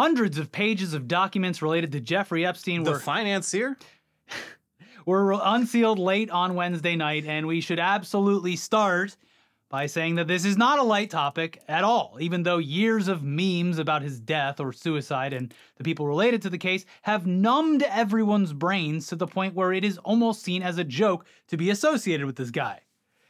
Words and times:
Hundreds 0.00 0.38
of 0.38 0.50
pages 0.50 0.94
of 0.94 1.06
documents 1.06 1.60
related 1.60 1.92
to 1.92 2.00
Jeffrey 2.00 2.46
Epstein 2.46 2.84
The 2.84 2.92
were, 2.92 2.98
financier? 2.98 3.76
were 5.04 5.38
unsealed 5.44 5.98
late 5.98 6.30
on 6.30 6.54
Wednesday 6.54 6.96
night, 6.96 7.26
and 7.26 7.46
we 7.46 7.60
should 7.60 7.78
absolutely 7.78 8.56
start 8.56 9.14
by 9.68 9.84
saying 9.84 10.14
that 10.14 10.26
this 10.26 10.46
is 10.46 10.56
not 10.56 10.78
a 10.78 10.82
light 10.82 11.10
topic 11.10 11.62
at 11.68 11.84
all, 11.84 12.16
even 12.18 12.44
though 12.44 12.56
years 12.56 13.08
of 13.08 13.22
memes 13.22 13.78
about 13.78 14.00
his 14.00 14.18
death 14.18 14.58
or 14.58 14.72
suicide 14.72 15.34
and 15.34 15.52
the 15.76 15.84
people 15.84 16.06
related 16.06 16.40
to 16.40 16.48
the 16.48 16.56
case 16.56 16.86
have 17.02 17.26
numbed 17.26 17.82
everyone's 17.82 18.54
brains 18.54 19.06
to 19.08 19.16
the 19.16 19.26
point 19.26 19.54
where 19.54 19.70
it 19.70 19.84
is 19.84 19.98
almost 19.98 20.42
seen 20.42 20.62
as 20.62 20.78
a 20.78 20.84
joke 20.84 21.26
to 21.48 21.58
be 21.58 21.68
associated 21.68 22.24
with 22.24 22.36
this 22.36 22.50
guy. 22.50 22.80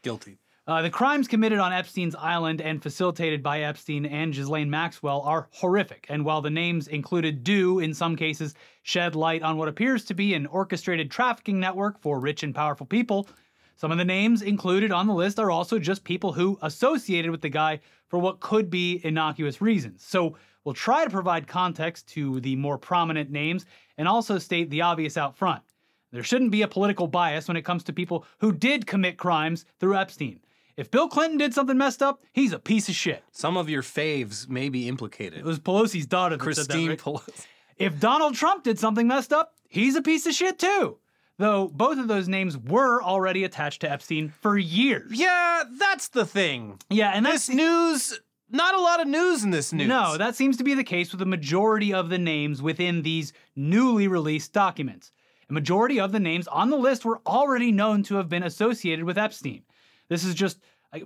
Guilty. 0.02 0.38
Uh, 0.70 0.82
the 0.82 0.88
crimes 0.88 1.26
committed 1.26 1.58
on 1.58 1.72
Epstein's 1.72 2.14
island 2.14 2.60
and 2.60 2.80
facilitated 2.80 3.42
by 3.42 3.62
Epstein 3.62 4.06
and 4.06 4.32
Ghislaine 4.32 4.70
Maxwell 4.70 5.20
are 5.22 5.48
horrific, 5.50 6.06
and 6.08 6.24
while 6.24 6.40
the 6.40 6.48
names 6.48 6.86
included 6.86 7.42
do, 7.42 7.80
in 7.80 7.92
some 7.92 8.14
cases, 8.14 8.54
shed 8.84 9.16
light 9.16 9.42
on 9.42 9.56
what 9.56 9.66
appears 9.66 10.04
to 10.04 10.14
be 10.14 10.32
an 10.32 10.46
orchestrated 10.46 11.10
trafficking 11.10 11.58
network 11.58 12.00
for 12.00 12.20
rich 12.20 12.44
and 12.44 12.54
powerful 12.54 12.86
people, 12.86 13.28
some 13.74 13.90
of 13.90 13.98
the 13.98 14.04
names 14.04 14.42
included 14.42 14.92
on 14.92 15.08
the 15.08 15.12
list 15.12 15.40
are 15.40 15.50
also 15.50 15.76
just 15.76 16.04
people 16.04 16.32
who 16.32 16.56
associated 16.62 17.32
with 17.32 17.40
the 17.40 17.48
guy 17.48 17.80
for 18.06 18.20
what 18.20 18.38
could 18.38 18.70
be 18.70 19.00
innocuous 19.02 19.60
reasons. 19.60 20.04
So 20.04 20.36
we'll 20.62 20.76
try 20.76 21.02
to 21.02 21.10
provide 21.10 21.48
context 21.48 22.06
to 22.10 22.38
the 22.38 22.54
more 22.54 22.78
prominent 22.78 23.28
names 23.28 23.66
and 23.98 24.06
also 24.06 24.38
state 24.38 24.70
the 24.70 24.82
obvious 24.82 25.16
out 25.16 25.36
front. 25.36 25.64
There 26.12 26.22
shouldn't 26.22 26.52
be 26.52 26.62
a 26.62 26.68
political 26.68 27.08
bias 27.08 27.48
when 27.48 27.56
it 27.56 27.64
comes 27.64 27.82
to 27.84 27.92
people 27.92 28.24
who 28.38 28.52
did 28.52 28.86
commit 28.86 29.16
crimes 29.18 29.64
through 29.80 29.96
Epstein. 29.96 30.38
If 30.76 30.90
Bill 30.90 31.08
Clinton 31.08 31.38
did 31.38 31.54
something 31.54 31.76
messed 31.76 32.02
up, 32.02 32.22
he's 32.32 32.52
a 32.52 32.58
piece 32.58 32.88
of 32.88 32.94
shit. 32.94 33.22
Some 33.32 33.56
of 33.56 33.68
your 33.68 33.82
faves 33.82 34.48
may 34.48 34.68
be 34.68 34.88
implicated. 34.88 35.40
It 35.40 35.44
was 35.44 35.58
Pelosi's 35.58 36.06
daughter 36.06 36.36
that 36.36 36.54
said 36.54 36.66
that, 36.66 36.72
Christine 36.72 36.88
right? 36.90 36.98
Pelosi. 36.98 37.46
If 37.76 37.98
Donald 37.98 38.34
Trump 38.34 38.64
did 38.64 38.78
something 38.78 39.06
messed 39.06 39.32
up, 39.32 39.54
he's 39.68 39.96
a 39.96 40.02
piece 40.02 40.26
of 40.26 40.34
shit 40.34 40.58
too. 40.58 40.98
Though 41.38 41.68
both 41.68 41.98
of 41.98 42.08
those 42.08 42.28
names 42.28 42.58
were 42.58 43.02
already 43.02 43.44
attached 43.44 43.80
to 43.80 43.90
Epstein 43.90 44.28
for 44.28 44.58
years. 44.58 45.10
Yeah, 45.12 45.62
that's 45.78 46.08
the 46.08 46.26
thing. 46.26 46.78
Yeah, 46.90 47.12
and 47.14 47.24
that's 47.24 47.46
This 47.46 47.56
news, 47.56 48.20
not 48.50 48.74
a 48.74 48.80
lot 48.80 49.00
of 49.00 49.08
news 49.08 49.42
in 49.42 49.50
this 49.50 49.72
news. 49.72 49.88
No, 49.88 50.18
that 50.18 50.36
seems 50.36 50.58
to 50.58 50.64
be 50.64 50.74
the 50.74 50.84
case 50.84 51.10
with 51.10 51.18
the 51.18 51.26
majority 51.26 51.94
of 51.94 52.10
the 52.10 52.18
names 52.18 52.60
within 52.60 53.00
these 53.00 53.32
newly 53.56 54.06
released 54.06 54.52
documents. 54.52 55.12
A 55.48 55.52
majority 55.54 55.98
of 55.98 56.12
the 56.12 56.20
names 56.20 56.46
on 56.48 56.68
the 56.68 56.76
list 56.76 57.06
were 57.06 57.20
already 57.26 57.72
known 57.72 58.02
to 58.04 58.16
have 58.16 58.28
been 58.28 58.42
associated 58.42 59.04
with 59.06 59.16
Epstein. 59.16 59.62
This 60.10 60.24
is 60.24 60.34
just 60.34 60.58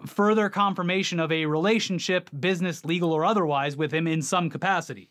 further 0.06 0.48
confirmation 0.48 1.20
of 1.20 1.30
a 1.30 1.46
relationship, 1.46 2.30
business, 2.40 2.84
legal, 2.84 3.12
or 3.12 3.24
otherwise, 3.24 3.76
with 3.76 3.92
him 3.92 4.08
in 4.08 4.22
some 4.22 4.50
capacity. 4.50 5.10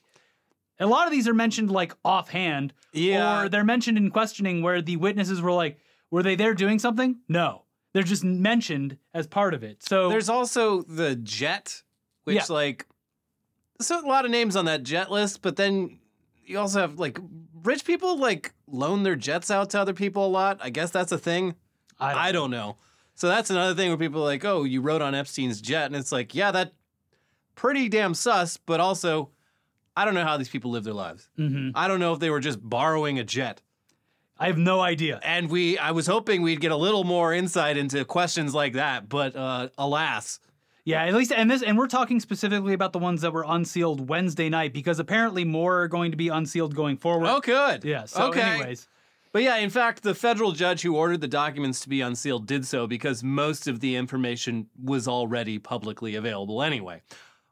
A 0.79 0.87
lot 0.87 1.05
of 1.05 1.11
these 1.11 1.27
are 1.27 1.33
mentioned 1.33 1.71
like 1.71 1.93
offhand, 2.03 2.73
Yeah. 2.91 3.43
or 3.43 3.49
they're 3.49 3.63
mentioned 3.63 3.97
in 3.97 4.09
questioning 4.09 4.61
where 4.63 4.81
the 4.81 4.97
witnesses 4.97 5.41
were 5.41 5.51
like, 5.53 5.77
were 6.11 6.23
they 6.23 6.35
there 6.35 6.55
doing 6.55 6.79
something? 6.79 7.19
No. 7.29 7.63
They're 7.93 8.01
just 8.03 8.23
mentioned 8.23 8.97
as 9.13 9.27
part 9.27 9.53
of 9.53 9.63
it. 9.63 9.83
So 9.83 10.09
There's 10.09 10.27
also 10.29 10.81
the 10.81 11.15
jet, 11.15 11.83
which 12.23 12.35
Yeah. 12.35 12.45
like 12.49 12.87
so 13.79 14.03
a 14.03 14.07
lot 14.07 14.25
of 14.25 14.31
names 14.31 14.55
on 14.55 14.65
that 14.65 14.83
jet 14.83 15.11
list, 15.11 15.41
but 15.43 15.55
then 15.55 15.99
you 16.45 16.57
also 16.57 16.79
have 16.81 16.97
like 16.99 17.19
rich 17.63 17.85
people 17.85 18.17
like 18.17 18.53
loan 18.67 19.03
their 19.03 19.15
jets 19.15 19.51
out 19.51 19.69
to 19.71 19.79
other 19.79 19.93
people 19.93 20.25
a 20.25 20.27
lot. 20.29 20.57
I 20.61 20.71
guess 20.71 20.89
that's 20.89 21.11
a 21.11 21.17
thing. 21.17 21.55
I 21.99 22.11
don't 22.13 22.21
I 22.21 22.31
don't 22.31 22.51
know. 22.51 22.77
So 23.15 23.27
that's 23.27 23.49
another 23.49 23.75
thing 23.75 23.89
where 23.89 23.97
people 23.97 24.21
are 24.21 24.25
like, 24.25 24.43
"Oh, 24.43 24.63
you 24.63 24.81
rode 24.81 25.01
on 25.01 25.13
Epstein's 25.13 25.61
jet," 25.61 25.85
and 25.85 25.95
it's 25.95 26.11
like, 26.11 26.33
yeah, 26.33 26.51
that 26.51 26.73
pretty 27.55 27.89
damn 27.89 28.13
sus. 28.13 28.57
But 28.57 28.79
also, 28.79 29.29
I 29.95 30.05
don't 30.05 30.13
know 30.13 30.23
how 30.23 30.37
these 30.37 30.49
people 30.49 30.71
live 30.71 30.83
their 30.83 30.93
lives. 30.93 31.29
Mm-hmm. 31.37 31.71
I 31.75 31.87
don't 31.87 31.99
know 31.99 32.13
if 32.13 32.19
they 32.19 32.29
were 32.29 32.39
just 32.39 32.59
borrowing 32.61 33.19
a 33.19 33.23
jet. 33.23 33.61
I 34.37 34.47
have 34.47 34.57
no 34.57 34.81
idea. 34.81 35.19
And 35.23 35.49
we, 35.49 35.77
I 35.77 35.91
was 35.91 36.07
hoping 36.07 36.41
we'd 36.41 36.59
get 36.59 36.71
a 36.71 36.75
little 36.75 37.03
more 37.03 37.33
insight 37.33 37.77
into 37.77 38.03
questions 38.03 38.53
like 38.53 38.73
that, 38.73 39.07
but 39.07 39.35
uh, 39.35 39.69
alas, 39.77 40.39
Yeah, 40.83 41.03
at 41.05 41.13
least 41.13 41.31
and 41.31 41.49
this 41.49 41.61
and 41.61 41.77
we're 41.77 41.87
talking 41.87 42.19
specifically 42.19 42.73
about 42.73 42.93
the 42.93 42.99
ones 42.99 43.21
that 43.21 43.31
were 43.31 43.45
unsealed 43.47 44.09
Wednesday 44.09 44.49
night 44.49 44.73
because 44.73 44.99
apparently 44.99 45.45
more 45.45 45.83
are 45.83 45.87
going 45.87 46.11
to 46.11 46.17
be 46.17 46.29
unsealed 46.29 46.75
going 46.75 46.97
forward. 46.97 47.27
oh, 47.29 47.39
good. 47.39 47.83
Yeah, 47.83 48.05
so 48.05 48.27
okay. 48.27 48.41
anyways. 48.41 48.87
But 49.33 49.41
yeah, 49.41 49.57
in 49.57 49.71
fact, 49.71 50.03
the 50.03 50.13
federal 50.13 50.51
judge 50.51 50.83
who 50.83 50.95
ordered 50.95 51.21
the 51.21 51.27
documents 51.27 51.79
to 51.81 51.89
be 51.89 52.01
unsealed 52.01 52.45
did 52.45 52.67
so 52.67 52.85
because 52.85 53.23
most 53.23 53.67
of 53.67 53.79
the 53.79 53.95
information 53.95 54.67
was 54.81 55.07
already 55.07 55.57
publicly 55.57 56.13
available 56.13 56.61
anyway. 56.61 57.01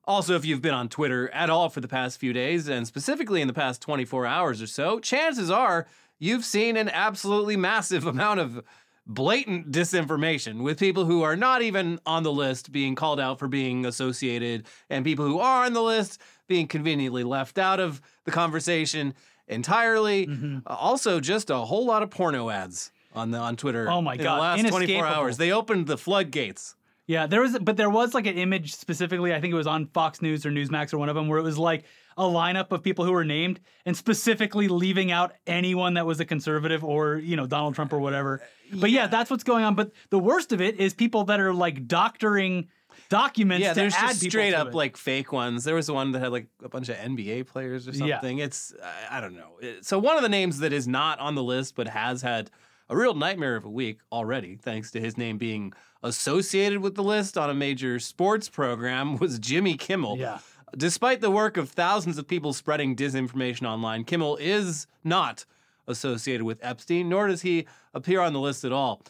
Also, 0.06 0.36
if 0.36 0.46
you've 0.46 0.62
been 0.62 0.76
on 0.76 0.90
Twitter 0.90 1.30
at 1.30 1.50
all 1.50 1.70
for 1.70 1.82
the 1.82 1.88
past 1.88 2.20
few 2.20 2.34
days, 2.34 2.68
and 2.68 2.86
specifically 2.86 3.42
in 3.42 3.48
the 3.48 3.54
past 3.54 3.82
24 3.82 4.28
hours 4.28 4.62
or 4.62 4.68
so, 4.68 5.00
chances 5.00 5.50
are 5.50 5.88
you've 6.20 6.46
seen 6.46 6.78
an 6.78 6.88
absolutely 6.90 7.58
massive 7.58 8.06
amount 8.06 8.40
of 8.40 8.64
blatant 9.08 9.72
disinformation 9.72 10.62
with 10.62 10.80
people 10.80 11.06
who 11.06 11.24
are 11.24 11.36
not 11.36 11.64
even 11.64 12.00
on 12.06 12.22
the 12.22 12.32
list 12.32 12.72
being 12.72 12.94
called 12.94 13.20
out 13.20 13.40
for 13.40 13.48
being 13.48 13.88
associated, 13.88 14.68
and 14.92 15.04
people 15.04 15.26
who 15.26 15.40
are 15.40 15.66
on 15.66 15.74
the 15.74 15.82
list 15.82 16.22
being 16.48 16.68
conveniently 16.68 17.24
left 17.24 17.58
out 17.58 17.80
of 17.80 18.02
the 18.26 18.32
conversation 18.32 19.16
entirely. 19.52 20.28
Mm-hmm. 20.28 20.60
Uh, 20.66 20.74
also, 20.74 21.20
just 21.20 21.50
a 21.50 21.58
whole 21.58 21.86
lot 21.86 22.04
of 22.04 22.10
porno 22.10 22.50
ads 22.50 22.92
on 23.14 23.32
the 23.32 23.38
on 23.38 23.56
Twitter. 23.56 23.90
Oh 23.90 24.02
my 24.02 24.14
in 24.14 24.22
God, 24.22 24.38
The 24.38 24.64
last 24.64 24.68
24 24.70 25.06
hours, 25.06 25.38
they 25.38 25.52
opened 25.52 25.88
the 25.88 25.98
floodgates. 25.98 26.76
Yeah, 27.08 27.28
there 27.28 27.42
was 27.42 27.58
but 27.60 27.78
there 27.78 27.90
was 27.90 28.14
like 28.14 28.26
an 28.26 28.38
image 28.38 28.74
specifically, 28.76 29.34
I 29.34 29.42
think 29.42 29.52
it 29.52 29.58
was 29.58 29.68
on 29.68 29.88
Fox 29.88 30.22
News 30.22 30.46
or 30.46 30.52
Newsmax 30.52 30.94
or 30.94 30.98
one 30.98 31.10
of 31.10 31.16
them 31.16 31.28
where 31.28 31.40
it 31.40 31.44
was 31.44 31.58
like 31.58 31.84
a 32.18 32.24
lineup 32.24 32.72
of 32.72 32.84
people 32.84 33.06
who 33.06 33.12
were 33.12 33.26
named 33.26 33.60
and 33.86 33.96
specifically 33.96 34.68
leaving 34.68 35.12
out 35.12 35.34
anyone 35.48 35.96
that 35.96 36.06
was 36.06 36.20
a 36.20 36.26
conservative 36.26 36.84
or, 36.84 37.16
you 37.16 37.36
know, 37.36 37.48
Donald 37.48 37.76
Trump 37.76 37.94
or 37.94 38.00
whatever. 38.00 38.42
But 38.74 38.92
yeah, 38.92 39.08
that's 39.08 39.30
what's 39.30 39.44
going 39.44 39.64
on, 39.64 39.76
but 39.76 39.92
the 40.10 40.20
worst 40.20 40.52
of 40.54 40.62
it 40.62 40.80
is 40.80 40.94
people 40.94 41.26
that 41.26 41.40
are 41.40 41.54
like 41.54 41.88
doctoring 41.88 42.70
documents 43.10 43.64
Yeah, 43.64 43.74
to 43.74 43.80
there's 43.80 43.94
just 43.94 44.22
straight 44.22 44.54
up 44.54 44.74
like 44.74 44.98
fake 44.98 45.32
ones. 45.32 45.64
There 45.64 45.76
was 45.76 45.90
one 45.92 46.12
that 46.14 46.20
had 46.20 46.32
like 46.32 46.48
a 46.64 46.70
bunch 46.70 46.90
of 46.90 46.96
NBA 46.98 47.48
players 47.48 47.88
or 47.88 47.92
Yeah. 47.92 48.16
something. 48.20 48.40
It's 48.40 48.74
I, 49.10 49.18
I 49.18 49.22
don't 49.22 49.36
know. 49.36 49.58
It- 49.62 49.86
so 49.86 50.00
one 50.00 50.16
of 50.18 50.24
the 50.24 50.30
names 50.30 50.60
that 50.60 50.74
is 50.74 50.88
not 50.88 51.20
on 51.20 51.36
the 51.36 51.44
list 51.44 51.76
but 51.76 51.88
has 51.88 52.22
had 52.22 52.50
a 52.90 52.96
real 52.96 53.14
nightmare 53.14 53.56
of 53.56 53.64
a 53.66 53.70
week 53.70 54.00
already, 54.12 54.56
thanks 54.58 54.92
to 54.92 55.00
his 55.00 55.18
name 55.18 55.38
being 55.38 55.72
associated 56.04 56.80
with 56.82 56.96
the 56.96 57.04
list 57.04 57.38
on 57.38 57.50
a 57.50 57.54
major 57.54 58.00
sports 58.00 58.50
program, 58.50 59.18
was 59.20 59.40
Jimmy 59.40 59.78
Kimmel. 59.78 60.18
Yeah. 60.18 60.40
Despite 60.76 61.22
the 61.22 61.32
work 61.32 61.58
of 61.58 61.70
thousands 61.70 62.18
of 62.18 62.28
people 62.28 62.54
spreading 62.54 62.96
disinformation 62.96 63.68
online, 63.68 64.04
Kimmel 64.06 64.38
is 64.38 64.88
not 65.04 65.46
associated 65.88 66.44
with 66.44 66.60
Epstein, 66.62 67.10
nor 67.10 67.28
does 67.28 67.42
he 67.42 67.66
appear 67.94 68.22
on 68.22 68.32
the 68.34 68.40
list 68.40 68.64
at 68.64 68.72
all. 68.72 69.02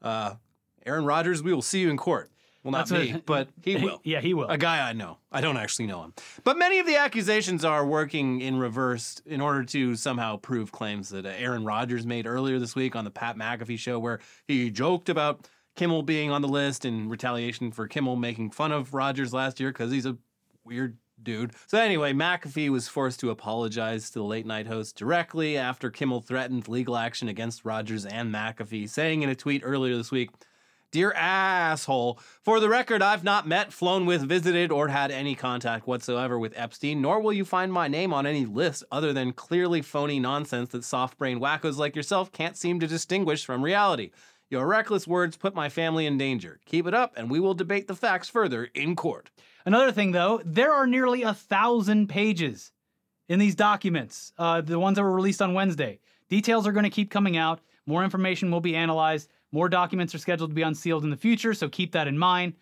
Uh, 0.00 0.34
Aaron 0.86 1.04
Rodgers, 1.04 1.42
we 1.42 1.52
will 1.52 1.62
see 1.62 1.80
you 1.80 1.90
in 1.90 1.96
court. 1.96 2.30
Well, 2.68 2.72
not 2.80 2.88
That's 2.88 3.02
me, 3.02 3.12
what- 3.14 3.26
but 3.26 3.48
he 3.62 3.76
will. 3.76 3.98
Yeah, 4.04 4.20
he 4.20 4.34
will. 4.34 4.48
A 4.48 4.58
guy 4.58 4.86
I 4.86 4.92
know. 4.92 5.16
I 5.32 5.40
don't 5.40 5.56
actually 5.56 5.86
know 5.86 6.02
him. 6.02 6.12
But 6.44 6.58
many 6.58 6.78
of 6.78 6.86
the 6.86 6.96
accusations 6.96 7.64
are 7.64 7.86
working 7.86 8.42
in 8.42 8.58
reverse 8.58 9.22
in 9.24 9.40
order 9.40 9.64
to 9.64 9.96
somehow 9.96 10.36
prove 10.36 10.70
claims 10.70 11.08
that 11.08 11.24
uh, 11.24 11.30
Aaron 11.30 11.64
Rodgers 11.64 12.04
made 12.04 12.26
earlier 12.26 12.58
this 12.58 12.76
week 12.76 12.94
on 12.94 13.04
the 13.06 13.10
Pat 13.10 13.38
McAfee 13.38 13.78
show, 13.78 13.98
where 13.98 14.20
he 14.46 14.70
joked 14.70 15.08
about 15.08 15.48
Kimmel 15.76 16.02
being 16.02 16.30
on 16.30 16.42
the 16.42 16.48
list 16.48 16.84
in 16.84 17.08
retaliation 17.08 17.72
for 17.72 17.88
Kimmel 17.88 18.16
making 18.16 18.50
fun 18.50 18.70
of 18.70 18.92
Rodgers 18.92 19.32
last 19.32 19.60
year 19.60 19.70
because 19.70 19.90
he's 19.90 20.04
a 20.04 20.18
weird 20.62 20.98
dude. 21.22 21.52
So 21.68 21.78
anyway, 21.78 22.12
McAfee 22.12 22.68
was 22.68 22.86
forced 22.86 23.18
to 23.20 23.30
apologize 23.30 24.10
to 24.10 24.18
the 24.18 24.24
late 24.24 24.44
night 24.44 24.66
host 24.66 24.94
directly 24.94 25.56
after 25.56 25.90
Kimmel 25.90 26.20
threatened 26.20 26.68
legal 26.68 26.98
action 26.98 27.28
against 27.28 27.64
Rodgers 27.64 28.04
and 28.04 28.30
McAfee, 28.30 28.90
saying 28.90 29.22
in 29.22 29.30
a 29.30 29.34
tweet 29.34 29.62
earlier 29.64 29.96
this 29.96 30.10
week, 30.10 30.28
Dear 30.90 31.12
asshole, 31.12 32.18
for 32.40 32.60
the 32.60 32.68
record, 32.70 33.02
I've 33.02 33.22
not 33.22 33.46
met, 33.46 33.74
flown 33.74 34.06
with, 34.06 34.22
visited, 34.22 34.72
or 34.72 34.88
had 34.88 35.10
any 35.10 35.34
contact 35.34 35.86
whatsoever 35.86 36.38
with 36.38 36.56
Epstein, 36.56 37.02
nor 37.02 37.20
will 37.20 37.34
you 37.34 37.44
find 37.44 37.70
my 37.70 37.88
name 37.88 38.14
on 38.14 38.24
any 38.24 38.46
list 38.46 38.84
other 38.90 39.12
than 39.12 39.34
clearly 39.34 39.82
phony 39.82 40.18
nonsense 40.18 40.70
that 40.70 40.84
soft 40.84 41.18
brain 41.18 41.40
wackos 41.40 41.76
like 41.76 41.94
yourself 41.94 42.32
can't 42.32 42.56
seem 42.56 42.80
to 42.80 42.86
distinguish 42.86 43.44
from 43.44 43.62
reality. 43.62 44.12
Your 44.48 44.66
reckless 44.66 45.06
words 45.06 45.36
put 45.36 45.54
my 45.54 45.68
family 45.68 46.06
in 46.06 46.16
danger. 46.16 46.58
Keep 46.64 46.86
it 46.86 46.94
up, 46.94 47.12
and 47.18 47.30
we 47.30 47.38
will 47.38 47.52
debate 47.52 47.86
the 47.86 47.94
facts 47.94 48.30
further 48.30 48.64
in 48.74 48.96
court. 48.96 49.30
Another 49.66 49.92
thing, 49.92 50.12
though, 50.12 50.40
there 50.42 50.72
are 50.72 50.86
nearly 50.86 51.22
a 51.22 51.34
thousand 51.34 52.08
pages 52.08 52.72
in 53.28 53.38
these 53.38 53.54
documents, 53.54 54.32
uh, 54.38 54.62
the 54.62 54.78
ones 54.78 54.96
that 54.96 55.02
were 55.02 55.12
released 55.12 55.42
on 55.42 55.52
Wednesday. 55.52 56.00
Details 56.30 56.66
are 56.66 56.72
going 56.72 56.84
to 56.84 56.90
keep 56.90 57.10
coming 57.10 57.36
out. 57.36 57.60
More 57.84 58.04
information 58.04 58.50
will 58.50 58.62
be 58.62 58.74
analyzed. 58.74 59.28
More 59.52 59.68
documents 59.68 60.14
are 60.14 60.18
scheduled 60.18 60.50
to 60.50 60.54
be 60.54 60.62
unsealed 60.62 61.04
in 61.04 61.10
the 61.10 61.16
future, 61.16 61.54
so 61.54 61.68
keep 61.68 61.92
that 61.92 62.08
in 62.08 62.18
mind. 62.18 62.54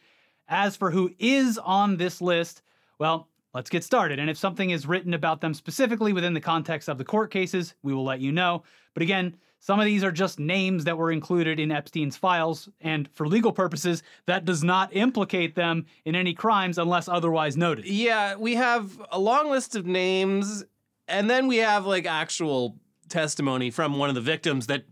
As 0.49 0.77
for 0.77 0.91
who 0.91 1.11
is 1.19 1.59
on 1.59 1.97
this 1.97 2.21
list, 2.21 2.63
well, 2.99 3.29
let's 3.55 3.71
get 3.71 3.83
started. 3.83 4.19
And 4.19 4.31
if 4.31 4.37
something 4.37 4.71
is 4.71 4.87
written 4.87 5.15
about 5.15 5.41
them 5.41 5.55
specifically 5.55 6.13
within 6.13 6.35
the 6.35 6.41
context 6.41 6.89
of 6.89 6.99
the 6.99 7.05
court 7.05 7.31
cases, 7.31 7.75
we 7.83 7.93
will 7.93 8.05
let 8.05 8.21
you 8.21 8.31
know. 8.31 8.63
But 8.95 9.03
again, 9.03 9.37
some 9.59 9.81
of 9.81 9.87
these 9.87 10.05
are 10.05 10.13
just 10.13 10.39
names 10.39 10.85
that 10.85 10.97
were 10.97 11.11
included 11.11 11.59
in 11.59 11.73
Epstein's 11.73 12.17
files, 12.17 12.69
and 12.81 13.09
for 13.15 13.27
legal 13.27 13.53
purposes, 13.53 14.03
that 14.27 14.45
does 14.45 14.63
not 14.63 14.95
implicate 14.95 15.57
them 15.57 15.87
in 16.05 16.15
any 16.15 16.35
crimes 16.35 16.79
unless 16.79 17.09
otherwise 17.09 17.57
noted. 17.57 17.87
Yeah, 17.87 18.37
we 18.37 18.55
have 18.55 19.01
a 19.11 19.19
long 19.19 19.51
list 19.51 19.75
of 19.75 19.87
names, 19.87 20.65
and 21.09 21.29
then 21.29 21.49
we 21.49 21.57
have 21.57 21.85
like 21.85 22.07
actual 22.07 22.77
testimony 23.09 23.71
from 23.71 23.99
one 23.99 24.09
of 24.09 24.15
the 24.15 24.21
victims 24.21 24.67
that 24.69 24.85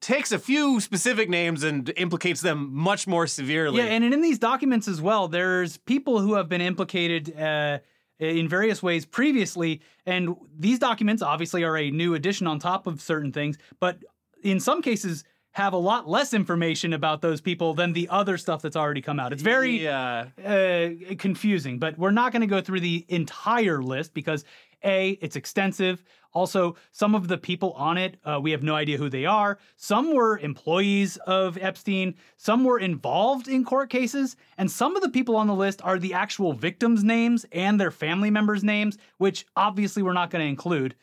takes 0.00 0.32
a 0.32 0.38
few 0.38 0.80
specific 0.80 1.28
names 1.28 1.62
and 1.62 1.92
implicates 1.96 2.40
them 2.40 2.70
much 2.72 3.06
more 3.06 3.26
severely. 3.26 3.78
Yeah, 3.78 3.84
and 3.84 4.04
in 4.04 4.20
these 4.22 4.38
documents 4.38 4.88
as 4.88 5.00
well, 5.00 5.28
there's 5.28 5.76
people 5.76 6.20
who 6.20 6.34
have 6.34 6.48
been 6.48 6.62
implicated 6.62 7.38
uh, 7.38 7.78
in 8.18 8.48
various 8.48 8.82
ways 8.82 9.04
previously, 9.04 9.80
and 10.06 10.34
these 10.58 10.78
documents 10.78 11.22
obviously 11.22 11.64
are 11.64 11.76
a 11.76 11.90
new 11.90 12.14
addition 12.14 12.46
on 12.46 12.58
top 12.58 12.86
of 12.86 13.00
certain 13.00 13.32
things, 13.32 13.58
but 13.78 13.98
in 14.42 14.58
some 14.58 14.82
cases 14.82 15.24
have 15.52 15.72
a 15.72 15.76
lot 15.76 16.08
less 16.08 16.32
information 16.32 16.92
about 16.92 17.22
those 17.22 17.40
people 17.40 17.74
than 17.74 17.92
the 17.92 18.08
other 18.08 18.38
stuff 18.38 18.62
that's 18.62 18.76
already 18.76 19.02
come 19.02 19.18
out. 19.18 19.32
It's 19.32 19.42
very 19.42 19.82
yeah. 19.82 20.26
uh, 20.44 21.14
confusing, 21.18 21.78
but 21.78 21.98
we're 21.98 22.12
not 22.12 22.30
going 22.32 22.42
to 22.42 22.46
go 22.46 22.60
through 22.60 22.80
the 22.80 23.04
entire 23.08 23.82
list 23.82 24.14
because 24.14 24.44
a 24.84 25.18
it's 25.20 25.36
extensive. 25.36 26.02
Also, 26.32 26.76
some 26.92 27.14
of 27.14 27.26
the 27.26 27.38
people 27.38 27.72
on 27.72 27.98
it, 27.98 28.16
uh, 28.24 28.38
we 28.40 28.52
have 28.52 28.62
no 28.62 28.74
idea 28.74 28.96
who 28.96 29.08
they 29.08 29.26
are. 29.26 29.58
Some 29.76 30.14
were 30.14 30.38
employees 30.38 31.16
of 31.26 31.58
Epstein, 31.58 32.14
some 32.36 32.64
were 32.64 32.78
involved 32.78 33.48
in 33.48 33.64
court 33.64 33.90
cases, 33.90 34.36
and 34.56 34.70
some 34.70 34.94
of 34.94 35.02
the 35.02 35.08
people 35.08 35.34
on 35.34 35.48
the 35.48 35.54
list 35.54 35.82
are 35.82 35.98
the 35.98 36.14
actual 36.14 36.52
victims' 36.52 37.02
names 37.02 37.44
and 37.50 37.80
their 37.80 37.90
family 37.90 38.30
members' 38.30 38.62
names, 38.62 38.96
which 39.18 39.44
obviously 39.56 40.02
we're 40.04 40.12
not 40.12 40.30
going 40.30 40.44
to 40.44 40.48
include. 40.48 40.94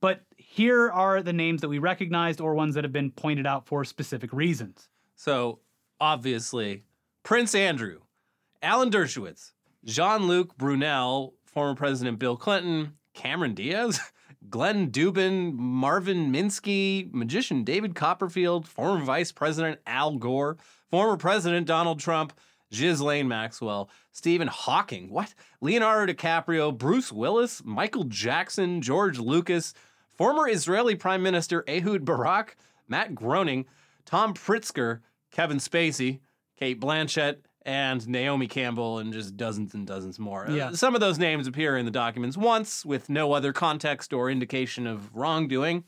But 0.00 0.24
here 0.36 0.90
are 0.90 1.22
the 1.22 1.32
names 1.32 1.60
that 1.60 1.68
we 1.68 1.78
recognized 1.78 2.40
or 2.40 2.54
ones 2.54 2.74
that 2.74 2.82
have 2.82 2.92
been 2.92 3.12
pointed 3.12 3.46
out 3.46 3.66
for 3.66 3.84
specific 3.84 4.32
reasons. 4.32 4.88
So, 5.14 5.60
obviously, 6.00 6.82
Prince 7.22 7.54
Andrew, 7.54 8.00
Alan 8.60 8.90
Dershowitz, 8.90 9.52
Jean 9.84 10.26
Luc 10.26 10.56
Brunel, 10.56 11.34
former 11.44 11.76
President 11.76 12.18
Bill 12.18 12.36
Clinton, 12.36 12.94
Cameron 13.14 13.54
Diaz, 13.54 14.00
Glenn 14.50 14.90
Dubin, 14.90 15.54
Marvin 15.54 16.32
Minsky, 16.32 17.12
magician 17.12 17.64
David 17.64 17.94
Copperfield, 17.94 18.66
former 18.66 19.04
Vice 19.04 19.32
President 19.32 19.80
Al 19.86 20.16
Gore, 20.16 20.56
former 20.90 21.16
President 21.16 21.66
Donald 21.66 22.00
Trump, 22.00 22.32
Ghislaine 22.70 23.28
Maxwell, 23.28 23.90
Stephen 24.12 24.48
Hawking, 24.48 25.10
what? 25.10 25.34
Leonardo 25.60 26.12
DiCaprio, 26.12 26.76
Bruce 26.76 27.12
Willis, 27.12 27.62
Michael 27.64 28.04
Jackson, 28.04 28.80
George 28.80 29.18
Lucas, 29.18 29.74
former 30.08 30.48
Israeli 30.48 30.94
Prime 30.94 31.22
Minister 31.22 31.64
Ehud 31.68 32.04
Barak, 32.04 32.56
Matt 32.88 33.14
Groening, 33.14 33.66
Tom 34.04 34.34
Pritzker, 34.34 35.00
Kevin 35.30 35.58
Spacey, 35.58 36.20
Cate 36.58 36.80
Blanchett, 36.80 37.38
and 37.64 38.06
Naomi 38.08 38.46
Campbell, 38.46 38.98
and 38.98 39.12
just 39.12 39.36
dozens 39.36 39.74
and 39.74 39.86
dozens 39.86 40.18
more. 40.18 40.46
Uh, 40.46 40.52
some 40.74 40.94
of 40.94 41.00
those 41.00 41.18
names 41.18 41.46
appear 41.46 41.76
in 41.76 41.84
the 41.84 41.90
documents 41.90 42.36
once 42.36 42.84
with 42.84 43.08
no 43.08 43.32
other 43.32 43.52
context 43.52 44.12
or 44.12 44.30
indication 44.30 44.86
of 44.86 45.14
wrongdoing. 45.14 45.84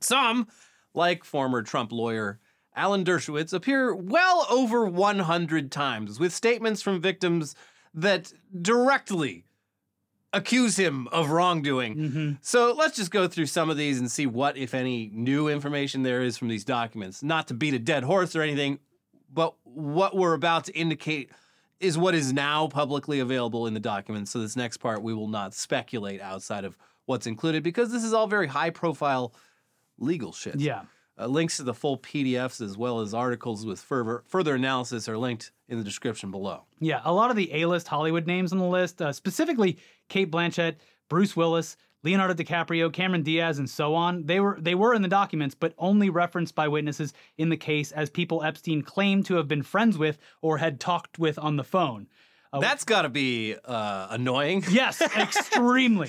Some, 0.00 0.48
like 0.94 1.24
former 1.24 1.62
Trump 1.62 1.92
lawyer 1.92 2.38
Alan 2.78 3.04
Dershowitz, 3.04 3.52
appear 3.52 3.92
well 3.94 4.46
over 4.48 4.86
100 4.86 5.72
times 5.72 6.20
with 6.20 6.32
statements 6.32 6.80
from 6.80 7.00
victims 7.00 7.56
that 7.92 8.32
directly 8.62 9.44
accuse 10.32 10.76
him 10.76 11.08
of 11.08 11.30
wrongdoing. 11.30 11.96
Mm-hmm. 11.96 12.32
So 12.40 12.72
let's 12.76 12.96
just 12.96 13.10
go 13.10 13.26
through 13.26 13.46
some 13.46 13.70
of 13.70 13.76
these 13.76 13.98
and 13.98 14.10
see 14.10 14.26
what, 14.26 14.56
if 14.56 14.74
any, 14.74 15.10
new 15.12 15.48
information 15.48 16.02
there 16.02 16.22
is 16.22 16.36
from 16.38 16.48
these 16.48 16.64
documents. 16.64 17.22
Not 17.22 17.48
to 17.48 17.54
beat 17.54 17.74
a 17.74 17.78
dead 17.78 18.04
horse 18.04 18.36
or 18.36 18.42
anything, 18.42 18.78
but 19.32 19.54
what 19.64 20.16
we're 20.16 20.34
about 20.34 20.64
to 20.64 20.72
indicate 20.72 21.30
is 21.80 21.96
what 21.96 22.14
is 22.14 22.32
now 22.32 22.66
publicly 22.66 23.20
available 23.20 23.66
in 23.66 23.74
the 23.74 23.80
documents. 23.80 24.30
So 24.30 24.40
this 24.40 24.56
next 24.56 24.78
part, 24.78 25.02
we 25.02 25.14
will 25.14 25.28
not 25.28 25.54
speculate 25.54 26.20
outside 26.20 26.64
of 26.64 26.76
what's 27.06 27.26
included 27.26 27.62
because 27.62 27.90
this 27.92 28.04
is 28.04 28.12
all 28.12 28.26
very 28.26 28.46
high 28.46 28.70
profile 28.70 29.32
legal 29.98 30.32
shit. 30.32 30.58
Yeah. 30.60 30.82
Uh, 31.18 31.26
links 31.26 31.56
to 31.56 31.64
the 31.64 31.74
full 31.74 31.98
PDFs 31.98 32.60
as 32.60 32.76
well 32.76 33.00
as 33.00 33.12
articles 33.12 33.66
with 33.66 33.80
further 33.80 34.22
further 34.28 34.54
analysis 34.54 35.08
are 35.08 35.18
linked 35.18 35.50
in 35.68 35.76
the 35.76 35.82
description 35.82 36.30
below. 36.30 36.64
Yeah, 36.78 37.00
a 37.04 37.12
lot 37.12 37.30
of 37.30 37.36
the 37.36 37.52
A-list 37.54 37.88
Hollywood 37.88 38.26
names 38.26 38.52
on 38.52 38.58
the 38.58 38.64
list, 38.64 39.02
uh, 39.02 39.12
specifically 39.12 39.78
Cate 40.08 40.30
Blanchett, 40.30 40.76
Bruce 41.08 41.34
Willis, 41.34 41.76
Leonardo 42.04 42.34
DiCaprio, 42.34 42.92
Cameron 42.92 43.22
Diaz, 43.22 43.58
and 43.58 43.68
so 43.68 43.94
on. 43.94 44.26
They 44.26 44.40
were 44.40 44.56
they 44.60 44.74
were 44.74 44.94
in 44.94 45.02
the 45.02 45.08
documents, 45.08 45.54
but 45.54 45.74
only 45.78 46.10
referenced 46.10 46.54
by 46.54 46.68
witnesses 46.68 47.12
in 47.36 47.48
the 47.48 47.56
case 47.56 47.92
as 47.92 48.08
people 48.10 48.42
Epstein 48.42 48.82
claimed 48.82 49.26
to 49.26 49.34
have 49.34 49.48
been 49.48 49.62
friends 49.62 49.98
with 49.98 50.18
or 50.40 50.58
had 50.58 50.80
talked 50.80 51.18
with 51.18 51.38
on 51.38 51.56
the 51.56 51.64
phone. 51.64 52.06
That's 52.60 52.84
got 52.84 53.02
to 53.02 53.08
be 53.08 53.56
uh, 53.64 54.08
annoying. 54.10 54.64
Yes, 54.70 55.00
extremely. 55.00 56.08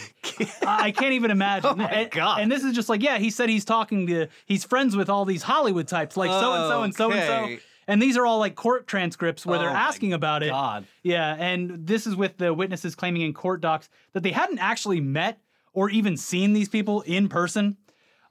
I 0.66 0.92
can't 0.92 1.14
even 1.14 1.32
imagine. 1.32 1.70
Oh 1.70 1.76
my 1.76 1.90
and, 1.90 2.12
God. 2.12 2.42
And 2.42 2.52
this 2.52 2.64
is 2.64 2.74
just 2.74 2.88
like, 2.88 3.02
yeah, 3.02 3.18
he 3.18 3.30
said 3.30 3.50
he's 3.50 3.66
talking 3.66 4.08
to, 4.08 4.28
he's 4.46 4.64
friends 4.64 4.96
with 4.96 5.10
all 5.10 5.26
these 5.26 5.44
Hollywood 5.44 5.88
types, 5.88 6.16
like 6.16 6.30
so 6.30 6.54
and 6.54 6.70
so 6.70 6.84
and 6.84 6.96
so 6.96 7.12
and 7.12 7.24
so. 7.58 7.64
And 7.88 8.02
these 8.02 8.18
are 8.18 8.26
all 8.26 8.40
like 8.40 8.56
court 8.56 8.88
transcripts 8.88 9.46
where 9.46 9.60
they're 9.60 9.70
Oh 9.70 9.74
my 9.74 9.80
asking 9.80 10.14
about 10.14 10.44
it. 10.44 10.50
God. 10.50 10.86
Yeah, 11.04 11.36
and 11.36 11.86
this 11.88 12.06
is 12.06 12.16
with 12.16 12.38
the 12.38 12.54
witnesses 12.54 12.96
claiming 12.96 13.24
in 13.24 13.34
court 13.34 13.62
docs 13.62 13.90
that 14.14 14.24
they 14.24 14.32
hadn't 14.32 14.60
actually 14.60 15.02
met 15.02 15.40
or 15.74 15.90
even 15.90 16.18
seen 16.18 16.54
these 16.54 16.70
people 16.70 17.02
in 17.02 17.30
person. 17.30 17.78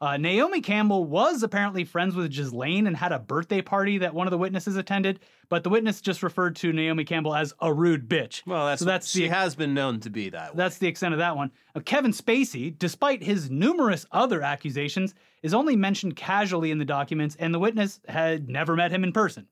Uh, 0.01 0.17
Naomi 0.17 0.61
Campbell 0.61 1.07
was 1.07 1.43
apparently 1.43 1.83
friends 1.85 2.15
with 2.15 2.33
Ghislaine 2.33 2.87
and 2.87 2.97
had 2.97 3.11
a 3.11 3.19
birthday 3.19 3.61
party 3.61 3.99
that 3.99 4.15
one 4.15 4.29
of 4.29 4.31
the 4.31 4.39
witnesses 4.39 4.77
attended, 4.77 5.19
but 5.49 5.65
the 5.65 5.71
witness 5.71 6.01
just 6.01 6.23
referred 6.23 6.55
to 6.57 6.73
Naomi 6.73 7.05
Campbell 7.05 7.35
as 7.35 7.53
a 7.61 7.73
rude 7.73 8.09
bitch. 8.09 8.47
Well, 8.47 8.67
that's 8.67 8.79
so 8.79 8.85
that's 8.85 9.11
she 9.11 9.23
the 9.23 9.35
has 9.35 9.57
been 9.57 9.75
known 9.75 9.99
to 10.01 10.11
be 10.11 10.31
that. 10.31 10.53
way. 10.53 10.57
that's 10.57 10.79
the 10.79 10.87
extent 10.87 11.15
of 11.15 11.19
that 11.19 11.37
one. 11.37 11.51
Now, 11.75 11.81
Kevin 11.81 12.13
Spacey, 12.13 12.79
despite 12.79 13.25
his 13.25 13.51
numerous 13.51 14.07
other 14.13 14.41
accusations, 14.41 15.17
is 15.43 15.53
only 15.53 15.75
mentioned 15.75 16.15
casually 16.15 16.71
in 16.71 16.79
the 16.79 16.85
documents, 16.85 17.35
and 17.37 17.53
the 17.53 17.59
witness 17.59 17.99
had 18.09 18.49
never 18.49 18.77
met 18.77 18.93
him 18.93 19.03
in 19.03 19.11
person. 19.11 19.49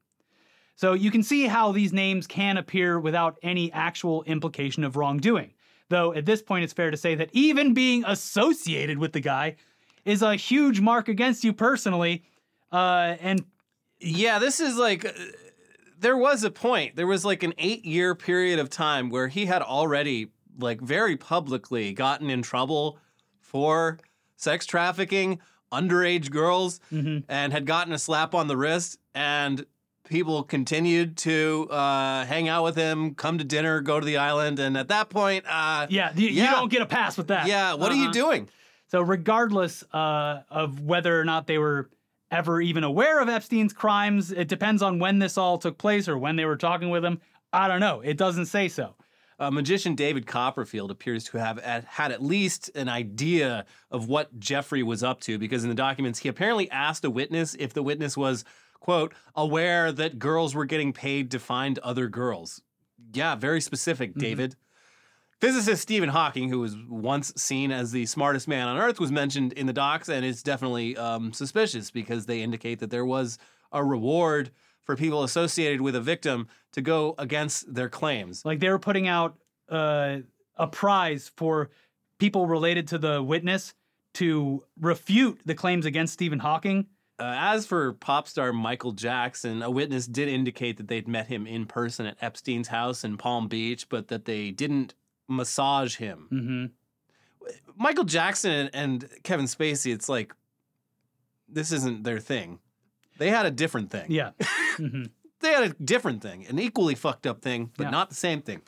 So 0.77 0.93
you 0.93 1.11
can 1.11 1.25
see 1.25 1.47
how 1.47 1.73
these 1.73 1.93
names 1.93 2.29
can 2.29 2.57
appear 2.57 3.01
without 3.01 3.37
any 3.43 3.73
actual 3.73 4.23
implication 4.25 4.85
of 4.85 4.95
wrongdoing. 4.95 5.55
Though 5.89 6.13
at 6.15 6.27
this 6.27 6.43
point, 6.43 6.65
it's 6.65 6.73
fair 6.73 6.91
to 6.91 6.97
say 6.97 7.15
that 7.15 7.31
even 7.33 7.75
being 7.75 8.05
associated 8.07 8.99
with 8.99 9.13
the 9.13 9.21
guy 9.21 9.57
is 10.05 10.23
a 10.23 10.35
huge 10.35 10.81
mark 10.81 11.09
against 11.09 11.45
you 11.45 11.53
personally. 11.53 12.25
Uh, 12.73 13.17
and 13.21 13.45
Yeah, 14.01 14.39
this 14.39 14.61
is 14.61 14.77
like 14.77 15.05
uh, 15.05 15.13
there 15.99 16.17
was 16.17 16.45
a 16.45 16.51
point. 16.51 16.97
There 16.97 17.07
was 17.07 17.25
like 17.25 17.43
an 17.43 17.53
8-year 17.53 18.15
period 18.15 18.59
of 18.59 18.69
time 18.69 19.11
where 19.11 19.29
he 19.29 19.47
had 19.47 19.63
already 19.63 20.29
like 20.59 20.81
very 20.81 21.17
publicly 21.17 21.93
gotten 21.93 22.31
in 22.31 22.43
trouble 22.43 22.99
for 23.41 23.99
sex 24.37 24.67
trafficking 24.67 25.41
underage 25.73 26.31
girls 26.31 26.81
and 27.29 27.53
had 27.53 27.67
gotten 27.67 27.93
a 27.93 27.99
slap 27.99 28.35
on 28.35 28.47
the 28.49 28.57
wrist 28.57 28.99
and 29.15 29.67
people 30.09 30.43
continued 30.43 31.17
to 31.19 31.69
uh, 31.71 32.25
hang 32.27 32.49
out 32.49 32.65
with 32.65 32.77
him, 32.77 33.15
come 33.15 33.39
to 33.39 33.45
dinner, 33.45 33.81
go 33.81 33.99
to 34.01 34.07
the 34.07 34.17
island 34.17 34.59
and 34.59 34.77
at 34.77 34.89
that 34.89 35.11
point 35.11 35.45
uh 35.49 35.87
yeah, 35.91 36.13
you, 36.15 36.29
you 36.29 36.45
don't 36.47 36.71
get 36.71 36.83
a 36.83 36.87
pass 36.87 37.17
with 37.19 37.29
that. 37.29 37.47
yeah, 37.47 37.75
what 37.75 37.93
are 37.93 37.97
you 37.97 38.05
Uh-huh. 38.05 38.13
doing? 38.13 38.49
So, 38.89 39.01
regardless 39.01 39.83
uh, 39.93 40.43
of 40.49 40.81
whether 40.81 41.21
or 41.21 41.25
not 41.25 41.47
they 41.49 41.59
were 41.59 41.91
ever 42.31 42.61
even 42.61 42.85
aware 42.85 43.21
of 43.21 43.29
Epstein's 43.29 43.73
crimes, 43.73 44.31
it 44.31 44.47
depends 44.49 44.81
on 44.81 44.99
when 45.01 45.19
this 45.19 45.37
all 45.37 45.59
took 45.59 45.77
place 45.77 46.09
or 46.09 46.17
when 46.17 46.37
they 46.37 46.45
were 46.45 46.57
talking 46.57 46.91
with 46.91 47.05
him. 47.05 47.21
I 47.53 47.67
don't 47.67 47.81
know. 47.81 48.01
It 48.01 48.17
doesn't 48.17 48.47
say 48.47 48.69
so. 48.69 48.95
Uh, 49.39 49.51
magician 49.51 49.95
David 49.97 50.27
Copperfield 50.27 50.91
appears 50.91 51.25
to 51.25 51.39
have 51.39 51.59
at, 51.59 51.85
had 51.85 52.11
at 52.13 52.23
least 52.23 52.71
an 52.75 52.89
idea 52.89 53.67
of 53.91 54.09
what 54.09 54.39
Jeffrey 54.39 54.83
was 54.83 55.03
up 55.03 55.21
to 55.23 55.37
because 55.39 55.63
in 55.63 55.69
the 55.69 55.75
documents 55.75 56.21
he 56.21 56.29
apparently 56.29 56.71
asked 56.71 57.05
a 57.05 57.11
witness 57.11 57.55
if 57.59 57.75
the 57.75 57.83
witness 57.83 58.17
was, 58.17 58.45
quote, 58.81 59.15
aware 59.35 59.93
that 59.93 60.19
girls 60.19 60.55
were 60.55 60.65
getting 60.65 60.93
paid 60.93 61.31
to 61.31 61.39
find 61.39 61.79
other 61.81 62.09
girls. 62.09 62.63
Yeah, 63.13 63.35
very 63.35 63.61
specific, 63.61 64.15
David. 64.15 64.57
Physicist 65.41 65.83
Stephen 65.83 66.09
Hawking, 66.09 66.49
who 66.49 66.61
was 66.61 66.77
once 66.89 67.33
seen 67.37 67.71
as 67.71 67.93
the 67.93 68.07
smartest 68.07 68.49
man 68.49 68.69
on 68.69 68.79
Earth, 68.79 68.99
was 68.99 69.13
mentioned 69.13 69.53
in 69.53 69.67
the 69.67 69.73
docs, 69.73 70.09
and 70.09 70.25
it's 70.25 70.43
definitely 70.43 70.97
um, 70.97 71.33
suspicious 71.33 71.91
because 71.91 72.25
they 72.25 72.41
indicate 72.41 72.79
that 72.79 72.91
there 72.91 73.05
was 73.05 73.39
a 73.71 73.85
reward 73.85 74.51
for 74.83 74.97
people 74.97 75.25
associated 75.25 75.81
with 75.83 75.95
a 75.95 76.01
victim 76.01 76.49
to 76.73 76.81
go 76.81 77.15
against 77.19 77.75
their 77.75 77.89
claims. 77.89 78.45
Like 78.45 78.61
they 78.61 78.71
were 78.71 78.79
putting 78.79 79.09
out 79.09 79.37
uh, 79.69 80.19
a 80.57 80.67
prize 80.69 81.31
for 81.37 81.71
people 82.19 82.47
related 82.47 82.89
to 82.89 82.99
the 82.99 83.23
witness 83.23 83.75
to 84.15 84.65
refute 84.81 85.41
the 85.45 85.55
claims 85.55 85.85
against 85.85 86.15
Stephen 86.15 86.39
Hawking. 86.39 86.87
Uh, 87.19 87.33
as 87.39 87.67
for 87.67 87.95
pop 87.95 88.29
star 88.29 88.53
Michael 88.53 88.93
Jackson, 88.93 89.63
a 89.63 89.71
witness 89.71 90.07
did 90.07 90.29
indicate 90.29 90.77
that 90.77 90.89
they'd 90.89 91.09
met 91.09 91.29
him 91.29 91.47
in 91.47 91.65
person 91.67 92.05
at 92.07 92.17
Epstein's 92.21 92.69
house 92.69 93.05
in 93.05 93.17
Palm 93.17 93.49
Beach, 93.49 93.89
but 93.89 94.09
that 94.09 94.27
they 94.27 94.51
didn't 94.51 94.95
massage 95.29 95.97
him. 95.97 96.27
hmm 96.31 96.67
Michael 97.77 98.05
Jackson 98.05 98.69
and, 98.73 99.09
Kevin 99.23 99.47
Spacey, 99.47 99.93
it's 99.95 100.09
like 100.09 100.35
this 101.49 101.71
isn't 101.73 102.03
their 102.05 102.19
thing. 102.19 102.59
They 103.19 103.31
had 103.31 103.47
a 103.47 103.51
different 103.51 103.91
thing. 103.91 104.07
Yeah. 104.11 104.31
hmm 104.77 105.05
They 105.41 105.53
had 105.53 105.63
a 105.63 105.69
different 105.75 106.23
thing, 106.23 106.47
an 106.49 106.59
equally 106.59 106.95
fucked 106.95 107.27
up 107.27 107.41
thing, 107.43 107.71
but 107.77 107.85
Yeah. 107.85 107.91
not 107.91 108.09
the 108.09 108.15
same 108.17 108.43
thing. 108.43 108.63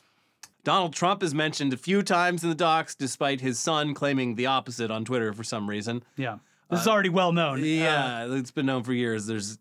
Donald 0.63 0.93
Trump 0.93 1.23
is 1.23 1.33
mentioned 1.33 1.73
a 1.73 1.77
few 1.77 2.03
times 2.03 2.43
in 2.43 2.49
the 2.49 2.55
docs, 2.55 2.93
despite 2.95 3.41
his 3.41 3.59
son 3.59 3.93
claiming 3.93 4.35
the 4.35 4.45
opposite 4.45 4.91
on 4.91 5.03
Twitter 5.05 5.33
for 5.33 5.43
some 5.43 5.69
reason. 5.69 6.03
Yeah. 6.15 6.37
This 6.69 6.81
is 6.81 6.87
already 6.87 7.09
well 7.09 7.31
known. 7.31 7.59
Uh, 7.61 7.65
Yeah, 7.65 8.27
it's 8.33 8.51
been 8.51 8.65
known 8.67 8.83
for 8.83 8.93
years. 8.93 9.25
There's 9.25 9.57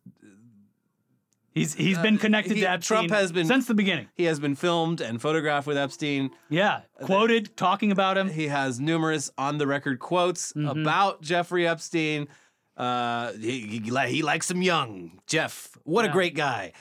he's 1.55 1.75
he's 1.75 1.99
been 1.99 2.19
connected 2.19 2.53
Uh, 2.53 2.55
he- 2.57 2.61
to 2.62 2.71
Epstein 2.71 2.97
Trump 3.09 3.11
has 3.11 3.33
been- 3.33 3.47
since 3.47 3.67
the 3.67 3.75
beginning. 3.75 4.09
he 4.15 4.25
has 4.25 4.38
been 4.41 4.55
filmed 4.55 5.00
and 5.00 5.21
photographed 5.21 5.67
with 5.67 5.77
Epstein. 5.77 6.31
Yeah. 6.49 6.83
Quoted 7.03 7.57
talking 7.57 7.91
about 7.93 8.17
him. 8.19 8.29
He 8.31 8.49
has 8.49 8.79
numerous 8.81 9.31
on 9.38 9.59
the 9.59 9.67
record 9.67 9.99
quotes 9.99 10.53
Mm-hmm. 10.53 10.81
about 10.81 11.23
Jeffrey 11.23 11.67
Epstein. 11.67 12.29
Uh, 12.77 13.33
he, 13.33 13.61
he, 13.83 13.91
li- 13.91 14.09
he 14.12 14.23
likes 14.23 14.49
him 14.50 14.62
young. 14.62 15.21
Jeff, 15.27 15.77
what 15.83 16.05
a 16.05 16.09
great 16.09 16.37
guy. 16.37 16.73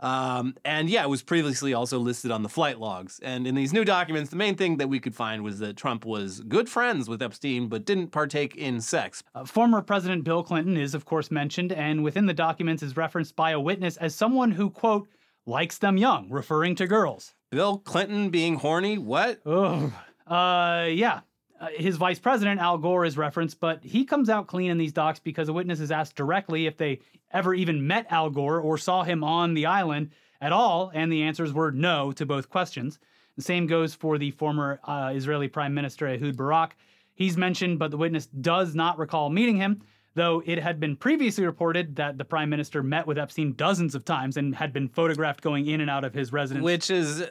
Um, 0.00 0.54
and 0.64 0.90
yeah, 0.90 1.02
it 1.02 1.08
was 1.08 1.22
previously 1.22 1.72
also 1.72 1.98
listed 1.98 2.30
on 2.30 2.42
the 2.42 2.48
flight 2.48 2.78
logs. 2.78 3.20
And 3.22 3.46
in 3.46 3.54
these 3.54 3.72
new 3.72 3.84
documents, 3.84 4.30
the 4.30 4.36
main 4.36 4.54
thing 4.56 4.76
that 4.78 4.88
we 4.88 5.00
could 5.00 5.14
find 5.14 5.42
was 5.42 5.58
that 5.60 5.76
Trump 5.76 6.04
was 6.04 6.40
good 6.40 6.68
friends 6.68 7.08
with 7.08 7.22
Epstein, 7.22 7.68
but 7.68 7.84
didn't 7.84 8.08
partake 8.08 8.56
in 8.56 8.80
sex. 8.80 9.22
Uh, 9.34 9.44
former 9.44 9.80
President 9.80 10.24
Bill 10.24 10.42
Clinton 10.42 10.76
is, 10.76 10.94
of 10.94 11.04
course, 11.04 11.30
mentioned, 11.30 11.72
and 11.72 12.02
within 12.02 12.26
the 12.26 12.34
documents 12.34 12.82
is 12.82 12.96
referenced 12.96 13.36
by 13.36 13.52
a 13.52 13.60
witness 13.60 13.96
as 13.98 14.14
someone 14.14 14.50
who, 14.50 14.68
quote, 14.68 15.08
likes 15.46 15.78
them 15.78 15.96
young, 15.96 16.28
referring 16.30 16.74
to 16.74 16.86
girls. 16.86 17.34
Bill 17.50 17.78
Clinton 17.78 18.30
being 18.30 18.56
horny? 18.56 18.98
What? 18.98 19.40
Oh, 19.46 19.92
uh, 20.26 20.86
yeah. 20.90 21.20
Uh, 21.60 21.68
his 21.76 21.96
vice 21.96 22.18
president, 22.18 22.60
Al 22.60 22.78
Gore, 22.78 23.04
is 23.04 23.16
referenced, 23.16 23.60
but 23.60 23.82
he 23.84 24.04
comes 24.04 24.28
out 24.28 24.48
clean 24.48 24.70
in 24.70 24.78
these 24.78 24.92
docs 24.92 25.20
because 25.20 25.48
a 25.48 25.52
witness 25.52 25.80
is 25.80 25.92
asked 25.92 26.16
directly 26.16 26.66
if 26.66 26.76
they 26.76 27.00
ever 27.32 27.54
even 27.54 27.86
met 27.86 28.06
Al 28.10 28.28
Gore 28.30 28.60
or 28.60 28.76
saw 28.76 29.02
him 29.04 29.22
on 29.22 29.54
the 29.54 29.66
island 29.66 30.10
at 30.40 30.52
all, 30.52 30.90
and 30.94 31.12
the 31.12 31.22
answers 31.22 31.52
were 31.52 31.70
no 31.70 32.12
to 32.12 32.26
both 32.26 32.50
questions. 32.50 32.98
The 33.36 33.42
same 33.42 33.66
goes 33.66 33.94
for 33.94 34.18
the 34.18 34.30
former 34.32 34.80
uh, 34.84 35.12
Israeli 35.14 35.48
Prime 35.48 35.74
Minister 35.74 36.06
Ehud 36.08 36.36
Barak. 36.36 36.76
He's 37.14 37.36
mentioned, 37.36 37.78
but 37.78 37.90
the 37.90 37.96
witness 37.96 38.26
does 38.26 38.74
not 38.74 38.98
recall 38.98 39.30
meeting 39.30 39.56
him, 39.56 39.82
though 40.14 40.42
it 40.44 40.58
had 40.58 40.80
been 40.80 40.96
previously 40.96 41.46
reported 41.46 41.96
that 41.96 42.18
the 42.18 42.24
Prime 42.24 42.50
Minister 42.50 42.82
met 42.82 43.06
with 43.06 43.18
Epstein 43.18 43.54
dozens 43.54 43.94
of 43.94 44.04
times 44.04 44.36
and 44.36 44.54
had 44.54 44.72
been 44.72 44.88
photographed 44.88 45.40
going 45.40 45.66
in 45.66 45.80
and 45.80 45.90
out 45.90 46.04
of 46.04 46.14
his 46.14 46.32
residence. 46.32 46.64
Which 46.64 46.90
is 46.90 47.24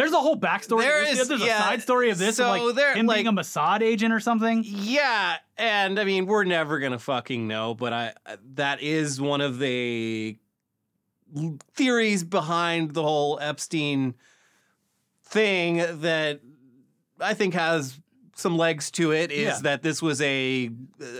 There's 0.00 0.12
a 0.12 0.20
whole 0.20 0.36
backstory. 0.36 0.80
There 0.80 1.02
is- 1.02 1.28
There's 1.28 1.40
yeah, 1.42 1.58
a 1.58 1.62
side 1.62 1.82
story 1.82 2.10
of 2.10 2.18
this, 2.18 2.36
so 2.36 2.52
of 2.54 2.62
like 2.62 2.74
there- 2.76 2.94
him 2.94 3.06
being 3.06 3.26
a 3.26 3.30
like- 3.32 3.44
Mossad 3.46 3.82
agent 3.82 4.12
or 4.14 4.20
something. 4.20 4.62
Yeah, 4.66 5.36
and 5.58 5.98
I 6.00 6.04
mean 6.04 6.26
we're 6.26 6.44
never 6.44 6.78
gonna 6.78 6.98
fucking 6.98 7.46
know, 7.46 7.74
but 7.74 7.92
I 7.92 8.14
that 8.54 8.80
is 8.82 9.20
one 9.20 9.40
of 9.40 9.58
the 9.58 10.36
theories 11.74 12.24
behind 12.24 12.94
the 12.94 13.02
whole 13.02 13.38
Epstein 13.40 14.14
thing 15.24 15.76
that 16.00 16.40
I 17.20 17.34
think 17.34 17.54
has 17.54 18.00
some 18.34 18.56
legs 18.56 18.90
to 18.92 19.12
it. 19.12 19.30
Is 19.30 19.42
Yeah. 19.44 19.58
that 19.62 19.82
this 19.82 20.00
was 20.00 20.20
a, 20.22 20.70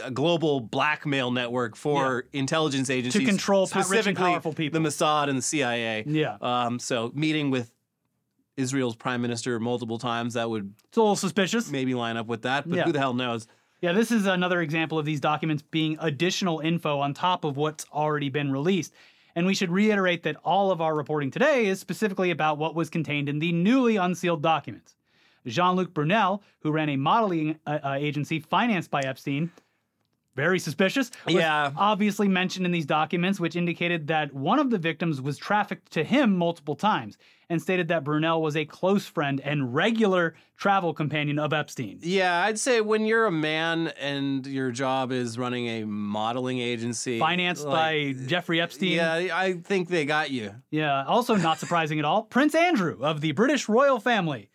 a 0.03 0.11
global 0.11 0.61
blackmail 0.61 1.31
network 1.31 1.77
for 1.77 2.25
intelligence 2.33 2.89
agencies 2.91 3.21
to 3.21 3.27
control 3.29 3.67
pa- 3.67 3.81
rich 3.81 3.87
and 3.87 3.87
specifically 3.87 4.23
powerful 4.33 4.53
people. 4.55 4.81
the 4.81 4.89
Mossad 4.89 5.29
and 5.29 5.39
the 5.39 5.43
CIA. 5.43 6.05
Yeah, 6.07 6.39
Um, 6.41 6.79
so 6.79 7.13
meeting 7.15 7.51
with 7.51 7.71
Israel's 8.61 8.95
prime 8.97 9.21
minister 9.23 9.59
multiple 9.59 9.99
times 9.99 10.35
that 10.35 10.49
would 10.49 10.73
it's 10.89 10.97
a 10.97 11.01
little 11.01 11.17
suspicious. 11.17 11.71
maybe 11.71 11.95
line 11.95 12.17
up 12.17 12.27
with 12.27 12.43
that, 12.43 12.69
but 12.69 12.77
Yeah. 12.77 12.85
who 12.85 12.93
the 12.93 12.99
hell 13.01 13.15
knows? 13.15 13.47
Yeah, 13.81 13.93
this 13.93 14.11
is 14.11 14.27
another 14.27 14.61
example 14.61 14.99
of 14.99 15.07
these 15.07 15.21
documents 15.21 15.63
being 15.63 15.97
additional 16.01 16.61
info 16.61 16.99
on 17.01 17.15
top 17.15 17.45
of 17.45 17.57
what's 17.57 17.87
already 17.93 18.29
been 18.29 18.53
released. 18.53 18.93
And 19.35 19.47
we 19.47 19.55
should 19.55 19.71
reiterate 19.71 20.23
that 20.25 20.37
all 20.45 20.71
of 20.71 20.81
our 20.81 20.95
reporting 20.95 21.31
today 21.31 21.67
is 21.67 21.81
specifically 21.81 22.31
about 22.31 22.59
what 22.59 22.75
was 22.75 22.91
contained 22.91 23.29
in 23.29 23.39
the 23.39 23.53
newly 23.53 23.97
unsealed 23.97 24.43
documents. 24.43 24.97
Jean 25.47 25.77
Luc 25.77 25.95
Brunel, 25.95 26.43
who 26.61 26.71
ran 26.73 26.91
a 26.91 26.97
modeling 26.97 27.59
uh, 27.67 27.79
uh, 27.83 27.97
agency 27.99 28.41
financed 28.41 28.91
by 28.91 29.01
Epstein, 29.01 29.51
very 30.37 30.59
suspicious, 30.59 31.11
was 31.27 31.35
Yeah. 31.35 31.73
obviously 31.77 32.29
mentioned 32.29 32.67
in 32.67 32.73
these 32.73 32.87
documents, 32.87 33.41
which 33.41 33.57
indicated 33.57 34.07
that 34.09 34.33
one 34.33 34.59
of 34.59 34.71
the 34.71 34.79
victims 34.79 35.21
was 35.21 35.37
trafficked 35.39 35.93
to 35.93 36.05
him 36.05 36.37
multiple 36.37 36.77
times 36.77 37.17
and 37.49 37.61
stated 37.61 37.89
that 37.89 38.05
Brunel 38.05 38.41
was 38.41 38.57
a 38.57 38.65
close 38.65 39.07
friend 39.07 39.41
and 39.43 39.75
regular 39.75 40.37
travel 40.57 40.95
companion 40.95 41.39
of 41.39 41.53
Epstein. 41.53 41.99
Yeah, 42.01 42.45
I'd 42.45 42.61
say 42.61 42.81
when 42.81 43.07
you're 43.07 43.27
a 43.27 43.33
man 43.33 43.89
and 44.01 44.47
your 44.47 44.71
job 44.71 45.11
is 45.11 45.37
running 45.37 45.67
a 45.67 45.85
modeling 45.85 46.61
agency, 46.61 47.19
Financed 47.19 47.65
like, 47.67 48.17
by 48.17 48.27
Jeffrey 48.27 48.61
Epstein. 48.61 48.93
Yeah, 48.93 49.29
I 49.33 49.55
think 49.55 49.89
they 49.89 50.05
got 50.05 50.31
you. 50.31 50.55
Yeah, 50.71 51.05
also 51.07 51.35
not 51.35 51.59
surprising 51.59 51.99
at 51.99 52.05
all. 52.05 52.23
Prince 52.25 52.55
Andrew 52.55 52.99
of 53.01 53.21
the 53.21 53.33
British 53.33 53.69
royal 53.69 53.99
family. 53.99 54.50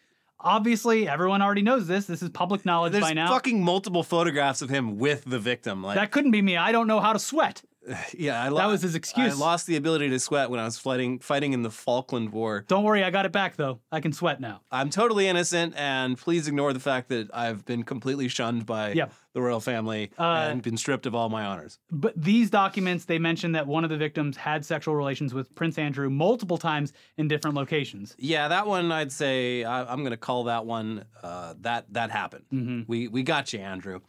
Obviously, 0.46 1.08
everyone 1.10 1.42
already 1.42 1.64
knows 1.64 1.88
this. 1.88 2.06
This 2.06 2.22
is 2.22 2.30
public 2.30 2.66
knowledge 2.66 2.92
There's 2.92 3.04
by 3.04 3.14
now. 3.14 3.26
There's 3.26 3.36
fucking 3.38 3.64
multiple 3.64 4.04
photographs 4.04 4.62
of 4.62 4.70
him 4.70 5.00
with 5.00 5.26
the 5.26 5.40
victim. 5.40 5.82
Like, 5.84 5.96
that 5.96 6.12
couldn't 6.12 6.30
be 6.30 6.42
me. 6.44 6.56
I 6.56 6.72
don't 6.72 6.86
know 6.86 7.00
how 7.00 7.14
to 7.14 7.20
sweat. 7.20 7.64
yeah, 8.18 8.42
I 8.44 8.50
lo- 8.50 8.58
that 8.58 8.66
was 8.68 8.82
his 8.82 8.96
excuse. 8.96 9.34
I 9.34 9.38
lost 9.38 9.68
the 9.68 9.76
ability 9.76 10.10
to 10.10 10.20
sweat 10.20 10.50
when 10.50 10.60
I 10.60 10.66
was 10.66 10.78
fighting 10.78 11.20
fighting 11.20 11.54
in 11.54 11.62
the 11.62 11.70
Falkland 11.72 12.30
War. 12.32 12.66
Don't 12.68 12.84
worry, 12.84 13.04
I 13.04 13.10
got 13.12 13.26
it 13.26 13.32
back 13.32 13.56
though. 13.58 13.80
I 13.92 14.00
can 14.00 14.12
sweat 14.14 14.40
now. 14.42 14.62
I'm 14.72 14.90
totally 14.90 15.28
innocent, 15.28 15.76
and 15.78 16.18
please 16.18 16.48
ignore 16.48 16.74
the 16.74 16.80
fact 16.80 17.10
that 17.10 17.30
I've 17.34 17.66
been 17.66 17.84
completely 17.84 18.28
shunned 18.28 18.66
by 18.66 18.94
Yeah. 18.94 19.08
the 19.34 19.42
royal 19.42 19.60
family 19.60 20.12
Uh, 20.18 20.48
and 20.50 20.62
been 20.62 20.78
stripped 20.78 21.06
of 21.06 21.14
all 21.14 21.30
my 21.30 21.46
honors. 21.46 21.78
But 21.92 22.14
these 22.20 22.50
documents, 22.50 23.06
they 23.06 23.20
mention 23.20 23.52
that 23.52 23.68
one 23.68 23.84
of 23.84 23.90
the 23.90 23.98
victims 23.98 24.38
had 24.38 24.66
sexual 24.66 24.96
relations 24.96 25.34
with 25.34 25.54
Prince 25.56 25.78
Andrew 25.78 26.10
multiple 26.10 26.58
times 26.58 26.94
in 27.18 27.28
different 27.28 27.56
locations. 27.56 28.16
Yeah, 28.18 28.48
that 28.48 28.66
one 28.66 28.92
I'd 28.92 29.12
say 29.12 29.64
I, 29.64 29.84
I'm 29.92 30.00
going 30.00 30.12
to 30.12 30.18
call 30.18 30.46
that 30.46 30.66
one 30.66 31.06
uh, 31.22 31.54
that 31.62 31.86
that 31.94 32.10
happened. 32.12 32.46
Mm-hmm. 32.54 32.82
We 32.88 33.08
we 33.10 33.24
got 33.24 33.54
you, 33.54 33.60
Andrew. 33.60 34.00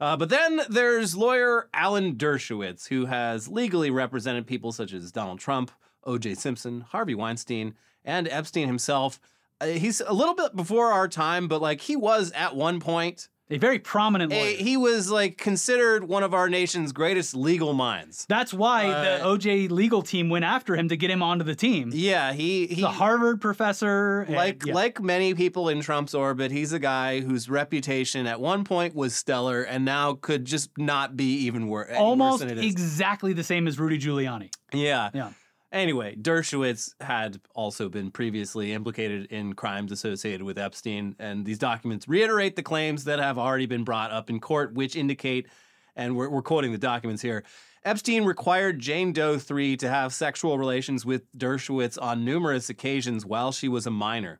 Uh, 0.00 0.16
but 0.16 0.28
then 0.28 0.60
there's 0.68 1.16
lawyer 1.16 1.68
Alan 1.72 2.14
Dershowitz, 2.14 2.88
who 2.88 3.06
has 3.06 3.48
legally 3.48 3.90
represented 3.90 4.46
people 4.46 4.72
such 4.72 4.92
as 4.92 5.12
Donald 5.12 5.38
Trump, 5.38 5.70
O.J. 6.04 6.34
Simpson, 6.34 6.82
Harvey 6.82 7.14
Weinstein, 7.14 7.74
and 8.04 8.28
Epstein 8.28 8.66
himself. 8.66 9.20
Uh, 9.60 9.66
he's 9.66 10.00
a 10.00 10.12
little 10.12 10.34
bit 10.34 10.54
before 10.56 10.92
our 10.92 11.08
time, 11.08 11.48
but 11.48 11.62
like 11.62 11.80
he 11.82 11.96
was 11.96 12.32
at 12.32 12.56
one 12.56 12.80
point. 12.80 13.28
A 13.50 13.58
very 13.58 13.78
prominent 13.78 14.32
lawyer. 14.32 14.40
a- 14.40 14.56
he 14.56 14.76
was 14.78 15.10
like 15.10 15.36
considered 15.36 16.04
one 16.08 16.22
of 16.22 16.32
our 16.32 16.48
nation's 16.48 16.92
greatest 16.92 17.34
legal 17.36 17.74
minds. 17.74 18.24
That's 18.26 18.54
why 18.54 18.86
the 18.88 19.22
Uh, 19.22 19.26
OJ 19.36 19.68
legal 19.70 20.00
team 20.00 20.30
went 20.30 20.46
after 20.46 20.74
him 20.76 20.88
to 20.88 20.96
get 20.96 21.10
him 21.10 21.22
onto 21.22 21.44
the 21.44 21.54
team. 21.54 21.90
Yeah, 21.92 22.32
he 22.32 22.66
he 22.66 22.76
He's 22.76 22.84
a 22.84 22.88
Harvard 22.90 23.42
professor. 23.42 24.22
and- 24.22 24.34
like 24.34 24.64
yeah. 24.64 24.72
like 24.74 25.00
many 25.02 25.34
people 25.34 25.68
in 25.68 25.80
Trump's 25.82 26.14
orbit, 26.14 26.52
he's 26.52 26.72
a 26.72 26.78
guy 26.78 27.20
whose 27.20 27.50
reputation 27.50 28.26
at 28.26 28.40
one 28.40 28.64
point 28.64 28.94
was 28.94 29.14
stellar 29.14 29.62
and 29.62 29.84
now 29.84 30.14
could 30.14 30.46
just 30.46 30.70
not 30.78 31.14
be 31.16 31.34
even 31.46 31.68
wor- 31.68 31.92
almost 31.94 32.42
worse 32.44 32.52
is. 32.52 32.64
exactly 32.64 33.34
the 33.34 33.44
same 33.44 33.68
as 33.68 33.78
Rudy 33.78 33.98
Giuliani. 33.98 34.50
yeah. 34.72 35.10
Yeah. 35.12 35.30
Anyway, 35.74 36.14
Dershowitz 36.14 36.94
had 37.00 37.40
also 37.52 37.88
been 37.88 38.12
previously 38.12 38.72
implicated 38.72 39.26
in 39.32 39.54
crimes 39.54 39.90
associated 39.90 40.44
with 40.44 40.56
Epstein, 40.56 41.16
and 41.18 41.44
these 41.44 41.58
documents 41.58 42.06
reiterate 42.06 42.54
the 42.54 42.62
claims 42.62 43.02
that 43.04 43.18
have 43.18 43.38
already 43.38 43.66
been 43.66 43.82
brought 43.82 44.12
up 44.12 44.30
in 44.30 44.38
court, 44.38 44.72
which 44.72 44.94
indicate, 44.94 45.48
and 45.96 46.14
we're, 46.14 46.28
we're 46.28 46.42
quoting 46.42 46.70
the 46.70 46.78
documents 46.78 47.22
here. 47.22 47.42
Epstein 47.84 48.24
required 48.24 48.78
Jane 48.78 49.12
Doe 49.12 49.36
3 49.36 49.76
to 49.78 49.88
have 49.90 50.14
sexual 50.14 50.58
relations 50.58 51.04
with 51.04 51.30
Dershowitz 51.36 52.00
on 52.00 52.24
numerous 52.24 52.70
occasions 52.70 53.26
while 53.26 53.50
she 53.50 53.68
was 53.68 53.84
a 53.84 53.90
minor. 53.90 54.38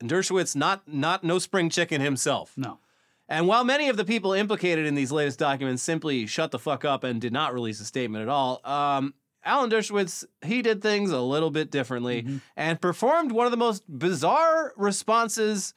And 0.00 0.08
Dershowitz, 0.08 0.54
not 0.54 0.86
not 0.86 1.24
no 1.24 1.40
spring 1.40 1.68
chicken 1.68 2.00
himself. 2.00 2.52
No. 2.56 2.78
And 3.28 3.48
while 3.48 3.64
many 3.64 3.88
of 3.88 3.96
the 3.96 4.04
people 4.04 4.32
implicated 4.32 4.86
in 4.86 4.94
these 4.94 5.10
latest 5.10 5.38
documents 5.38 5.82
simply 5.82 6.26
shut 6.26 6.50
the 6.52 6.58
fuck 6.58 6.84
up 6.84 7.02
and 7.04 7.20
did 7.20 7.32
not 7.32 7.52
release 7.52 7.80
a 7.80 7.84
statement 7.84 8.22
at 8.22 8.28
all, 8.28 8.60
um, 8.64 9.14
Alan 9.44 9.70
Dershowitz, 9.70 10.24
he 10.44 10.62
did 10.62 10.80
things 10.82 11.10
a 11.10 11.20
little 11.20 11.50
bit 11.50 11.70
differently 11.70 12.22
Mm-hmm. 12.22 12.36
and 12.56 12.80
performed 12.80 13.32
one 13.32 13.46
of 13.46 13.50
the 13.50 13.56
most 13.56 13.82
bizarre 13.88 14.72
responses 14.76 15.74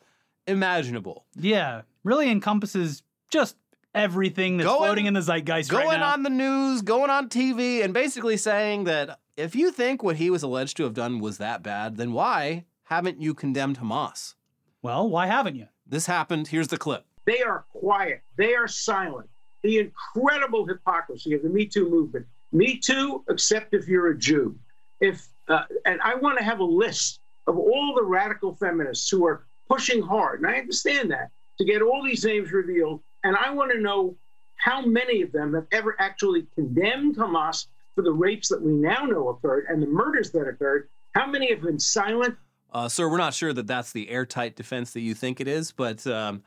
imaginable. 0.48 1.25
Yeah. 1.36 1.82
Really 2.03 2.29
encompasses 2.29 3.03
just 3.29 3.56
everything 3.94 4.58
that's 4.58 4.68
Going- 4.68 4.79
floating 4.79 5.06
in 5.08 5.13
the 5.13 5.22
zeitgeist 5.22 5.70
going 5.70 5.88
right 5.88 6.00
now. 6.00 6.13
on 6.13 6.24
the 6.24 6.29
news, 6.29 6.82
going 6.82 7.10
on 7.10 7.29
TV, 7.29 7.84
and 7.84 7.94
basically 7.94 8.38
saying 8.38 8.84
that 8.86 9.20
if 9.38 9.56
you 9.56 9.72
think 9.72 10.03
what 10.03 10.18
he 10.18 10.29
was 10.29 10.44
alleged 10.44 10.77
to 10.77 10.84
have 10.84 10.94
done 10.94 11.20
was 11.20 11.38
that 11.38 11.63
bad, 11.63 11.98
then 11.98 12.12
why 12.13 12.65
haven't 12.84 13.22
you 13.22 13.34
condemned 13.34 13.79
Hamas? 13.79 14.36
well, 14.82 15.10
why 15.10 15.27
haven't 15.27 15.56
you? 15.56 15.68
This 15.86 16.06
happened. 16.06 16.48
Here's 16.50 16.68
the 16.70 16.77
clip. 16.77 17.06
They 17.30 17.44
are 17.44 17.64
quiet. 17.70 18.24
They 18.38 18.56
are 18.56 18.68
silent. 18.68 19.30
The 19.62 19.78
incredible 19.78 20.66
hypocrisy 20.66 21.36
of 21.36 21.44
the 21.44 21.50
Me 21.50 21.68
Too 21.68 21.88
movement. 21.88 22.26
Me 22.52 22.76
Too, 22.76 23.24
except 23.30 23.76
if 23.76 23.88
you're 23.88 24.10
a 24.10 24.18
Jew. 24.18 24.58
If 25.00 25.28
uh, 25.48 25.66
and 25.86 26.02
I 26.02 26.16
want 26.16 26.40
to 26.40 26.44
have 26.44 26.60
a 26.60 26.64
list 26.64 27.20
of 27.46 27.56
all 27.56 27.94
the 27.96 28.04
radical 28.04 28.56
feminists 28.56 29.12
who 29.12 29.28
are 29.28 29.46
pushing 29.70 30.02
hard, 30.02 30.42
and 30.42 30.50
I 30.50 30.58
understand 30.58 31.12
that 31.12 31.30
to 31.60 31.66
get 31.66 31.84
all 31.84 32.04
these 32.04 32.26
names 32.26 32.52
revealed. 32.52 33.02
And 33.24 33.36
I 33.36 33.52
want 33.52 33.72
to 33.74 33.80
know 33.80 34.16
how 34.56 34.84
many 34.84 35.22
of 35.22 35.32
them 35.32 35.54
have 35.54 35.68
ever 35.72 35.96
actually 36.00 36.48
condemned 36.56 37.16
Hamas 37.16 37.68
for 37.94 38.02
the 38.02 38.12
rapes 38.12 38.50
that 38.50 38.60
we 38.60 38.72
now 38.72 39.06
know 39.06 39.30
occurred 39.30 39.68
and 39.70 39.84
the 39.84 39.88
murders 39.88 40.32
that 40.32 40.48
occurred, 40.48 40.90
How 41.14 41.28
many 41.28 41.52
have 41.52 41.62
been 41.62 41.80
silent? 41.80 42.36
Uh, 42.74 42.90
sir, 42.90 43.08
we're 43.08 43.18
not 43.18 43.36
sure 43.36 43.54
that 43.54 43.68
that's 43.68 43.92
the 43.92 44.10
airtight 44.10 44.56
defense 44.56 44.94
that 44.94 45.02
you 45.02 45.14
think 45.14 45.40
it 45.40 45.48
is, 45.48 45.72
but 45.72 46.06
um, 46.08 46.42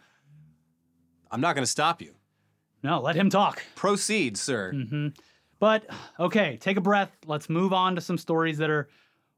I'm 1.32 1.40
not 1.40 1.54
going 1.56 1.64
to 1.64 1.70
stop 1.70 2.00
you. 2.02 2.14
No, 2.84 3.00
let 3.00 3.16
him 3.16 3.30
talk. 3.30 3.62
Proceed, 3.74 4.36
sir. 4.36 4.72
hmm 4.72 5.08
But 5.58 5.86
okay, 6.20 6.58
take 6.60 6.76
a 6.76 6.80
breath. 6.80 7.16
Let's 7.26 7.48
move 7.48 7.72
on 7.72 7.94
to 7.94 8.00
some 8.00 8.18
stories 8.18 8.58
that 8.58 8.70
are 8.70 8.88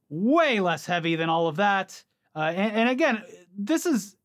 way 0.08 0.60
less 0.60 0.84
heavy 0.86 1.16
than 1.16 1.28
all 1.30 1.46
of 1.46 1.56
that. 1.56 2.02
Uh, 2.34 2.52
and, 2.54 2.76
and 2.76 2.88
again, 2.88 3.22
this 3.56 3.86
is 3.86 4.16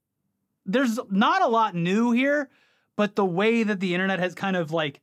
there's 0.66 1.00
not 1.10 1.42
a 1.42 1.48
lot 1.48 1.76
new 1.76 2.12
here, 2.12 2.50
but 2.96 3.16
the 3.16 3.26
way 3.26 3.64
that 3.64 3.80
the 3.80 3.94
internet 3.94 4.20
has 4.20 4.34
kind 4.36 4.56
of 4.56 4.72
like 4.72 5.02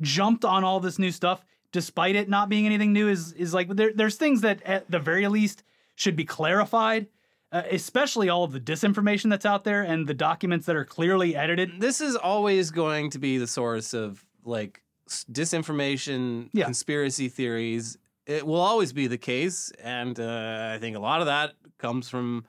jumped 0.00 0.44
on 0.44 0.64
all 0.64 0.80
this 0.80 0.98
new 0.98 1.10
stuff, 1.10 1.44
despite 1.72 2.16
it 2.16 2.28
not 2.28 2.48
being 2.48 2.66
anything 2.66 2.92
new, 2.92 3.08
is 3.08 3.32
is 3.32 3.52
like 3.54 3.68
there, 3.68 3.92
there's 3.94 4.16
things 4.16 4.42
that 4.42 4.62
at 4.62 4.90
the 4.90 4.98
very 4.98 5.26
least 5.28 5.62
should 5.96 6.16
be 6.16 6.24
clarified. 6.24 7.06
Uh, 7.54 7.62
especially 7.70 8.28
all 8.28 8.42
of 8.42 8.50
the 8.50 8.58
disinformation 8.58 9.30
that's 9.30 9.46
out 9.46 9.62
there 9.62 9.82
and 9.82 10.08
the 10.08 10.12
documents 10.14 10.66
that 10.66 10.74
are 10.74 10.84
clearly 10.84 11.36
edited. 11.36 11.70
This 11.80 12.00
is 12.00 12.16
always 12.16 12.72
going 12.72 13.10
to 13.10 13.20
be 13.20 13.38
the 13.38 13.46
source 13.46 13.94
of 13.94 14.24
like 14.44 14.82
s- 15.08 15.24
disinformation, 15.30 16.48
Yeah. 16.52 16.64
conspiracy 16.64 17.28
theories. 17.28 17.96
It 18.26 18.44
will 18.44 18.60
always 18.60 18.92
be 18.92 19.06
the 19.06 19.18
case, 19.18 19.70
and 19.82 20.18
uh, 20.18 20.70
I 20.74 20.78
think 20.80 20.96
a 20.96 20.98
lot 20.98 21.20
of 21.20 21.26
that 21.26 21.52
comes 21.78 22.08
from 22.08 22.44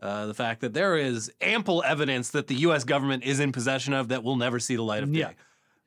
uh, 0.00 0.26
the 0.26 0.34
fact 0.34 0.60
that 0.60 0.74
there 0.74 0.96
is 0.96 1.32
ample 1.40 1.82
evidence 1.84 2.30
that 2.30 2.46
the 2.46 2.54
U.S. 2.66 2.84
government 2.84 3.24
is 3.24 3.40
in 3.40 3.50
possession 3.50 3.94
of 3.94 4.08
that 4.08 4.22
will 4.22 4.36
never 4.36 4.60
see 4.60 4.76
the 4.76 4.82
light 4.82 5.02
of 5.02 5.12
day. 5.12 5.18
Yeah. 5.20 5.30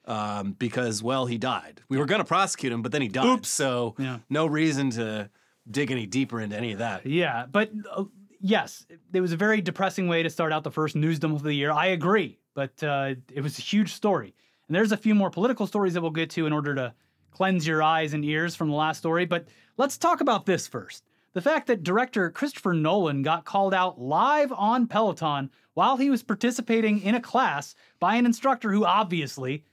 Um, 0.05 0.53
because 0.53 1.03
well, 1.03 1.27
he 1.27 1.37
died. 1.37 1.81
We 1.89 1.97
were 1.97 2.07
going 2.07 2.19
to 2.19 2.25
prosecute 2.25 2.73
him, 2.73 2.81
but 2.81 2.91
then 2.91 3.03
he 3.03 3.07
died. 3.07 3.25
Oops. 3.25 3.47
So 3.47 3.95
Yeah. 3.99 4.19
no 4.29 4.47
reason 4.47 4.89
to 4.91 5.29
dig 5.69 5.91
any 5.91 6.07
deeper 6.07 6.41
into 6.41 6.57
any 6.57 6.71
of 6.73 6.79
that. 6.79 7.05
Yeah, 7.05 7.45
but 7.49 7.71
uh, 7.95 8.05
yes, 8.39 8.85
it 9.13 9.21
was 9.21 9.31
a 9.31 9.37
very 9.37 9.61
depressing 9.61 10.07
way 10.07 10.23
to 10.23 10.29
start 10.29 10.51
out 10.51 10.63
the 10.63 10.71
first 10.71 10.95
News 10.95 11.19
Dump 11.19 11.35
of 11.35 11.43
the 11.43 11.53
year. 11.53 11.71
I 11.71 11.87
agree, 11.87 12.39
but 12.53 12.81
uh, 12.83 13.15
it 13.33 13.41
was 13.41 13.57
a 13.57 13.61
huge 13.61 13.93
story. 13.93 14.35
And 14.67 14.75
there's 14.75 14.91
a 14.91 14.97
few 14.97 15.15
more 15.15 15.29
political 15.29 15.67
stories 15.67 15.93
that 15.93 16.01
we'll 16.01 16.11
get 16.11 16.29
to 16.31 16.45
in 16.45 16.53
order 16.53 16.75
to 16.75 16.93
cleanse 17.31 17.67
your 17.67 17.81
eyes 17.81 18.13
and 18.13 18.23
ears 18.23 18.55
from 18.55 18.69
the 18.69 18.75
last 18.75 18.99
story. 18.99 19.25
But 19.25 19.47
let's 19.77 19.97
talk 19.97 20.21
about 20.21 20.45
this 20.45 20.67
first. 20.67 21.03
The 21.33 21.41
fact 21.41 21.67
that 21.67 21.83
director 21.83 22.29
Christopher 22.31 22.73
Nolan 22.73 23.21
got 23.21 23.45
called 23.45 23.73
out 23.73 24.01
live 24.01 24.51
on 24.51 24.87
Peloton 24.87 25.51
while 25.73 25.97
he 25.97 26.09
was 26.09 26.23
participating 26.23 27.01
in 27.01 27.15
a 27.15 27.21
class 27.21 27.75
by 27.99 28.15
an 28.15 28.25
instructor 28.25 28.71
who 28.71 28.83
obviously, 28.83 29.63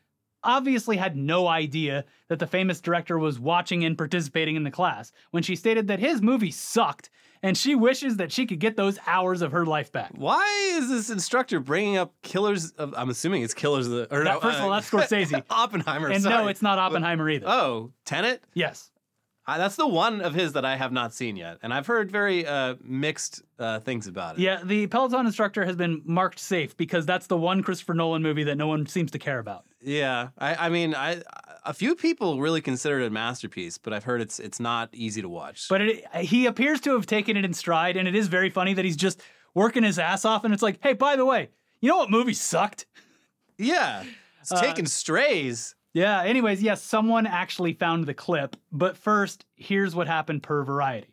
obviously 0.44 0.96
had 0.96 1.16
no 1.16 1.48
idea 1.48 2.04
that 2.28 2.38
the 2.38 2.46
famous 2.46 2.80
director 2.80 3.18
was 3.18 3.40
watching 3.40 3.84
and 3.84 3.96
participating 3.98 4.54
in 4.54 4.64
the 4.64 4.70
class 4.70 5.12
when 5.30 5.42
she 5.42 5.56
stated 5.56 5.88
that 5.88 5.98
his 5.98 6.20
movie 6.20 6.50
sucked 6.50 7.10
and 7.42 7.56
she 7.56 7.74
wishes 7.74 8.16
that 8.16 8.32
she 8.32 8.46
could 8.46 8.58
get 8.60 8.76
those 8.76 8.98
hours 9.06 9.42
of 9.42 9.52
her 9.52 9.64
life 9.66 9.92
back. 9.92 10.12
Why 10.16 10.44
is 10.76 10.88
this 10.88 11.10
instructor 11.10 11.60
bringing 11.60 11.96
up 11.96 12.12
killers? 12.22 12.72
Of, 12.72 12.94
I'm 12.96 13.10
assuming 13.10 13.42
it's 13.42 13.54
killers 13.54 13.86
of 13.86 13.92
the. 13.92 14.14
Or 14.14 14.24
That- 14.24 14.34
no, 14.34 14.40
first 14.40 14.58
of 14.58 14.64
all, 14.64 14.72
uh, 14.72 14.80
that's 14.80 14.90
Scorsese. 14.90 15.42
Oppenheimer. 15.50 16.08
And 16.08 16.24
no, 16.24 16.48
it's 16.48 16.62
not 16.62 16.78
Oppenheimer 16.78 17.28
either. 17.30 17.46
Oh, 17.48 17.92
Tenet. 18.04 18.42
yes. 18.54 18.90
Uh, 19.48 19.58
that's 19.58 19.76
the 19.76 19.86
one 19.86 20.20
of 20.22 20.34
his 20.34 20.54
that 20.54 20.64
I 20.64 20.74
have 20.74 20.90
not 20.90 21.14
seen 21.14 21.36
yet, 21.36 21.58
and 21.62 21.72
I've 21.72 21.86
heard 21.86 22.10
very 22.10 22.44
uh, 22.44 22.74
mixed 22.82 23.42
uh, 23.60 23.78
things 23.78 24.08
about 24.08 24.36
it. 24.36 24.40
Yeah, 24.42 24.60
the 24.64 24.88
Peloton 24.88 25.24
instructor 25.24 25.64
has 25.64 25.76
been 25.76 26.02
marked 26.04 26.40
safe 26.40 26.76
because 26.76 27.06
that's 27.06 27.28
the 27.28 27.36
one 27.36 27.62
Christopher 27.62 27.94
Nolan 27.94 28.22
movie 28.22 28.42
that 28.42 28.56
no 28.56 28.66
one 28.66 28.86
seems 28.86 29.12
to 29.12 29.20
care 29.20 29.38
about. 29.38 29.64
Yeah, 29.80 30.30
I, 30.36 30.66
I 30.66 30.68
mean, 30.68 30.96
I 30.96 31.22
a 31.66 31.74
few 31.74 31.94
people 31.94 32.40
really 32.40 32.60
consider 32.60 33.00
it 33.00 33.06
a 33.06 33.10
masterpiece, 33.10 33.76
but 33.78 33.92
I've 33.92 34.04
heard 34.04 34.20
it's 34.20 34.38
it's 34.38 34.60
not 34.60 34.88
easy 34.92 35.20
to 35.22 35.28
watch. 35.28 35.66
But 35.68 35.80
it, 35.82 36.16
he 36.16 36.46
appears 36.46 36.80
to 36.82 36.92
have 36.94 37.06
taken 37.06 37.36
it 37.36 37.44
in 37.44 37.52
stride, 37.52 37.96
and 37.96 38.06
it 38.08 38.14
is 38.14 38.28
very 38.28 38.50
funny 38.50 38.72
that 38.74 38.84
he's 38.84 38.96
just 38.96 39.22
working 39.54 39.82
his 39.82 39.98
ass 39.98 40.24
off. 40.24 40.44
And 40.44 40.54
it's 40.54 40.62
like, 40.62 40.78
hey, 40.82 40.92
by 40.92 41.16
the 41.16 41.24
way, 41.24 41.50
you 41.80 41.88
know 41.90 41.98
what 41.98 42.10
movie 42.10 42.32
sucked? 42.34 42.86
yeah, 43.58 44.04
it's 44.40 44.52
Uh, 44.52 44.60
taking 44.60 44.86
strays. 44.86 45.74
Yeah, 45.92 46.22
anyways, 46.22 46.62
yes, 46.62 46.82
someone 46.82 47.26
actually 47.26 47.72
found 47.72 48.04
the 48.06 48.14
clip. 48.14 48.54
But 48.70 48.96
first, 48.98 49.46
here's 49.54 49.94
what 49.94 50.06
happened 50.06 50.42
per 50.42 50.62
Variety. 50.62 51.08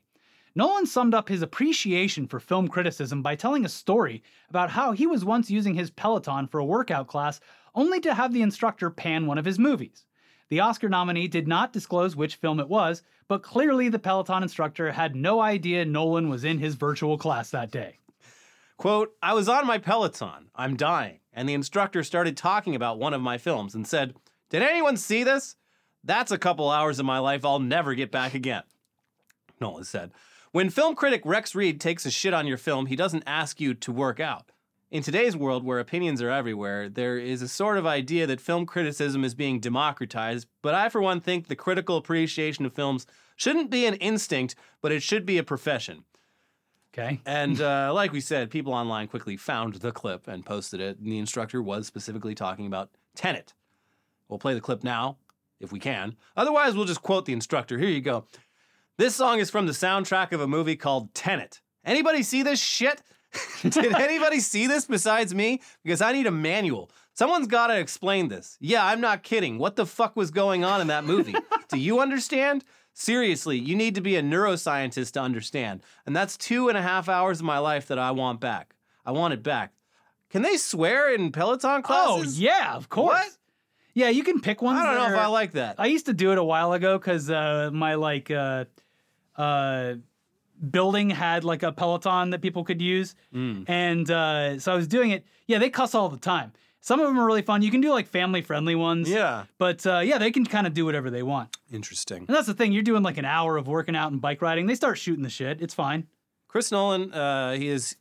Nolan 0.56 0.86
summed 0.86 1.16
up 1.16 1.30
his 1.30 1.42
appreciation 1.42 2.28
for 2.28 2.40
film 2.40 2.68
criticism 2.68 3.22
by 3.24 3.36
telling 3.36 3.66
a 3.66 3.70
story 3.70 4.22
about 4.50 4.70
how 4.70 4.92
he 4.92 5.08
was 5.08 5.26
once 5.26 5.50
using 5.50 5.74
his 5.74 5.90
Peloton 5.90 6.48
for 6.48 6.60
a 6.60 6.66
workout 6.66 7.08
class 7.08 7.40
only 7.74 8.00
to 8.02 8.14
have 8.14 8.34
the 8.34 8.42
instructor 8.44 8.92
pan 8.92 9.26
one 9.26 9.40
of 9.40 9.46
his 9.46 9.58
movies. 9.58 10.06
The 10.50 10.60
Oscar 10.60 10.90
nominee 10.90 11.28
did 11.28 11.48
not 11.48 11.74
disclose 11.74 12.16
which 12.16 12.36
film 12.36 12.60
it 12.60 12.70
was, 12.70 13.02
but 13.28 13.44
clearly 13.44 13.90
the 13.90 14.00
Peloton 14.00 14.44
instructor 14.44 14.92
had 14.92 15.16
no 15.16 15.42
idea 15.42 15.86
Nolan 15.86 16.30
was 16.30 16.44
in 16.44 16.60
his 16.60 16.76
virtual 16.76 17.18
class 17.18 17.50
that 17.52 17.72
day. 17.72 18.00
Quote, 18.78 19.16
I 19.22 19.34
was 19.34 19.48
on 19.48 19.66
my 19.66 19.78
Peloton. 19.78 20.50
I'm 20.56 20.76
dying. 20.76 21.20
And 21.32 21.48
the 21.48 21.54
instructor 21.54 22.04
started 22.04 22.38
talking 22.38 22.76
about 22.76 23.00
one 23.00 23.14
of 23.14 23.22
my 23.22 23.38
films 23.38 23.76
and 23.76 23.88
said, 23.88 24.16
Did 24.50 24.62
anyone 24.62 24.98
see 24.98 25.24
this? 25.24 25.56
That's 26.04 26.32
a 26.32 26.38
couple 26.38 26.70
hours 26.70 27.00
of 27.00 27.06
my 27.06 27.20
life 27.20 27.46
I'll 27.46 27.60
never 27.60 27.96
get 27.96 28.12
back 28.12 28.34
again. 28.34 28.64
Nolan 29.60 29.86
said, 29.86 30.12
When 30.52 30.70
film 30.70 30.96
critic 30.96 31.22
Rex 31.24 31.56
Reed 31.56 31.80
takes 31.80 32.06
a 32.06 32.12
shit 32.12 32.34
on 32.34 32.46
your 32.46 32.58
film, 32.58 32.88
he 32.88 32.96
doesn't 32.96 33.24
ask 33.26 33.62
you 33.62 33.74
to 33.74 33.92
work 33.92 34.20
out. 34.20 34.52
In 34.94 35.02
today's 35.02 35.36
world 35.36 35.64
where 35.66 35.80
opinions 35.80 36.22
are 36.22 36.30
everywhere, 36.30 36.88
there 36.88 37.18
is 37.18 37.42
a 37.42 37.48
sort 37.48 37.80
of 37.80 37.86
idea 37.88 38.28
that 38.28 38.40
film 38.40 38.68
criticism 38.68 39.24
is 39.24 39.34
being 39.34 39.60
democratized, 39.60 40.48
but 40.62 40.76
I, 40.76 40.88
for 40.88 41.02
one, 41.02 41.20
think 41.20 41.48
the 41.48 41.56
critical 41.56 41.98
appreciation 41.98 42.64
of 42.64 42.74
films 42.74 43.08
shouldn't 43.36 43.72
be 43.72 43.88
an 43.88 43.96
instinct, 43.96 44.54
but 44.82 44.92
it 44.92 45.02
should 45.02 45.26
be 45.26 45.40
a 45.40 45.44
profession. 45.44 46.04
Okay? 46.94 47.20
And 47.26 47.60
uh, 47.62 47.92
like 47.92 48.12
we 48.12 48.22
said, 48.22 48.52
people 48.52 48.72
online 48.72 49.08
quickly 49.08 49.36
found 49.36 49.74
the 49.74 49.92
clip 49.92 50.28
and 50.28 50.46
posted 50.46 50.80
it. 50.80 51.00
And 51.00 51.08
the 51.08 51.18
instructor 51.18 51.60
was 51.60 51.88
specifically 51.88 52.36
talking 52.36 52.68
about 52.68 52.92
Tenet. 53.16 53.56
We'll 54.30 54.38
play 54.38 54.54
the 54.54 54.62
clip 54.62 54.84
now, 54.84 55.18
if 55.60 55.72
we 55.72 55.80
can. 55.80 56.18
Otherwise, 56.38 56.76
we'll 56.76 56.86
just 56.86 57.02
quote 57.02 57.26
the 57.26 57.34
instructor. 57.34 57.80
Here 57.80 57.90
you 57.90 58.02
go. 58.02 58.28
This 59.00 59.16
song 59.16 59.40
is 59.40 59.50
from 59.50 59.66
the 59.66 59.72
soundtrack 59.72 60.34
of 60.34 60.42
a 60.42 60.48
movie 60.48 60.76
called 60.76 61.16
Tenet. 61.16 61.62
Anybody 61.84 62.22
see 62.22 62.44
this 62.44 62.62
shit? 62.62 63.02
Did 63.62 63.94
anybody 63.94 64.40
see 64.40 64.68
this 64.68 64.86
besides 64.86 65.34
me? 65.34 65.62
Because 65.84 66.02
I 66.02 66.12
need 66.12 66.28
a 66.28 66.32
manual. 66.32 66.92
Someone's 67.14 67.48
got 67.48 67.68
to 67.68 67.80
explain 67.80 68.28
this. 68.28 68.58
Yeah, 68.60 68.86
I'm 68.86 69.02
not 69.02 69.24
kidding. 69.24 69.60
What 69.60 69.76
the 69.76 69.86
fuck 69.86 70.16
was 70.16 70.32
going 70.32 70.64
on 70.64 70.82
in 70.82 70.88
that 70.88 71.06
movie? 71.06 71.36
Do 71.70 71.78
you 71.78 72.00
understand? 72.00 72.64
Seriously, 72.94 73.58
you 73.58 73.76
need 73.76 73.96
to 73.96 74.02
be 74.02 74.16
a 74.16 74.22
neuroscientist 74.22 75.12
to 75.14 75.22
understand. 75.22 75.82
And 76.06 76.16
that's 76.16 76.38
two 76.38 76.70
and 76.70 76.78
a 76.78 76.82
half 76.82 77.10
hours 77.10 77.40
of 77.40 77.46
my 77.46 77.60
life 77.60 77.88
that 77.88 78.00
I 78.00 78.12
want 78.12 78.40
back. 78.40 78.76
I 79.06 79.12
want 79.12 79.34
it 79.34 79.44
back. 79.44 79.74
Can 80.30 80.42
they 80.42 80.58
swear 80.58 81.14
in 81.14 81.32
Peloton 81.32 81.84
classes? 81.84 82.40
Oh, 82.40 82.42
yeah, 82.42 82.76
of 82.76 82.90
course. 82.90 83.14
What? 83.14 83.32
Yeah, 83.94 84.10
you 84.10 84.24
can 84.24 84.42
pick 84.42 84.62
ones. 84.62 84.80
I 84.80 84.86
don't 84.86 84.96
know 84.96 85.16
if 85.16 85.20
I 85.20 85.28
like 85.28 85.52
that. 85.52 85.76
I 85.78 85.86
used 85.86 86.08
to 86.08 86.14
do 86.14 86.32
it 86.32 86.40
a 86.40 86.44
while 86.44 86.74
ago 86.74 86.98
because 86.98 87.30
uh, 87.30 87.70
my 87.72 87.94
like 87.94 88.32
uh, 88.32 88.66
uh, 89.36 89.96
building 90.72 91.10
had 91.10 91.44
like 91.44 91.64
a 91.64 91.72
Peloton 91.72 92.30
that 92.32 92.42
people 92.42 92.64
could 92.64 92.82
use, 92.82 93.16
Mm. 93.34 93.66
and 93.70 94.10
uh, 94.10 94.60
so 94.60 94.72
I 94.74 94.76
was 94.76 94.88
doing 94.88 95.12
it. 95.12 95.26
Yeah, 95.48 95.60
they 95.60 95.70
cuss 95.70 95.94
all 95.96 96.10
the 96.10 96.18
time. 96.18 96.54
Some 96.80 97.00
of 97.00 97.08
them 97.08 97.18
are 97.18 97.26
really 97.26 97.42
fun. 97.42 97.62
You 97.62 97.72
can 97.72 97.80
do 97.82 97.92
like 97.92 98.08
family 98.08 98.42
friendly 98.42 98.76
ones. 98.76 99.10
Yeah. 99.10 99.46
But 99.58 99.86
uh, 99.88 100.00
yeah, 100.00 100.18
they 100.18 100.32
can 100.32 100.46
kind 100.46 100.68
of 100.68 100.74
do 100.74 100.84
whatever 100.86 101.10
they 101.10 101.24
want. 101.24 101.56
Interesting. 101.72 102.26
And 102.28 102.36
that's 102.36 102.48
the 102.48 102.54
thing. 102.54 102.74
You're 102.74 102.84
doing 102.84 103.04
like 103.04 103.18
an 103.18 103.24
hour 103.26 103.56
of 103.56 103.68
working 103.68 103.96
out 103.96 104.12
and 104.12 104.20
bike 104.20 104.42
riding. 104.42 104.66
They 104.66 104.76
start 104.76 104.98
shooting 104.98 105.24
the 105.24 105.30
shit. 105.30 105.62
It's 105.62 105.74
fine. 105.74 106.08
Chris 106.50 106.72
Nolan, 106.74 107.14
uh, 107.14 107.54
he 107.54 107.70
is 107.70 107.96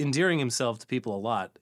endearing 0.00 0.38
himself 0.40 0.78
to 0.80 0.86
people 0.86 1.14
a 1.14 1.18
lot. 1.18 1.58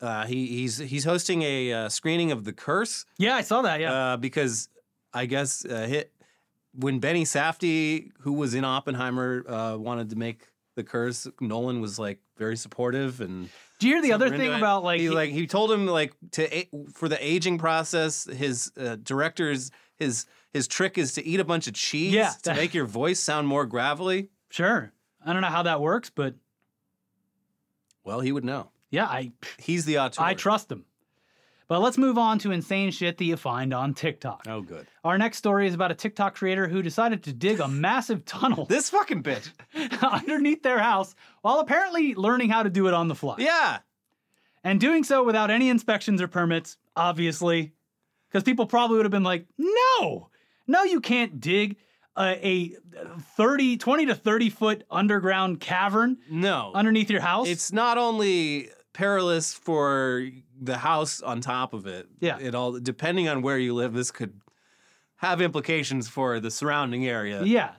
Uh, 0.00 0.26
he, 0.26 0.46
he's 0.48 0.76
he's 0.76 1.04
hosting 1.04 1.40
a 1.42 1.72
uh, 1.72 1.88
screening 1.88 2.30
of 2.30 2.44
The 2.44 2.52
Curse 2.52 3.06
Yeah, 3.16 3.34
I 3.34 3.40
saw 3.40 3.62
that. 3.62 3.80
Yeah. 3.80 3.92
uh, 3.92 4.16
because 4.18 4.68
I 5.14 5.24
guess 5.24 5.64
uh, 5.64 5.86
hit 5.86 6.12
when 6.78 6.98
Benny 6.98 7.24
Safdie, 7.24 8.10
who 8.20 8.32
was 8.32 8.54
in 8.54 8.64
Oppenheimer, 8.64 9.44
uh, 9.48 9.76
wanted 9.76 10.10
to 10.10 10.16
make 10.16 10.46
The 10.74 10.84
Curse. 10.84 11.26
Nolan 11.40 11.80
was 11.80 11.98
like 11.98 12.20
very 12.36 12.56
supportive 12.56 13.20
and 13.20 13.48
do 13.78 13.88
you 13.88 13.94
hear 13.94 14.02
the 14.02 14.12
other 14.12 14.30
thing 14.30 14.52
it. 14.52 14.56
about 14.56 14.84
like 14.84 15.00
he 15.00 15.08
like 15.10 15.30
he 15.30 15.46
told 15.46 15.70
him 15.72 15.86
like 15.86 16.14
to 16.32 16.66
for 16.94 17.08
the 17.08 17.18
aging 17.26 17.58
process, 17.58 18.24
his 18.24 18.72
uh, 18.78 18.96
director's 19.02 19.70
his 19.96 20.26
his 20.52 20.66
trick 20.68 20.96
is 20.98 21.12
to 21.14 21.26
eat 21.26 21.40
a 21.40 21.44
bunch 21.44 21.66
of 21.66 21.74
cheese 21.74 22.12
Yeah, 22.12 22.32
to 22.42 22.54
make 22.54 22.72
your 22.74 22.86
voice 22.86 23.20
sound 23.20 23.46
more 23.48 23.66
gravelly. 23.66 24.28
sure. 24.50 24.92
I 25.24 25.32
don't 25.32 25.42
know 25.42 25.48
how 25.48 25.64
that 25.64 25.80
works, 25.80 26.08
but 26.10 26.34
Well, 28.04 28.20
he 28.20 28.32
would 28.32 28.44
know. 28.44 28.70
yeah, 28.90 29.06
I 29.06 29.32
He's 29.58 29.84
the 29.84 29.98
auteur. 29.98 30.22
I 30.22 30.34
trust 30.34 30.68
them. 30.68 30.84
But 31.68 31.80
let's 31.80 31.98
move 31.98 32.16
on 32.16 32.38
to 32.40 32.52
insane 32.52 32.92
shit 32.92 33.18
that 33.18 33.24
you 33.24 33.36
find 33.36 33.74
on 33.74 33.92
TikTok. 33.92 34.44
Oh, 34.46 34.60
good. 34.60 34.86
Our 35.02 35.18
next 35.18 35.38
story 35.38 35.66
is 35.66 35.74
about 35.74 35.90
a 35.90 35.94
TikTok 35.96 36.36
creator 36.36 36.68
who 36.68 36.80
decided 36.80 37.24
to 37.24 37.32
dig 37.32 37.58
a 37.58 37.66
massive 37.66 38.24
tunnel 38.24 38.66
This 38.66 38.90
fucking 38.90 39.22
bitch. 39.24 39.50
underneath 40.02 40.62
their 40.62 40.78
house 40.78 41.14
while 41.42 41.58
apparently 41.58 42.14
learning 42.14 42.50
how 42.50 42.62
to 42.62 42.70
do 42.70 42.86
it 42.86 42.94
on 42.94 43.08
the 43.08 43.14
fly. 43.16 43.36
Yeah. 43.38 43.78
And 44.62 44.78
doing 44.80 45.02
so 45.04 45.24
without 45.24 45.50
any 45.50 45.68
inspections 45.68 46.22
or 46.22 46.28
permits, 46.28 46.76
obviously. 46.94 47.72
Because 48.28 48.44
people 48.44 48.66
probably 48.66 48.96
would 48.98 49.06
have 49.06 49.12
been 49.12 49.22
like, 49.24 49.46
no, 49.58 50.30
no, 50.66 50.82
you 50.84 51.00
can't 51.00 51.40
dig 51.40 51.76
a, 52.18 52.46
a 52.46 52.76
30, 53.36 53.76
20 53.76 54.06
to 54.06 54.14
30 54.14 54.50
foot 54.50 54.84
underground 54.90 55.60
cavern 55.60 56.16
No. 56.30 56.72
underneath 56.74 57.10
your 57.10 57.20
house. 57.20 57.48
It's 57.48 57.72
not 57.72 57.98
only 57.98 58.70
perilous 58.96 59.52
for 59.52 60.26
the 60.58 60.78
house 60.78 61.20
on 61.20 61.42
top 61.42 61.74
of 61.74 61.86
it. 61.86 62.08
Yeah. 62.18 62.38
It 62.40 62.54
all 62.54 62.80
depending 62.80 63.28
on 63.28 63.42
where 63.42 63.58
you 63.58 63.74
live, 63.74 63.92
this 63.92 64.10
could 64.10 64.40
have 65.16 65.42
implications 65.42 66.08
for 66.08 66.40
the 66.40 66.50
surrounding 66.50 67.06
area. 67.06 67.42
Yeah. 67.44 67.72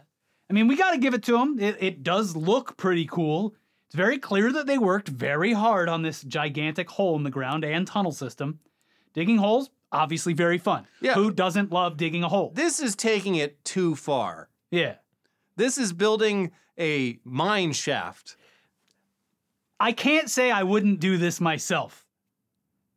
I 0.48 0.54
mean, 0.54 0.68
we 0.68 0.78
got 0.78 0.92
to 0.92 1.00
give 1.00 1.16
it 1.16 1.24
to 1.24 1.32
them. 1.32 1.58
It, 1.60 1.78
it 1.80 2.04
does 2.04 2.36
look 2.36 2.78
pretty 2.78 3.06
cool. 3.06 3.56
It's 3.88 3.96
very 3.96 4.20
clear 4.20 4.52
that 4.52 4.68
they 4.68 4.78
worked 4.78 5.08
very 5.10 5.54
hard 5.54 5.90
on 5.90 6.04
this 6.04 6.22
gigantic 6.22 6.88
hole 6.90 7.16
in 7.16 7.24
the 7.24 7.32
ground 7.32 7.66
and 7.66 7.88
tunnel 7.88 8.12
system. 8.12 8.60
Digging 9.14 9.38
holes, 9.38 9.72
obviously 9.92 10.34
very 10.34 10.60
fun. 10.60 10.86
Yeah. 11.02 11.16
Who 11.16 11.32
doesn't 11.32 11.72
love 11.72 11.98
digging 11.98 12.24
a 12.24 12.30
hole? 12.30 12.52
This 12.54 12.80
is 12.80 12.96
taking 12.96 13.36
it 13.36 13.66
too 13.66 13.96
far. 13.96 14.50
Yeah. 14.70 14.96
This 15.56 15.80
is 15.80 15.94
building 15.94 16.52
a 16.80 17.18
mine 17.24 17.74
shaft. 17.74 18.38
I 19.80 19.92
can't 19.92 20.30
say 20.30 20.52
I 20.52 20.64
wouldn't 20.64 21.00
do 21.00 21.18
this 21.18 21.40
myself. 21.40 22.06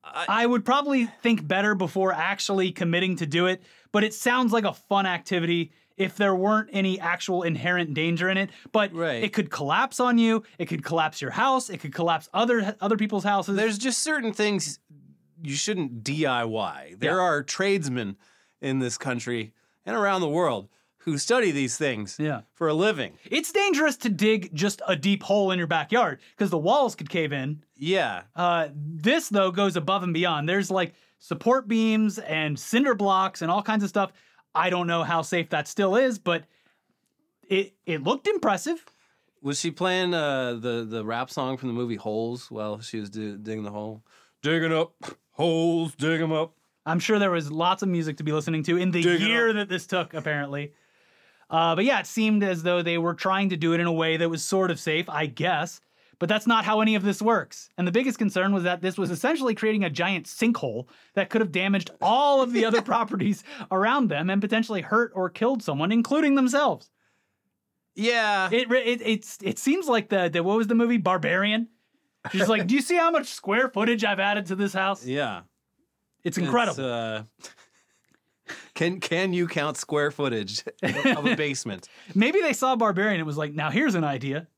I- 0.02 0.26
I 0.42 0.46
would 0.46 0.64
probably 0.64 1.06
think 1.22 1.46
better 1.46 1.74
before 1.74 2.12
actually 2.12 2.72
committing 2.72 3.16
to 3.16 3.26
do 3.26 3.46
it, 3.46 3.62
but 3.92 4.02
it 4.02 4.14
sounds 4.14 4.52
like 4.52 4.64
a 4.64 4.72
fun 4.72 5.06
activity 5.06 5.72
if 5.98 6.16
there 6.16 6.34
weren't 6.34 6.70
any 6.72 6.98
actual 6.98 7.42
inherent 7.42 7.92
danger 7.92 8.30
in 8.30 8.38
it. 8.38 8.48
But 8.72 8.94
Right. 8.94 9.22
it 9.22 9.34
could 9.34 9.50
collapse 9.50 10.00
on 10.00 10.16
you, 10.16 10.42
it 10.58 10.66
could 10.66 10.82
collapse 10.82 11.20
your 11.20 11.32
house, 11.32 11.68
it 11.68 11.78
could 11.78 11.92
collapse 11.94 12.28
other 12.32 12.74
other 12.80 12.96
people's 12.96 13.24
houses. 13.24 13.56
There's 13.56 13.76
just 13.76 13.98
certain 14.02 14.32
things 14.32 14.78
you 15.42 15.54
shouldn't 15.54 16.02
DIY. 16.02 16.94
There 16.98 17.16
Yeah. 17.16 17.22
are 17.22 17.42
tradesmen 17.42 18.16
in 18.62 18.78
this 18.78 18.96
country 18.96 19.52
and 19.84 19.94
around 19.94 20.22
the 20.22 20.28
world 20.28 20.68
who 21.04 21.16
study 21.18 21.50
these 21.50 21.76
things 21.76 22.16
Yeah. 22.18 22.42
for 22.52 22.68
a 22.68 22.74
living. 22.74 23.14
It's 23.24 23.50
dangerous 23.52 23.96
to 23.98 24.08
dig 24.08 24.54
just 24.54 24.82
a 24.86 24.94
deep 24.96 25.22
hole 25.22 25.50
in 25.50 25.58
your 25.58 25.66
backyard 25.66 26.20
because 26.36 26.50
the 26.50 26.58
walls 26.58 26.94
could 26.94 27.08
cave 27.08 27.32
in. 27.32 27.62
Yeah. 27.76 28.22
Uh, 28.36 28.68
this 28.74 29.28
though 29.28 29.50
goes 29.50 29.76
above 29.76 30.02
and 30.02 30.12
beyond. 30.14 30.48
There's 30.48 30.70
like 30.70 30.94
support 31.18 31.66
beams 31.68 32.18
and 32.18 32.58
cinder 32.58 32.94
blocks 32.94 33.40
and 33.42 33.50
all 33.50 33.62
kinds 33.62 33.82
of 33.82 33.88
stuff. 33.88 34.12
I 34.54 34.68
don't 34.70 34.86
know 34.86 35.02
how 35.04 35.22
safe 35.22 35.48
that 35.50 35.68
still 35.68 35.96
is, 35.96 36.18
but 36.18 36.44
it 37.48 37.74
it 37.86 38.02
looked 38.02 38.26
impressive. 38.26 38.84
Was 39.42 39.58
she 39.58 39.70
playing 39.70 40.12
uh, 40.12 40.54
the 40.54 40.84
the 40.88 41.04
rap 41.04 41.30
song 41.30 41.56
from 41.56 41.68
the 41.68 41.74
movie 41.74 41.96
Holes 41.96 42.50
while 42.50 42.80
she 42.80 43.00
was 43.00 43.10
do- 43.10 43.38
digging 43.38 43.64
the 43.64 43.70
hole? 43.70 44.02
Digging 44.42 44.72
up 44.72 44.92
holes, 45.32 45.94
dig 45.94 46.20
'em 46.20 46.32
up. 46.32 46.54
I'm 46.86 46.98
sure 46.98 47.18
there 47.18 47.30
was 47.30 47.50
lots 47.50 47.82
of 47.82 47.88
music 47.88 48.16
to 48.18 48.22
be 48.24 48.32
listening 48.32 48.62
to 48.64 48.76
in 48.76 48.90
the 48.90 49.02
Dig 49.02 49.20
it 49.22 49.26
year 49.28 49.52
that 49.52 49.68
this 49.68 49.86
took, 49.86 50.14
apparently. 50.14 50.72
Uh, 51.50 51.74
but 51.74 51.84
yeah, 51.84 51.98
it 52.00 52.06
seemed 52.06 52.42
as 52.44 52.62
though 52.62 52.80
they 52.80 52.96
were 52.96 53.14
trying 53.14 53.48
to 53.50 53.56
do 53.56 53.72
it 53.72 53.80
in 53.80 53.86
a 53.86 53.92
way 53.92 54.16
that 54.16 54.30
was 54.30 54.44
sort 54.44 54.70
of 54.70 54.78
safe, 54.78 55.08
I 55.08 55.26
guess. 55.26 55.80
But 56.20 56.28
that's 56.28 56.46
not 56.46 56.66
how 56.66 56.80
any 56.82 56.94
of 56.96 57.02
this 57.02 57.22
works. 57.22 57.70
And 57.78 57.88
the 57.88 57.92
biggest 57.92 58.18
concern 58.18 58.52
was 58.52 58.62
that 58.64 58.82
this 58.82 58.98
was 58.98 59.10
essentially 59.10 59.54
creating 59.54 59.84
a 59.84 59.90
giant 59.90 60.26
sinkhole 60.26 60.86
that 61.14 61.30
could 61.30 61.40
have 61.40 61.50
damaged 61.50 61.90
all 62.00 62.42
of 62.42 62.52
the 62.52 62.66
other 62.66 62.82
properties 62.92 63.42
around 63.70 64.08
them 64.08 64.28
and 64.28 64.40
potentially 64.40 64.82
hurt 64.82 65.12
or 65.14 65.30
killed 65.30 65.62
someone, 65.62 65.90
including 65.90 66.34
themselves. 66.34 66.90
Yeah. 67.94 68.50
It 68.52 68.68
re- 68.68 68.82
it 68.82 69.36
it 69.42 69.58
seems 69.58 69.88
like 69.88 70.10
the, 70.10 70.28
the 70.28 70.42
what 70.42 70.58
was 70.58 70.66
the 70.66 70.74
movie 70.74 70.98
Barbarian? 70.98 71.68
She's 72.30 72.48
like, 72.48 72.66
do 72.66 72.74
you 72.74 72.82
see 72.82 72.96
how 72.96 73.10
much 73.10 73.28
square 73.28 73.70
footage 73.70 74.04
I've 74.04 74.20
added 74.20 74.46
to 74.46 74.56
this 74.56 74.74
house? 74.74 75.04
yeah. 75.04 75.42
It's 76.22 76.36
incredible. 76.36 76.72
It's, 76.72 76.78
uh, 76.78 77.22
can 78.74 79.00
can 79.00 79.32
you 79.32 79.46
count 79.46 79.76
square 79.76 80.10
footage 80.10 80.64
of 80.82 81.26
a 81.26 81.36
basement? 81.36 81.88
Maybe 82.14 82.40
they 82.40 82.52
saw 82.52 82.76
Barbarian 82.76 83.20
and 83.20 83.26
was 83.26 83.36
like, 83.36 83.52
now 83.54 83.70
here's 83.70 83.94
an 83.94 84.04
idea. 84.04 84.48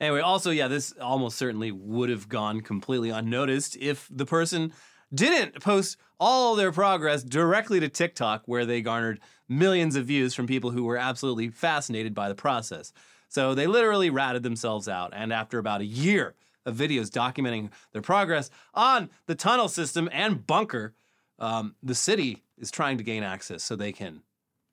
Anyway, 0.00 0.20
also, 0.20 0.50
yeah, 0.50 0.68
this 0.68 0.92
almost 1.00 1.38
certainly 1.38 1.70
would 1.70 2.10
have 2.10 2.28
gone 2.28 2.60
completely 2.60 3.10
unnoticed 3.10 3.76
if 3.76 4.08
the 4.10 4.26
person 4.26 4.72
didn't 5.14 5.60
post 5.60 5.96
all 6.18 6.56
their 6.56 6.72
progress 6.72 7.22
directly 7.22 7.80
to 7.80 7.88
TikTok, 7.88 8.42
where 8.46 8.66
they 8.66 8.82
garnered 8.82 9.20
millions 9.48 9.94
of 9.94 10.06
views 10.06 10.34
from 10.34 10.46
people 10.46 10.70
who 10.70 10.84
were 10.84 10.96
absolutely 10.96 11.48
fascinated 11.48 12.14
by 12.14 12.28
the 12.28 12.34
process. 12.34 12.92
So 13.28 13.54
they 13.54 13.66
literally 13.66 14.10
ratted 14.10 14.42
themselves 14.42 14.88
out. 14.88 15.12
And 15.14 15.32
after 15.32 15.58
about 15.58 15.80
a 15.80 15.86
year 15.86 16.34
of 16.64 16.76
videos 16.76 17.10
documenting 17.10 17.70
their 17.92 18.02
progress 18.02 18.50
on 18.74 19.10
the 19.26 19.34
tunnel 19.34 19.68
system 19.68 20.08
and 20.12 20.46
bunker, 20.46 20.94
um, 21.38 21.74
the 21.82 21.94
city 21.94 22.42
is 22.58 22.70
trying 22.70 22.98
to 22.98 23.04
gain 23.04 23.22
access 23.22 23.62
so 23.62 23.76
they 23.76 23.92
can 23.92 24.22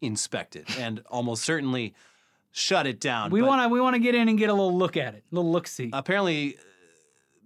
inspect 0.02 0.56
it 0.56 0.78
and 0.80 1.04
almost 1.10 1.44
certainly 1.44 1.94
shut 2.52 2.88
it 2.88 3.00
down. 3.00 3.32
We 3.32 3.42
want 3.42 3.62
to 3.62 3.70
we 3.70 3.80
want 3.80 3.96
to 3.96 4.00
get 4.00 4.16
in 4.16 4.28
and 4.28 4.38
get 4.38 4.50
a 4.50 4.54
little 4.54 4.76
look 4.78 4.98
at 4.98 5.16
it, 5.16 5.24
a 5.32 5.36
little 5.36 5.52
look 5.52 5.68
see. 5.68 5.90
apparently 5.94 6.58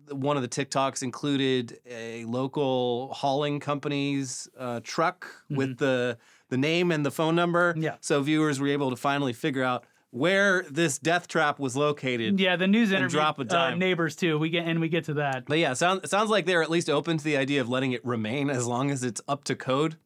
uh, 0.10 0.15
one 0.15 0.38
of 0.38 0.43
the 0.43 0.49
TikToks 0.49 1.04
included 1.04 1.80
a 1.89 2.25
local 2.25 3.13
hauling 3.13 3.60
company's 3.60 4.49
uh, 4.58 4.80
truck 4.84 5.28
with 5.49 5.78
the 5.78 6.17
the 6.49 6.58
name 6.58 6.91
and 6.91 7.06
the 7.06 7.12
phone 7.12 7.36
number. 7.36 7.73
Mm-hmm. 7.73 7.84
Yeah. 7.84 7.95
So 8.01 8.21
viewers 8.21 8.60
were 8.60 8.67
able 8.67 8.89
to 8.89 8.95
finally 8.95 9.34
figure 9.34 9.63
out 9.63 9.86
where 10.15 10.63
this 10.71 10.97
death 10.97 11.28
trap 11.28 11.60
was 11.60 11.75
located. 11.75 12.39
yeah, 12.39 12.56
the 12.56 12.67
news 12.67 12.93
interview 12.93 13.17
drop 13.19 13.38
a 13.38 13.41
uh, 13.41 13.45
dime. 13.45 13.80
neighbors 13.80 14.15
too. 14.15 14.39
We 14.39 14.49
get 14.49 14.65
and 14.65 14.80
we 14.80 14.88
get 14.88 15.04
to 15.06 15.15
that. 15.15 15.45
But 15.45 15.60
yeah, 15.60 15.73
sounds, 15.73 16.10
sounds 16.10 16.30
like 16.30 16.45
they're 16.45 16.63
at 16.63 16.69
least 16.69 16.89
open 16.89 17.17
to 17.17 17.23
the 17.23 17.36
idea 17.36 17.60
of 17.60 17.67
letting 17.67 17.91
it 17.91 18.04
remain 18.06 18.49
as 18.49 18.65
long 18.65 18.91
as 18.91 19.04
it's 19.04 19.19
up 19.28 19.43
to 19.45 19.56
code. 19.56 19.97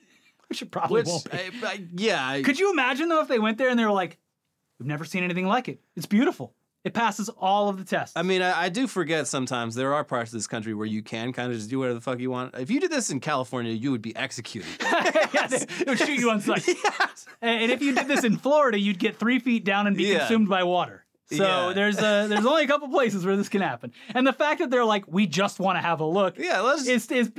Which 0.48 0.62
it 0.62 0.70
probably 0.70 1.02
Which, 1.02 1.08
won't 1.08 1.30
be. 1.30 1.36
I, 1.38 1.50
I, 1.64 1.84
yeah, 1.94 2.26
I- 2.26 2.42
Could 2.42 2.58
you 2.58 2.72
imagine 2.72 3.10
though 3.10 3.20
if 3.20 3.28
they 3.28 3.38
went 3.38 3.58
there 3.58 3.68
and 3.68 3.78
they 3.78 3.84
were 3.84 3.92
like, 3.92 4.16
"We've 4.78 4.86
never 4.86 5.04
seen 5.04 5.22
anything 5.22 5.46
like 5.46 5.68
it. 5.68 5.80
It's 5.94 6.06
beautiful. 6.06 6.54
It 6.84 6.94
passes 6.94 7.28
all 7.28 7.68
of 7.68 7.78
the 7.78 7.84
tests." 7.84 8.14
I 8.16 8.22
mean, 8.22 8.40
I, 8.42 8.64
I 8.64 8.68
do 8.68 8.86
forget 8.86 9.26
sometimes 9.26 9.74
there 9.74 9.92
are 9.94 10.04
parts 10.04 10.30
of 10.32 10.38
this 10.38 10.46
country 10.46 10.74
where 10.74 10.86
you 10.86 11.02
can 11.02 11.32
kind 11.32 11.50
of 11.50 11.56
just 11.58 11.68
do 11.70 11.78
whatever 11.80 11.94
the 11.94 12.00
fuck 12.00 12.18
you 12.20 12.30
want. 12.30 12.54
If 12.56 12.70
you 12.70 12.80
did 12.80 12.90
this 12.90 13.10
in 13.10 13.20
California, 13.20 13.72
you 13.72 13.90
would 13.90 14.02
be 14.02 14.14
executed. 14.16 14.68
they, 14.80 15.58
they 15.58 15.84
would 15.86 15.98
shoot 15.98 16.18
you 16.18 16.30
on 16.30 16.40
sight. 16.40 16.66
And 17.40 17.62
and 17.62 17.72
if 17.72 17.82
you 17.82 17.94
did 17.94 18.08
this 18.08 18.24
in 18.24 18.36
Florida, 18.36 18.78
you'd 18.80 18.98
get 18.98 19.16
three 19.16 19.38
feet 19.38 19.64
down 19.64 19.86
and 19.86 19.96
be 19.96 20.04
Yeah. 20.04 20.20
consumed 20.20 20.48
by 20.48 20.64
water. 20.64 21.04
So 21.30 21.44
Yeah. 21.44 21.72
there's 21.74 21.98
a, 21.98 22.26
there's 22.28 22.44
only 22.46 22.64
a 22.64 22.66
couple 22.66 22.88
places 22.88 23.24
where 23.24 23.36
this 23.36 23.48
can 23.48 23.60
happen. 23.60 23.92
And 24.14 24.26
the 24.26 24.32
fact 24.32 24.58
that 24.60 24.70
they're 24.70 24.84
like, 24.84 25.04
we 25.06 25.26
just 25.26 25.60
want 25.60 25.76
to 25.78 25.82
have 25.82 26.00
a 26.00 26.04
look, 26.04 26.36
yeah, 26.38 26.60
let's 26.60 26.86
is 26.88 27.06
is 27.12 27.30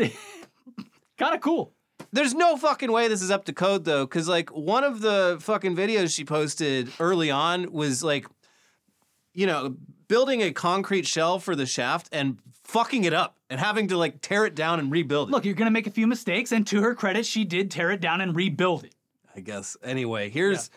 kind 1.18 1.36
of 1.36 1.42
cool. 1.42 1.74
There's 2.12 2.34
no 2.34 2.56
fucking 2.58 2.92
way 2.92 3.08
this 3.08 3.22
is 3.22 3.30
up 3.30 3.46
to 3.46 3.54
code 3.54 3.84
though, 3.84 4.06
because 4.06 4.28
like 4.28 4.50
one 4.52 4.84
of 4.84 5.02
the 5.02 5.38
fucking 5.42 5.76
videos 5.76 6.14
she 6.16 6.24
posted 6.24 6.90
early 7.00 7.30
on 7.30 7.72
was 7.72 8.04
like, 8.04 8.26
you 9.40 9.48
know, 9.48 9.74
building 10.10 10.42
a 10.42 10.52
concrete 10.52 11.08
shell 11.08 11.40
for 11.40 11.56
the 11.56 11.66
shaft 11.66 12.10
and 12.12 12.40
fucking 12.66 13.06
it 13.06 13.14
up 13.14 13.38
and 13.50 13.58
having 13.58 13.88
to 13.88 13.96
like 13.96 14.20
tear 14.20 14.46
it 14.46 14.54
down 14.54 14.80
and 14.80 14.92
rebuild 14.92 15.30
it. 15.30 15.32
Look, 15.32 15.46
you're 15.46 15.54
gonna 15.54 15.72
make 15.72 15.88
a 15.88 15.92
few 15.92 16.08
mistakes, 16.08 16.52
and 16.52 16.68
to 16.68 16.82
her 16.82 16.94
credit, 16.94 17.26
she 17.26 17.46
did 17.46 17.72
tear 17.72 17.90
it 17.92 18.02
down 18.02 18.20
and 18.20 18.36
rebuild 18.36 18.84
it. 18.84 18.96
I 19.34 19.40
guess. 19.40 19.78
Anyway, 19.82 20.30
here's 20.30 20.70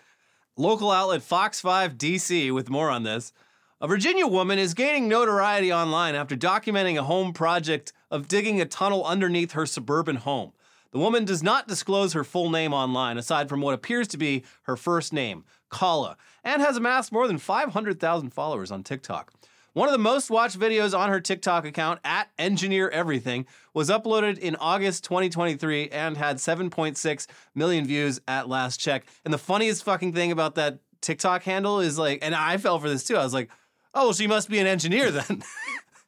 local 0.57 0.93
outlet 0.93 1.23
Fox 1.23 1.61
5 1.61 1.99
DC 1.99 2.55
with 2.55 2.71
more 2.71 2.89
on 2.89 3.03
this. 3.03 3.33
A 3.81 3.89
Virginia 3.89 4.29
woman 4.29 4.61
is 4.61 4.75
gaining 4.75 5.09
notoriety 5.09 5.73
online 5.73 6.15
after 6.15 6.37
documenting 6.37 6.97
a 6.97 7.03
home 7.03 7.33
project 7.33 7.93
of 8.13 8.29
digging 8.29 8.61
a 8.61 8.65
tunnel 8.65 9.05
underneath 9.05 9.53
her 9.53 9.67
suburban 9.67 10.17
home. 10.17 10.53
The 10.93 11.01
woman 11.01 11.25
does 11.25 11.43
not 11.43 11.67
disclose 11.67 12.13
her 12.13 12.23
full 12.23 12.49
name 12.49 12.73
online, 12.73 13.19
aside 13.19 13.49
from 13.49 13.61
what 13.61 13.75
appears 13.75 14.07
to 14.09 14.19
be 14.19 14.45
her 14.65 14.77
first 14.77 15.13
name, 15.13 15.45
Kala, 15.73 16.17
and 16.45 16.63
has 16.63 16.77
amassed 16.77 17.11
more 17.11 17.27
than 17.27 17.39
500,000 17.39 18.31
followers 18.31 18.71
on 18.71 18.85
TikTok. 18.85 19.33
One 19.73 19.89
of 19.89 19.93
the 19.93 19.99
most 19.99 20.31
watched 20.31 20.59
videos 20.59 20.97
on 20.97 21.09
her 21.09 21.19
TikTok 21.19 21.65
account, 21.65 21.99
at 22.05 22.29
Engineer 22.39 22.91
Everything, 22.91 23.47
was 23.73 23.89
uploaded 23.89 24.39
in 24.39 24.55
August 24.57 25.03
2023 25.05 25.89
and 25.89 26.19
had 26.19 26.37
7.6 26.37 27.27
million 27.55 27.87
views 27.87 28.21
at 28.29 28.51
last 28.51 28.79
check. 28.79 29.07
And 29.25 29.33
the 29.33 29.39
funniest 29.39 29.83
fucking 29.83 30.13
thing 30.13 30.31
about 30.31 30.57
that 30.57 30.79
TikTok 31.01 31.43
handle 31.45 31.81
is 31.81 31.99
like, 31.99 32.19
and 32.21 32.35
I 32.35 32.59
fell 32.59 32.79
for 32.79 32.91
this 32.91 33.03
too. 33.03 33.17
I 33.17 33.25
was 33.25 33.33
like, 33.33 33.51
oh, 33.95 34.05
well, 34.05 34.13
she 34.13 34.27
must 34.27 34.51
be 34.51 34.59
an 34.59 34.67
engineer 34.67 35.11
then. 35.11 35.43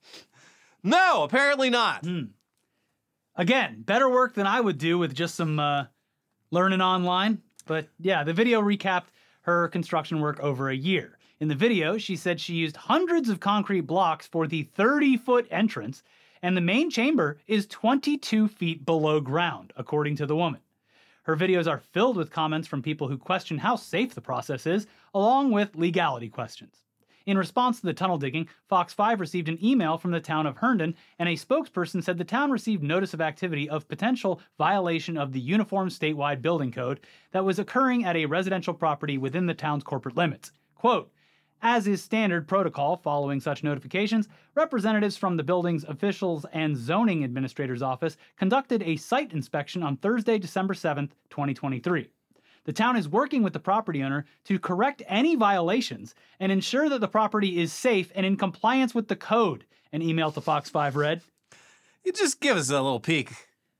no, 0.82 1.22
apparently 1.22 1.70
not. 1.70 2.04
Again, 3.34 3.80
better 3.80 4.10
work 4.10 4.34
than 4.34 4.46
I 4.46 4.60
would 4.60 4.76
do 4.76 4.98
with 4.98 5.14
just 5.14 5.36
some 5.36 5.58
uh, 5.58 5.86
learning 6.50 6.82
online. 6.82 7.40
But 7.66 7.88
yeah, 7.98 8.24
the 8.24 8.34
video 8.34 8.60
recapped 8.60 9.06
her 9.44 9.68
construction 9.68 10.20
work 10.20 10.40
over 10.40 10.68
a 10.68 10.76
year. 10.76 11.18
In 11.38 11.48
the 11.48 11.54
video, 11.54 11.98
she 11.98 12.16
said 12.16 12.40
she 12.40 12.54
used 12.54 12.76
hundreds 12.76 13.28
of 13.28 13.40
concrete 13.40 13.82
blocks 13.82 14.26
for 14.26 14.46
the 14.46 14.62
30 14.62 15.18
foot 15.18 15.46
entrance, 15.50 16.02
and 16.42 16.56
the 16.56 16.62
main 16.62 16.90
chamber 16.90 17.38
is 17.46 17.66
22 17.66 18.48
feet 18.48 18.86
below 18.86 19.20
ground, 19.20 19.72
according 19.76 20.16
to 20.16 20.26
the 20.26 20.36
woman. 20.36 20.60
Her 21.24 21.36
videos 21.36 21.66
are 21.66 21.78
filled 21.78 22.16
with 22.16 22.30
comments 22.30 22.68
from 22.68 22.82
people 22.82 23.08
who 23.08 23.18
question 23.18 23.58
how 23.58 23.76
safe 23.76 24.14
the 24.14 24.20
process 24.20 24.66
is, 24.66 24.86
along 25.12 25.52
with 25.52 25.76
legality 25.76 26.28
questions. 26.28 26.83
In 27.26 27.38
response 27.38 27.80
to 27.80 27.86
the 27.86 27.94
tunnel 27.94 28.18
digging, 28.18 28.48
Fox 28.68 28.92
5 28.92 29.18
received 29.18 29.48
an 29.48 29.64
email 29.64 29.96
from 29.96 30.10
the 30.10 30.20
town 30.20 30.46
of 30.46 30.58
Herndon, 30.58 30.94
and 31.18 31.26
a 31.26 31.32
spokesperson 31.32 32.04
said 32.04 32.18
the 32.18 32.24
town 32.24 32.50
received 32.50 32.82
notice 32.82 33.14
of 33.14 33.22
activity 33.22 33.66
of 33.66 33.88
potential 33.88 34.42
violation 34.58 35.16
of 35.16 35.32
the 35.32 35.40
Uniform 35.40 35.88
Statewide 35.88 36.42
Building 36.42 36.70
Code 36.70 37.00
that 37.32 37.44
was 37.44 37.58
occurring 37.58 38.04
at 38.04 38.16
a 38.16 38.26
residential 38.26 38.74
property 38.74 39.16
within 39.16 39.46
the 39.46 39.54
town's 39.54 39.82
corporate 39.82 40.18
limits. 40.18 40.52
Quote, 40.74 41.10
as 41.62 41.86
is 41.86 42.02
standard 42.02 42.46
protocol 42.46 42.98
following 42.98 43.40
such 43.40 43.64
notifications, 43.64 44.28
representatives 44.54 45.16
from 45.16 45.38
the 45.38 45.42
building's 45.42 45.84
officials 45.84 46.44
and 46.52 46.76
zoning 46.76 47.24
administrator's 47.24 47.80
office 47.80 48.18
conducted 48.36 48.82
a 48.82 48.96
site 48.96 49.32
inspection 49.32 49.82
on 49.82 49.96
Thursday, 49.96 50.38
December 50.38 50.74
7th, 50.74 51.12
2023. 51.30 52.10
The 52.64 52.72
town 52.72 52.96
is 52.96 53.08
working 53.08 53.42
with 53.42 53.52
the 53.52 53.60
property 53.60 54.02
owner 54.02 54.24
to 54.44 54.58
correct 54.58 55.02
any 55.06 55.36
violations 55.36 56.14
and 56.40 56.50
ensure 56.50 56.88
that 56.88 57.00
the 57.00 57.08
property 57.08 57.60
is 57.60 57.72
safe 57.72 58.10
and 58.14 58.24
in 58.24 58.36
compliance 58.36 58.94
with 58.94 59.08
the 59.08 59.16
code. 59.16 59.64
An 59.92 60.02
email 60.02 60.32
to 60.32 60.40
Fox 60.40 60.70
5 60.70 60.96
read. 60.96 61.22
You 62.04 62.12
just 62.12 62.40
give 62.40 62.56
us 62.56 62.70
a 62.70 62.74
little 62.74 63.00
peek. 63.00 63.30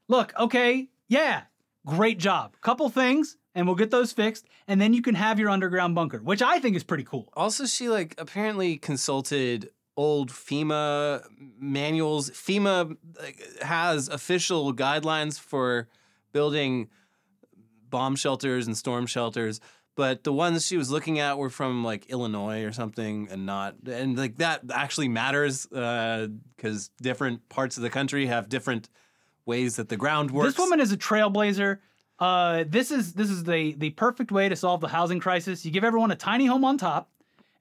Look, 0.09 0.33
okay, 0.39 0.89
yeah, 1.09 1.43
great 1.87 2.19
job. 2.19 2.57
Couple 2.61 2.89
things, 2.89 3.37
and 3.55 3.67
we'll 3.67 3.77
get 3.77 3.91
those 3.91 4.13
fixed, 4.13 4.47
and 4.69 4.81
then 4.81 4.93
you 4.93 5.03
can 5.03 5.15
have 5.15 5.39
your 5.39 5.51
underground 5.51 5.95
bunker, 5.95 6.19
which 6.19 6.43
I 6.43 6.59
think 6.59 6.77
is 6.77 6.85
pretty 6.85 7.05
cool. 7.05 7.31
Also, 7.35 7.67
she 7.67 7.89
like 7.89 8.15
apparently 8.19 8.77
consulted 8.77 9.71
old 9.97 10.31
FEMA 10.31 11.25
manuals. 11.59 12.31
FEMA 12.31 12.97
has 13.63 14.09
official 14.09 14.75
guidelines 14.75 15.39
for 15.39 15.89
building 16.33 16.89
bomb 17.91 18.17
shelters 18.17 18.67
and 18.67 18.77
storm 18.77 19.07
shelters, 19.07 19.61
but 19.97 20.25
the 20.25 20.33
ones 20.33 20.67
she 20.67 20.77
was 20.77 20.91
looking 20.91 21.19
at 21.19 21.39
were 21.39 21.51
from 21.51 21.85
like 21.85 22.07
Illinois 22.07 22.65
or 22.65 22.73
something, 22.73 23.29
and 23.31 23.47
not 23.47 23.77
and 23.87 24.19
like 24.19 24.39
that 24.39 24.63
actually 24.73 25.09
matters 25.09 25.67
because 25.67 26.91
different 27.01 27.49
parts 27.49 27.77
of 27.77 27.83
the 27.83 27.91
country 27.91 28.27
have 28.27 28.49
different 28.49 28.89
ways 29.47 29.77
that 29.77 29.89
the 29.89 29.97
ground 29.97 30.31
works. 30.31 30.55
This 30.55 30.59
woman 30.59 30.81
is 30.81 30.93
a 30.93 30.97
trailblazer. 30.97 31.79
Uh, 32.19 32.65
this 32.67 32.91
is 32.91 33.13
this 33.15 33.31
is 33.31 33.45
the 33.45 33.75
the 33.75 33.91
perfect 33.91 34.33
way 34.33 34.49
to 34.49 34.57
solve 34.57 34.81
the 34.81 34.89
housing 34.89 35.21
crisis. 35.21 35.65
You 35.65 35.71
give 35.71 35.85
everyone 35.85 36.11
a 36.11 36.17
tiny 36.17 36.47
home 36.47 36.65
on 36.65 36.79
top, 36.79 37.11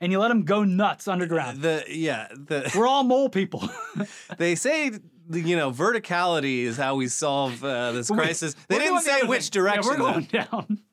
and 0.01 0.12
you 0.12 0.19
let 0.19 0.27
them 0.27 0.43
go 0.43 0.63
nuts 0.63 1.07
underground. 1.07 1.62
the 1.62 1.83
yeah 1.88 2.27
the 2.31 2.71
We're 2.75 2.88
all 2.88 3.03
mole 3.03 3.29
people. 3.29 3.67
they 4.38 4.55
say 4.55 4.91
you 5.31 5.55
know 5.55 5.71
verticality 5.71 6.63
is 6.63 6.77
how 6.77 6.95
we 6.95 7.07
solve 7.07 7.63
uh, 7.63 7.91
this 7.93 8.09
crisis. 8.09 8.55
They 8.67 8.79
didn't 8.79 8.95
the 8.95 9.01
say 9.01 9.23
which 9.23 9.49
thing. 9.49 9.63
Yeah, 9.63 9.71
direction. 9.71 9.89
we're 9.91 9.97
though. 9.97 10.12
going 10.13 10.25
down. 10.25 10.79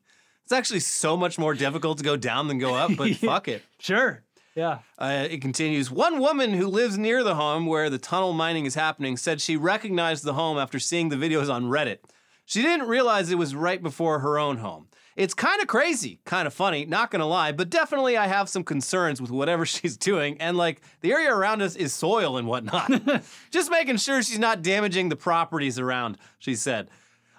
It's 0.45 0.57
actually 0.59 0.81
so 0.81 1.17
much 1.17 1.39
more 1.39 1.55
difficult 1.55 1.99
to 1.99 2.03
go 2.05 2.17
down 2.17 2.49
than 2.49 2.59
go 2.59 2.75
up, 2.75 2.91
but 2.97 3.09
Yeah. 3.23 3.29
fuck 3.35 3.47
it. 3.47 3.63
Sure. 3.79 4.25
Yeah. 4.57 4.81
Uh, 4.99 5.29
it 5.31 5.41
continues. 5.41 5.93
One 5.93 6.19
woman 6.19 6.55
who 6.55 6.67
lives 6.67 6.99
near 6.99 7.23
the 7.23 7.37
home 7.37 7.67
where 7.67 7.89
the 7.89 7.99
tunnel 7.99 8.33
mining 8.33 8.67
is 8.67 8.75
happening 8.75 9.17
said 9.17 9.41
she 9.41 9.57
recognized 9.57 10.25
the 10.25 10.33
home 10.35 10.59
after 10.59 10.81
seeing 10.81 11.09
the 11.09 11.15
videos 11.15 11.49
on 11.49 11.67
Reddit. 11.67 11.99
She 12.47 12.63
didn't 12.63 12.89
realize 12.89 13.31
it 13.31 13.39
was 13.39 13.55
right 13.55 13.81
before 13.81 14.19
her 14.19 14.41
own 14.41 14.57
home. 14.57 14.89
It's 15.17 15.35
kind 15.35 15.61
of 15.61 15.67
crazy, 15.67 16.21
kind 16.25 16.47
of 16.47 16.55
funny, 16.55 16.85
not 16.87 17.11
gonna 17.11 17.27
lie, 17.27 17.53
but 17.53 17.71
definitely 17.71 18.17
I 18.17 18.27
have 18.27 18.49
some 18.49 18.65
concerns 18.65 19.21
with 19.21 19.31
whatever 19.31 19.67
she's 19.67 19.97
doing. 19.97 20.41
And 20.41 20.57
like 20.57 20.81
the 21.01 21.13
area 21.13 21.35
around 21.35 21.63
us 21.63 21.77
is 21.77 21.93
soil 21.93 22.37
and 22.37 22.47
whatnot. 22.47 23.25
Just 23.51 23.71
making 23.71 23.97
sure 23.97 24.23
she's 24.23 24.39
not 24.39 24.63
damaging 24.63 25.09
the 25.09 25.17
properties 25.17 25.79
around, 25.79 26.19
she 26.39 26.55
said. 26.55 26.89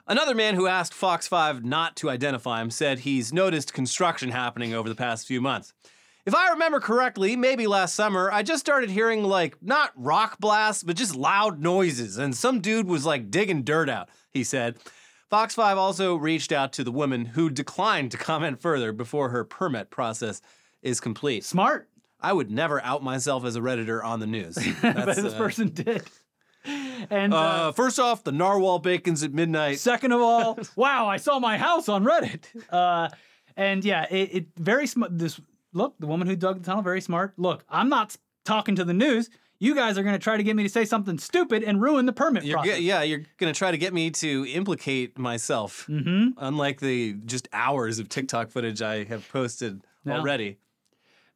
Another 0.07 0.35
man 0.35 0.55
who 0.55 0.67
asked 0.67 0.93
Fox 0.93 1.27
5 1.27 1.63
not 1.63 1.95
to 1.97 2.09
identify 2.09 2.61
him 2.61 2.69
said 2.69 2.99
he's 2.99 3.31
noticed 3.31 3.73
construction 3.73 4.31
happening 4.31 4.73
over 4.73 4.89
the 4.89 4.95
past 4.95 5.27
few 5.27 5.39
months. 5.39 5.73
If 6.25 6.35
I 6.35 6.49
remember 6.51 6.79
correctly, 6.79 7.35
maybe 7.35 7.65
last 7.65 7.95
summer, 7.95 8.31
I 8.31 8.43
just 8.43 8.59
started 8.59 8.91
hearing 8.91 9.23
like 9.23 9.57
not 9.61 9.91
rock 9.95 10.37
blasts, 10.39 10.83
but 10.83 10.95
just 10.95 11.15
loud 11.15 11.59
noises, 11.59 12.17
and 12.17 12.35
some 12.35 12.61
dude 12.61 12.87
was 12.87 13.05
like 13.05 13.31
digging 13.31 13.63
dirt 13.63 13.89
out, 13.89 14.09
he 14.31 14.43
said. 14.43 14.75
Fox 15.31 15.55
5 15.55 15.77
also 15.77 16.15
reached 16.15 16.51
out 16.51 16.73
to 16.73 16.83
the 16.83 16.91
woman 16.91 17.23
who 17.23 17.49
declined 17.49 18.11
to 18.11 18.17
comment 18.17 18.61
further 18.61 18.91
before 18.91 19.29
her 19.29 19.45
permit 19.45 19.89
process 19.89 20.41
is 20.81 20.99
complete. 20.99 21.45
Smart. 21.45 21.87
I 22.19 22.33
would 22.33 22.51
never 22.51 22.83
out 22.83 23.01
myself 23.01 23.45
as 23.45 23.55
a 23.55 23.61
Redditor 23.61 24.03
on 24.03 24.19
the 24.19 24.27
news. 24.27 24.55
but 24.81 25.05
this 25.05 25.33
uh, 25.33 25.37
person 25.37 25.69
did. 25.69 26.03
And 27.09 27.33
uh, 27.33 27.37
uh, 27.37 27.71
first 27.71 27.97
off, 27.97 28.25
the 28.25 28.33
narwhal 28.33 28.79
bacon's 28.79 29.23
at 29.23 29.33
midnight. 29.33 29.79
second 29.79 30.11
of 30.11 30.19
all, 30.19 30.59
wow, 30.75 31.07
I 31.07 31.15
saw 31.15 31.39
my 31.39 31.57
house 31.57 31.87
on 31.87 32.03
Reddit. 32.03 32.43
Uh, 32.69 33.07
and 33.55 33.85
yeah, 33.85 34.07
it, 34.11 34.29
it 34.33 34.45
very 34.57 34.85
smart. 34.85 35.17
This 35.17 35.39
look, 35.71 35.95
the 35.97 36.07
woman 36.07 36.27
who 36.27 36.35
dug 36.35 36.59
the 36.59 36.65
tunnel, 36.65 36.83
very 36.83 36.99
smart. 36.99 37.35
Look, 37.37 37.63
I'm 37.69 37.87
not 37.87 38.17
talking 38.43 38.75
to 38.75 38.83
the 38.83 38.93
news. 38.93 39.29
You 39.61 39.75
guys 39.75 39.95
are 39.99 40.01
going 40.03 40.15
to 40.15 40.19
try 40.19 40.37
to 40.37 40.43
get 40.43 40.55
me 40.55 40.63
to 40.63 40.69
say 40.69 40.85
something 40.85 41.19
stupid 41.19 41.63
and 41.63 41.79
ruin 41.79 42.07
the 42.07 42.13
permit 42.13 42.43
You're 42.43 42.57
process. 42.57 42.79
ge- 42.79 42.81
yeah, 42.81 43.03
you're 43.03 43.21
gonna 43.37 43.53
try 43.53 43.69
to 43.69 43.77
get 43.77 43.93
me 43.93 44.09
to 44.09 44.45
implicate 44.49 45.19
myself, 45.19 45.85
Mm-hmm. 45.87 46.29
unlike 46.37 46.79
the 46.79 47.13
just 47.25 47.47
hours 47.53 47.99
of 47.99 48.09
TikTok 48.09 48.49
footage 48.49 48.81
I 48.81 49.03
have 49.03 49.29
posted 49.29 49.81
Yeah. 50.03 50.13
already. 50.17 50.57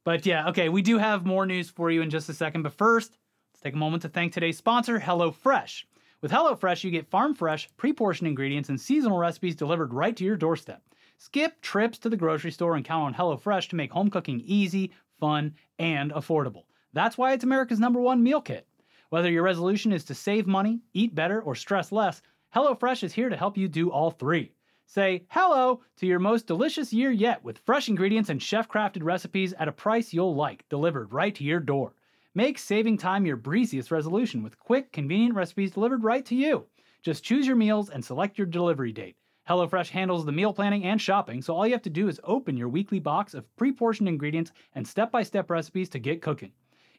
But 0.04 0.26
yeah, 0.26 0.50
okay, 0.50 0.70
we 0.70 0.82
do 0.82 0.98
have 0.98 1.24
more 1.24 1.46
news 1.46 1.70
for 1.70 1.92
you 1.92 2.02
in 2.02 2.10
just 2.10 2.28
a 2.28 2.34
second. 2.34 2.64
But 2.64 2.74
first, 2.74 3.12
let's 3.54 3.62
take 3.62 3.76
a 3.76 3.78
moment 3.78 4.02
to 4.02 4.10
thank 4.10 4.34
today's 4.34 4.58
sponsor, 4.58 5.00
HelloFresh. 5.00 5.84
With 6.22 6.32
HelloFresh, 6.32 6.84
you 6.84 6.90
get 6.90 7.06
farm 7.08 7.36
fresh, 7.36 7.70
pre 7.78 7.94
portioned 7.94 8.28
ingredients 8.28 8.70
and 8.70 8.82
seasonal 8.82 9.20
recipes 9.20 9.56
delivered 9.56 9.94
right 9.94 10.16
to 10.18 10.24
your 10.24 10.36
doorstep. 10.36 10.82
Skip 11.20 11.62
trips 11.62 12.00
to 12.00 12.10
the 12.10 12.18
grocery 12.18 12.52
store 12.52 12.76
and 12.76 12.84
count 12.84 13.04
on 13.06 13.14
HelloFresh 13.14 13.70
to 13.70 13.76
make 13.76 13.92
home 13.92 14.10
cooking 14.10 14.42
easy, 14.46 14.92
fun, 15.20 15.54
and 15.78 16.12
affordable. 16.12 16.64
That's 16.96 17.18
why 17.18 17.34
it's 17.34 17.44
America's 17.44 17.82
number 17.82 18.00
one 18.00 18.24
meal 18.24 18.40
kit. 18.40 18.66
Whether 19.10 19.30
your 19.30 19.44
resolution 19.44 19.92
is 19.92 20.06
to 20.06 20.16
save 20.16 20.48
money, 20.48 20.80
eat 20.94 21.14
better, 21.14 21.42
or 21.42 21.54
stress 21.54 21.92
less, 21.92 22.22
HelloFresh 22.56 23.04
is 23.04 23.12
here 23.12 23.28
to 23.28 23.36
help 23.36 23.58
you 23.58 23.68
do 23.68 23.92
all 23.92 24.12
three. 24.12 24.54
Say 24.86 25.26
hello 25.28 25.82
to 25.98 26.06
your 26.06 26.20
most 26.20 26.48
delicious 26.48 26.94
year 26.94 27.12
yet 27.12 27.44
with 27.44 27.60
fresh 27.66 27.90
ingredients 27.90 28.30
and 28.30 28.42
chef 28.42 28.70
crafted 28.70 29.04
recipes 29.04 29.54
at 29.60 29.68
a 29.68 29.74
price 29.74 30.14
you'll 30.14 30.36
like, 30.36 30.64
delivered 30.70 31.12
right 31.12 31.36
to 31.36 31.44
your 31.44 31.60
door. 31.60 31.96
Make 32.34 32.58
saving 32.58 32.98
time 32.98 33.26
your 33.26 33.36
breeziest 33.36 33.92
resolution 33.92 34.42
with 34.42 34.58
quick, 34.58 34.94
convenient 34.94 35.36
recipes 35.36 35.72
delivered 35.72 36.06
right 36.06 36.26
to 36.28 36.36
you. 36.36 36.66
Just 37.04 37.26
choose 37.26 37.46
your 37.46 37.58
meals 37.58 37.90
and 37.90 38.06
select 38.06 38.38
your 38.38 38.48
delivery 38.48 38.94
date. 38.94 39.18
HelloFresh 39.50 39.90
handles 39.90 40.26
the 40.26 40.32
meal 40.32 40.54
planning 40.54 40.86
and 40.86 41.02
shopping, 41.02 41.42
so 41.42 41.54
all 41.54 41.68
you 41.68 41.74
have 41.74 41.82
to 41.82 41.90
do 41.90 42.08
is 42.08 42.22
open 42.24 42.56
your 42.56 42.70
weekly 42.70 43.00
box 43.00 43.34
of 43.34 43.54
pre 43.58 43.74
portioned 43.74 44.08
ingredients 44.08 44.54
and 44.76 44.88
step 44.88 45.12
by 45.12 45.24
step 45.24 45.50
recipes 45.50 45.90
to 45.90 46.00
get 46.00 46.22
cooking. 46.22 46.54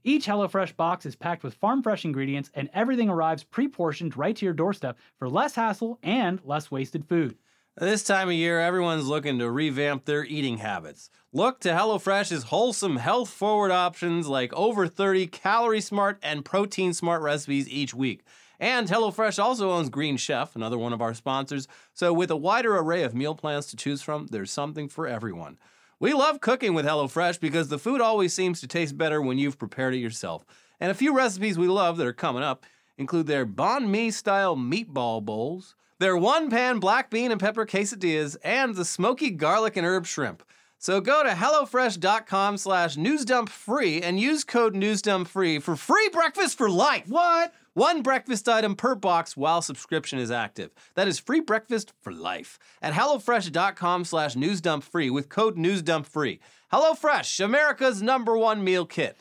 Each 0.07 0.29
HelloFresh 0.29 0.77
box 0.77 1.05
is 1.05 1.17
packed 1.17 1.43
with 1.43 1.55
farm 1.55 1.83
fresh 1.83 2.05
ingredients, 2.05 2.49
and 2.55 2.71
everything 2.73 3.09
arrives 3.09 3.43
pre 3.43 3.67
portioned 3.67 4.17
right 4.17 4.37
to 4.37 4.45
your 4.45 4.55
doorstep 4.55 4.97
for 5.19 5.29
less 5.29 5.57
hassle 5.57 5.99
and 6.01 6.41
less 6.45 6.71
wasted 6.71 7.05
food. 7.09 7.37
This 7.77 8.05
time 8.05 8.29
of 8.29 8.35
year, 8.35 8.61
everyone's 8.61 9.09
looking 9.09 9.41
to 9.41 9.51
revamp 9.51 10.05
their 10.05 10.25
eating 10.25 10.59
habits. 10.59 11.11
Look 11.33 11.59
to 11.63 11.71
HelloFresh's 11.71 12.45
wholesome, 12.45 12.99
health 12.99 13.31
forward 13.31 13.73
options 13.73 14.29
like 14.29 14.55
over 14.55 14.87
30 14.87 15.27
calorie 15.27 15.81
smart 15.81 16.21
and 16.23 16.45
protein 16.45 16.95
smart 16.95 17.21
recipes 17.21 17.69
each 17.69 17.93
week. 17.93 18.23
And 18.61 18.87
HelloFresh 18.87 19.43
also 19.43 19.73
owns 19.73 19.89
Green 19.89 20.17
Chef, 20.17 20.55
another 20.55 20.79
one 20.79 20.93
of 20.93 21.03
our 21.03 21.15
sponsors. 21.15 21.67
So, 21.93 22.13
with 22.13 22.31
a 22.31 22.37
wider 22.37 22.77
array 22.77 23.03
of 23.03 23.13
meal 23.13 23.35
plans 23.35 23.67
to 23.67 23.77
choose 23.77 24.03
from, 24.03 24.29
there's 24.29 24.53
something 24.53 24.89
for 24.89 25.09
everyone. 25.09 25.59
We 25.99 26.13
love 26.13 26.43
cooking 26.43 26.75
with 26.75 26.85
HelloFresh 26.85 27.41
because 27.41 27.69
the 27.69 27.79
food 27.79 28.03
always 28.03 28.35
seems 28.35 28.61
to 28.61 28.67
taste 28.67 28.99
better 28.99 29.23
when 29.23 29.39
you've 29.39 29.59
prepared 29.59 29.95
it 29.95 29.99
yourself. 29.99 30.45
And 30.79 30.91
a 30.91 30.95
few 30.95 31.17
recipes 31.17 31.59
we 31.59 31.69
love 31.69 31.97
that 31.97 32.07
are 32.07 32.13
coming 32.13 32.43
up 32.43 32.67
include 32.99 33.27
their 33.27 33.47
banh 33.47 33.89
mi 33.89 34.11
style 34.11 34.57
meatball 34.57 35.25
bowls, 35.25 35.75
their 35.99 36.15
one 36.15 36.51
pan 36.51 36.81
black 36.81 37.09
bean 37.11 37.33
and 37.33 37.41
pepper 37.41 37.65
quesadillas, 37.65 38.37
and 38.45 38.75
the 38.75 38.85
smoky 38.85 39.31
garlic 39.31 39.75
and 39.79 39.87
herb 39.87 40.05
shrimp. 40.05 40.43
So 40.79 41.01
go 41.01 41.23
to 41.23 41.31
HelloFresh.com 41.31 42.59
slash 42.59 42.97
newsdumpfree 42.97 44.03
and 44.03 44.21
use 44.21 44.45
code 44.45 44.75
newsdumpfree 44.75 45.63
for 45.63 45.77
free 45.77 46.11
breakfast 46.13 46.59
for 46.59 46.69
life. 46.69 47.09
What? 47.09 47.55
One 47.77 48.01
breakfast 48.01 48.49
item 48.49 48.75
per 48.75 48.95
box 48.95 49.37
while 49.37 49.61
subscription 49.61 50.19
is 50.19 50.31
active. 50.31 50.71
That 50.95 51.09
is 51.09 51.19
free 51.19 51.41
breakfast 51.41 51.93
for 52.01 52.11
life 52.11 52.59
at 52.81 52.95
HelloFresh.com 52.95 54.07
slash 54.07 54.35
newsdumpfree 54.35 55.13
with 55.13 55.29
code 55.29 55.59
newsdumpfree. 55.59 56.39
HelloFresh, 56.73 57.45
America's 57.45 58.01
number 58.01 58.35
one 58.39 58.65
meal 58.65 58.87
kit. 58.87 59.19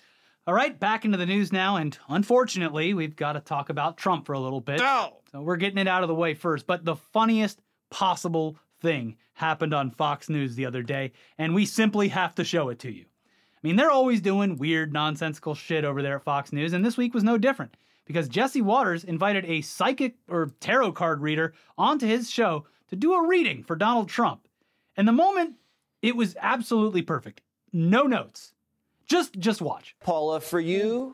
All 0.48 0.54
right, 0.54 0.80
back 0.80 1.04
into 1.04 1.18
the 1.18 1.26
news 1.26 1.52
now, 1.52 1.76
and 1.76 1.98
unfortunately, 2.08 2.94
we've 2.94 3.18
got 3.18 3.34
to 3.34 3.41
talk 3.41 3.68
about 3.68 3.98
Trump 3.98 4.26
for 4.26 4.32
a 4.32 4.39
little 4.39 4.62
bit. 4.62 4.80
No! 4.80 5.18
So 5.34 5.41
we're 5.41 5.58
getting 5.58 5.80
it 5.80 5.89
out 5.89 6.04
of 6.04 6.08
the 6.08 6.15
way 6.15 6.34
first. 6.34 6.65
But 6.65 6.86
the 6.86 6.96
funniest 6.96 7.60
possible 7.89 8.56
thing 8.80 9.18
happened 9.34 9.74
on 9.74 9.91
Fox 9.91 10.30
News 10.30 10.56
the 10.56 10.65
other 10.65 10.82
day, 10.82 11.12
and 11.38 11.54
we 11.54 11.65
simply 11.65 12.08
have 12.08 12.34
to 12.36 12.46
show 12.46 12.70
it 12.70 12.80
to 12.80 12.89
you. 12.89 13.04
I 13.04 13.68
mean, 13.68 13.76
they're 13.76 13.91
always 13.91 14.22
doing 14.22 14.58
weird, 14.58 14.94
nonsensical 14.94 15.56
shit 15.56 15.84
over 15.84 16.02
there 16.02 16.15
at 16.15 16.24
Fox 16.24 16.54
News, 16.54 16.72
and 16.72 16.86
this 16.86 16.96
week 16.96 17.13
was 17.13 17.26
no 17.26 17.38
different 17.38 17.76
because 18.06 18.30
Jesse 18.30 18.62
Watters 18.62 19.04
invited 19.04 19.46
a 19.46 19.62
psychic 19.62 20.15
or 20.30 20.52
tarot 20.60 20.94
card 20.94 21.22
reader 21.22 21.54
onto 21.78 22.08
his 22.08 22.30
show 22.30 22.65
to 22.89 22.96
do 22.96 23.13
a 23.13 23.28
reading 23.28 23.63
for 23.63 23.76
Donald 23.76 24.10
Trump. 24.10 24.48
And 24.96 25.08
the 25.08 25.12
moment, 25.12 25.56
it 26.02 26.15
was 26.15 26.36
absolutely 26.39 27.02
perfect. 27.02 27.41
No 27.74 28.04
notes, 28.04 28.54
Just 29.06 29.38
just 29.38 29.62
watch. 29.62 29.96
Paula, 30.00 30.39
for 30.39 30.60
you 30.60 31.13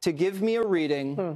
to 0.00 0.12
give 0.12 0.42
me 0.42 0.56
a 0.56 0.66
reading 0.66 1.14
hmm. 1.14 1.32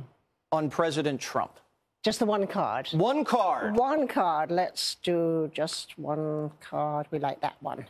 on 0.50 0.68
President 0.68 1.20
Trump. 1.20 1.60
Just 2.02 2.18
the 2.18 2.26
one 2.26 2.46
card. 2.46 2.88
One 2.92 3.24
card. 3.24 3.76
One 3.76 4.08
card. 4.08 4.50
Let's 4.50 4.96
do 4.96 5.50
just 5.54 5.98
one 5.98 6.50
card. 6.60 7.06
We 7.10 7.18
like 7.18 7.40
that 7.40 7.56
one. 7.60 7.86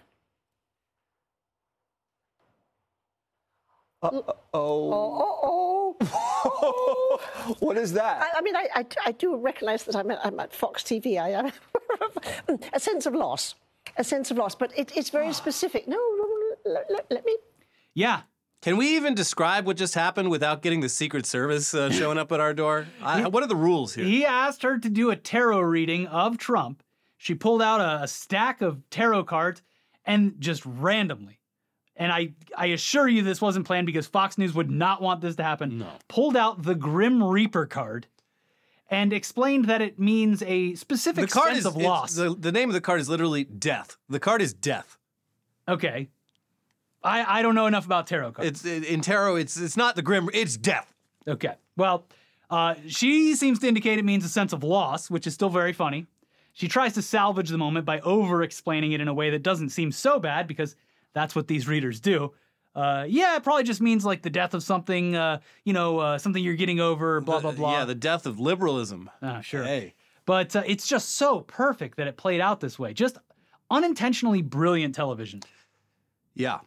Oh. 4.04 4.24
Oh, 4.52 5.96
oh, 6.00 7.20
what 7.60 7.76
is 7.76 7.92
that? 7.94 8.20
I, 8.22 8.38
I 8.38 8.42
mean, 8.42 8.56
I, 8.56 8.68
I, 8.74 8.86
I 9.06 9.12
do 9.12 9.36
recognize 9.36 9.84
that 9.84 9.96
I'm 9.96 10.10
at, 10.10 10.24
I'm 10.24 10.38
at 10.40 10.52
Fox 10.52 10.82
TV. 10.82 11.20
I 11.20 11.30
am 11.30 11.52
a 12.72 12.80
sense 12.80 13.06
of 13.06 13.14
loss. 13.14 13.54
A 13.96 14.04
sense 14.04 14.30
of 14.30 14.36
loss. 14.38 14.54
But 14.54 14.76
it, 14.78 14.92
it's 14.96 15.10
very 15.10 15.32
specific. 15.42 15.86
No, 15.88 15.96
no, 15.96 16.24
no, 16.24 16.72
let, 16.72 16.90
let- 16.90 17.06
let 17.10 17.24
me. 17.24 17.36
Yeah. 17.94 18.22
Can 18.62 18.78
we 18.78 18.96
even 18.96 19.14
describe 19.14 19.66
what 19.66 19.76
just 19.76 19.94
happened 19.94 20.30
without 20.30 20.62
getting 20.62 20.80
the 20.80 20.88
Secret 20.88 21.26
Service 21.26 21.74
uh, 21.74 21.90
showing 21.90 22.16
up 22.16 22.32
at 22.32 22.40
our 22.40 22.54
door? 22.54 22.86
I, 23.02 23.28
what 23.28 23.42
are 23.42 23.46
the 23.46 23.54
rules 23.56 23.92
here? 23.94 24.04
He 24.06 24.24
asked 24.24 24.62
her 24.62 24.78
to 24.78 24.88
do 24.88 25.10
a 25.10 25.16
tarot 25.16 25.60
reading 25.60 26.06
of 26.06 26.38
Trump. 26.38 26.82
She 27.18 27.34
pulled 27.34 27.60
out 27.60 27.80
a, 27.80 28.04
a 28.04 28.08
stack 28.08 28.62
of 28.62 28.80
tarot 28.88 29.24
cards 29.24 29.60
and 30.06 30.34
just 30.38 30.64
randomly, 30.64 31.40
and 31.96 32.12
I, 32.12 32.34
I 32.56 32.66
assure 32.66 33.08
you 33.08 33.22
this 33.22 33.40
wasn't 33.40 33.66
planned 33.66 33.86
because 33.86 34.06
Fox 34.06 34.36
News 34.36 34.54
would 34.54 34.70
not 34.70 35.00
want 35.00 35.20
this 35.20 35.36
to 35.36 35.42
happen. 35.42 35.78
No. 35.78 35.88
Pulled 36.08 36.36
out 36.36 36.62
the 36.62 36.74
Grim 36.74 37.22
Reaper 37.22 37.66
card 37.66 38.06
and 38.90 39.12
explained 39.12 39.66
that 39.66 39.80
it 39.80 39.98
means 39.98 40.42
a 40.42 40.74
specific 40.74 41.28
the 41.28 41.32
card 41.32 41.48
sense 41.48 41.60
is 41.60 41.66
of 41.66 41.76
loss. 41.76 42.14
The, 42.14 42.34
the 42.34 42.52
name 42.52 42.68
of 42.68 42.74
the 42.74 42.80
card 42.80 43.00
is 43.00 43.08
literally 43.08 43.44
death. 43.44 43.96
The 44.08 44.20
card 44.20 44.42
is 44.42 44.52
death. 44.52 44.98
okay. 45.68 46.08
I, 47.02 47.40
I 47.40 47.42
don't 47.42 47.54
know 47.54 47.66
enough 47.66 47.84
about 47.84 48.06
tarot 48.06 48.32
cards. 48.32 48.64
It's 48.64 48.88
in 48.88 49.02
tarot. 49.02 49.36
It's 49.36 49.58
it's 49.58 49.76
not 49.76 49.94
the 49.94 50.00
grim. 50.00 50.30
It's 50.32 50.56
death. 50.56 50.90
Okay. 51.28 51.54
Well, 51.76 52.06
uh, 52.48 52.76
she 52.86 53.34
seems 53.34 53.58
to 53.58 53.68
indicate 53.68 53.98
it 53.98 54.06
means 54.06 54.24
a 54.24 54.28
sense 54.28 54.54
of 54.54 54.64
loss, 54.64 55.10
which 55.10 55.26
is 55.26 55.34
still 55.34 55.50
very 55.50 55.74
funny. 55.74 56.06
She 56.54 56.66
tries 56.66 56.94
to 56.94 57.02
salvage 57.02 57.50
the 57.50 57.58
moment 57.58 57.84
by 57.84 58.00
over 58.00 58.42
explaining 58.42 58.92
it 58.92 59.02
in 59.02 59.08
a 59.08 59.12
way 59.12 59.28
that 59.30 59.42
doesn't 59.42 59.68
seem 59.68 59.92
so 59.92 60.18
bad 60.18 60.46
because 60.46 60.76
that's 61.14 61.34
what 61.34 61.48
these 61.48 61.66
readers 61.66 62.00
do. 62.00 62.32
Uh, 62.74 63.06
yeah, 63.08 63.36
it 63.36 63.44
probably 63.44 63.62
just 63.62 63.80
means 63.80 64.04
like 64.04 64.22
the 64.22 64.30
death 64.30 64.52
of 64.52 64.62
something, 64.62 65.14
uh, 65.14 65.38
you 65.64 65.72
know, 65.72 65.98
uh, 66.00 66.18
something 66.18 66.42
you're 66.42 66.54
getting 66.54 66.80
over, 66.80 67.20
blah, 67.20 67.40
blah, 67.40 67.52
blah. 67.52 67.78
Yeah, 67.78 67.84
the 67.84 67.94
death 67.94 68.26
of 68.26 68.40
liberalism. 68.40 69.10
Ah, 69.22 69.40
sure. 69.40 69.62
Hey. 69.62 69.94
But 70.26 70.56
uh, 70.56 70.62
it's 70.66 70.86
just 70.86 71.14
so 71.16 71.40
perfect 71.40 71.96
that 71.98 72.08
it 72.08 72.16
played 72.16 72.40
out 72.40 72.60
this 72.60 72.78
way. 72.78 72.92
Just 72.92 73.18
unintentionally 73.70 74.42
brilliant 74.42 74.94
television. 74.94 75.40
Yeah. 76.34 76.60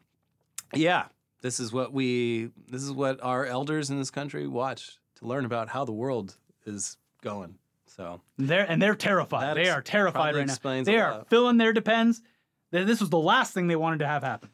Yeah. 0.74 1.06
This 1.42 1.60
is 1.60 1.74
what 1.74 1.94
we 1.94 2.52
this 2.70 2.84
is 2.84 2.92
what 2.92 3.22
our 3.24 3.46
elders 3.46 3.90
in 3.90 3.98
this 3.98 4.10
country 4.10 4.48
watch 4.48 4.98
to 5.16 5.26
learn 5.26 5.46
about 5.46 5.70
how 5.70 5.86
the 5.86 5.92
world 5.92 6.36
is 6.66 6.98
going. 7.22 7.56
So 7.86 8.22
They're 8.38 8.70
and 8.70 8.82
they're 8.82 8.96
terrified. 8.96 9.44
That 9.44 9.54
they 9.56 9.62
ex- 9.62 9.72
are 9.72 9.82
terrified 9.82 10.36
right 10.36 10.48
now. 10.48 10.84
They 10.84 11.00
are 11.00 11.18
lot. 11.18 11.30
filling 11.30 11.58
their 11.58 11.74
depends. 11.74 12.22
Th- 12.72 12.86
This 12.86 13.00
was 13.00 13.10
the 13.10 13.18
last 13.20 13.54
thing 13.54 13.68
they 13.68 13.76
wanted 13.76 14.00
to 14.00 14.08
have 14.08 14.24
happen. 14.24 14.50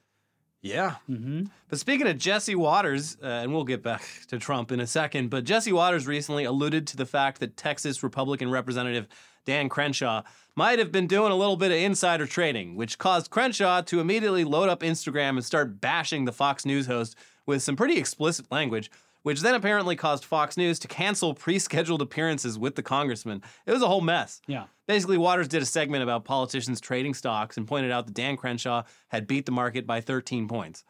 yeah. 0.61 0.95
Mm-hmm. 1.09 1.43
But 1.69 1.79
speaking 1.79 2.07
of 2.07 2.17
Jesse 2.17 2.55
Watters, 2.55 3.17
uh, 3.21 3.25
and 3.27 3.53
we'll 3.53 3.63
get 3.65 3.83
back 3.83 4.03
to 4.29 4.37
Trump 4.39 4.71
in 4.71 4.79
a 4.79 4.87
second, 4.87 5.29
but 5.29 5.43
Jesse 5.43 5.73
Watters 5.73 6.07
recently 6.07 6.43
alluded 6.45 6.87
to 6.87 6.97
the 6.97 7.05
fact 7.05 7.39
that 7.39 7.57
Texas 7.57 8.03
Republican 8.03 8.49
Representative 8.51 9.07
Dan 9.45 9.67
Crenshaw 9.67 10.21
might 10.55 10.79
have 10.79 10.91
been 10.91 11.07
doing 11.07 11.31
a 11.31 11.35
little 11.35 11.57
bit 11.57 11.71
of 11.71 11.77
insider 11.77 12.25
trading, 12.25 12.75
which 12.75 12.97
caused 12.97 13.29
Crenshaw 13.31 13.81
to 13.81 13.99
immediately 13.99 14.43
load 14.45 14.69
up 14.69 14.81
Instagram 14.81 15.31
and 15.31 15.43
start 15.43 15.81
bashing 15.81 16.23
the 16.25 16.31
Fox 16.31 16.65
News 16.65 16.85
host 16.87 17.15
with 17.45 17.61
some 17.61 17.75
pretty 17.75 17.97
explicit 17.97 18.49
language, 18.51 18.89
which 19.23 19.41
then 19.41 19.55
apparently 19.55 19.95
caused 19.95 20.23
Fox 20.23 20.55
News 20.55 20.79
to 20.79 20.87
cancel 20.87 21.33
pre 21.33 21.59
scheduled 21.59 22.01
appearances 22.01 22.59
with 22.59 22.75
the 22.75 22.83
congressman. 22.83 23.41
It 23.65 23.71
was 23.71 23.81
a 23.81 23.87
whole 23.87 24.01
mess. 24.01 24.41
Yeah. 24.47 24.65
Basically, 24.85 25.17
Watters 25.17 25.47
did 25.47 25.61
a 25.61 25.65
segment 25.65 26.03
about 26.03 26.25
politicians 26.25 26.79
trading 26.79 27.13
stocks 27.13 27.57
and 27.57 27.67
pointed 27.67 27.91
out 27.91 28.05
that 28.05 28.13
Dan 28.13 28.37
Crenshaw 28.37 28.83
had 29.07 29.27
beat 29.27 29.45
the 29.45 29.51
market 29.51 29.87
by 29.87 30.01
13 30.01 30.47
points. 30.47 30.83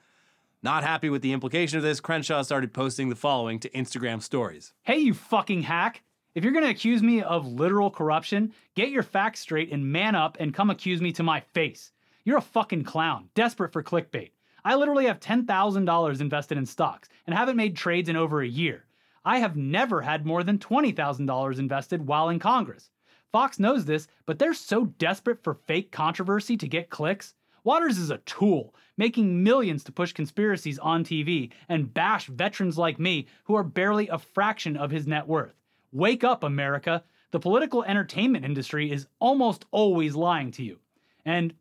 Not 0.63 0.83
happy 0.83 1.09
with 1.09 1.21
the 1.21 1.33
implication 1.33 1.77
of 1.77 1.83
this, 1.83 1.99
Crenshaw 1.99 2.41
started 2.41 2.73
posting 2.73 3.09
the 3.09 3.15
following 3.15 3.59
to 3.59 3.69
Instagram 3.71 4.21
stories. 4.21 4.73
Hey, 4.83 4.97
you 4.97 5.13
fucking 5.13 5.63
hack. 5.63 6.01
If 6.35 6.43
you're 6.43 6.53
going 6.53 6.65
to 6.65 6.71
accuse 6.71 7.03
me 7.03 7.21
of 7.21 7.45
literal 7.45 7.91
corruption, 7.91 8.53
get 8.73 8.89
your 8.89 9.03
facts 9.03 9.41
straight 9.41 9.71
and 9.71 9.91
man 9.91 10.15
up 10.15 10.37
and 10.39 10.53
come 10.53 10.69
accuse 10.69 11.01
me 11.01 11.11
to 11.13 11.23
my 11.23 11.41
face. 11.53 11.91
You're 12.23 12.37
a 12.37 12.41
fucking 12.41 12.85
clown, 12.85 13.29
desperate 13.35 13.73
for 13.73 13.83
clickbait. 13.83 14.31
I 14.65 14.75
literally 14.75 15.05
have 15.07 15.19
$10,000 15.19 16.21
invested 16.21 16.57
in 16.57 16.65
stocks 16.65 17.09
and 17.27 17.35
haven't 17.35 17.57
made 17.57 17.75
trades 17.75 18.07
in 18.07 18.15
over 18.15 18.41
a 18.41 18.47
year. 18.47 18.85
I 19.25 19.39
have 19.39 19.57
never 19.57 20.01
had 20.01 20.25
more 20.25 20.43
than 20.43 20.57
$20,000 20.57 21.59
invested 21.59 22.07
while 22.07 22.29
in 22.29 22.39
Congress. 22.39 22.89
Fox 23.31 23.59
knows 23.59 23.85
this, 23.85 24.07
but 24.25 24.39
they're 24.39 24.53
so 24.53 24.85
desperate 24.85 25.43
for 25.43 25.53
fake 25.53 25.91
controversy 25.91 26.55
to 26.57 26.67
get 26.67 26.89
clicks. 26.89 27.33
Watters 27.63 27.97
is 27.97 28.09
a 28.09 28.17
tool, 28.19 28.75
making 28.97 29.43
millions 29.43 29.83
to 29.85 29.91
push 29.91 30.13
conspiracies 30.13 30.77
on 30.79 31.03
TV 31.03 31.51
and 31.67 31.93
bash 31.93 32.27
veterans 32.27 32.77
like 32.77 32.99
me 32.99 33.27
who 33.45 33.55
are 33.55 33.63
barely 33.63 34.07
a 34.09 34.17
fraction 34.17 34.77
of 34.77 34.91
his 34.91 35.07
net 35.07 35.27
worth. 35.27 35.55
Wake 35.91 36.23
up, 36.23 36.43
America. 36.43 37.03
The 37.31 37.39
political 37.39 37.83
entertainment 37.83 38.45
industry 38.45 38.91
is 38.91 39.07
almost 39.19 39.65
always 39.71 40.15
lying 40.15 40.51
to 40.51 40.63
you. 40.63 40.79
And 41.25 41.53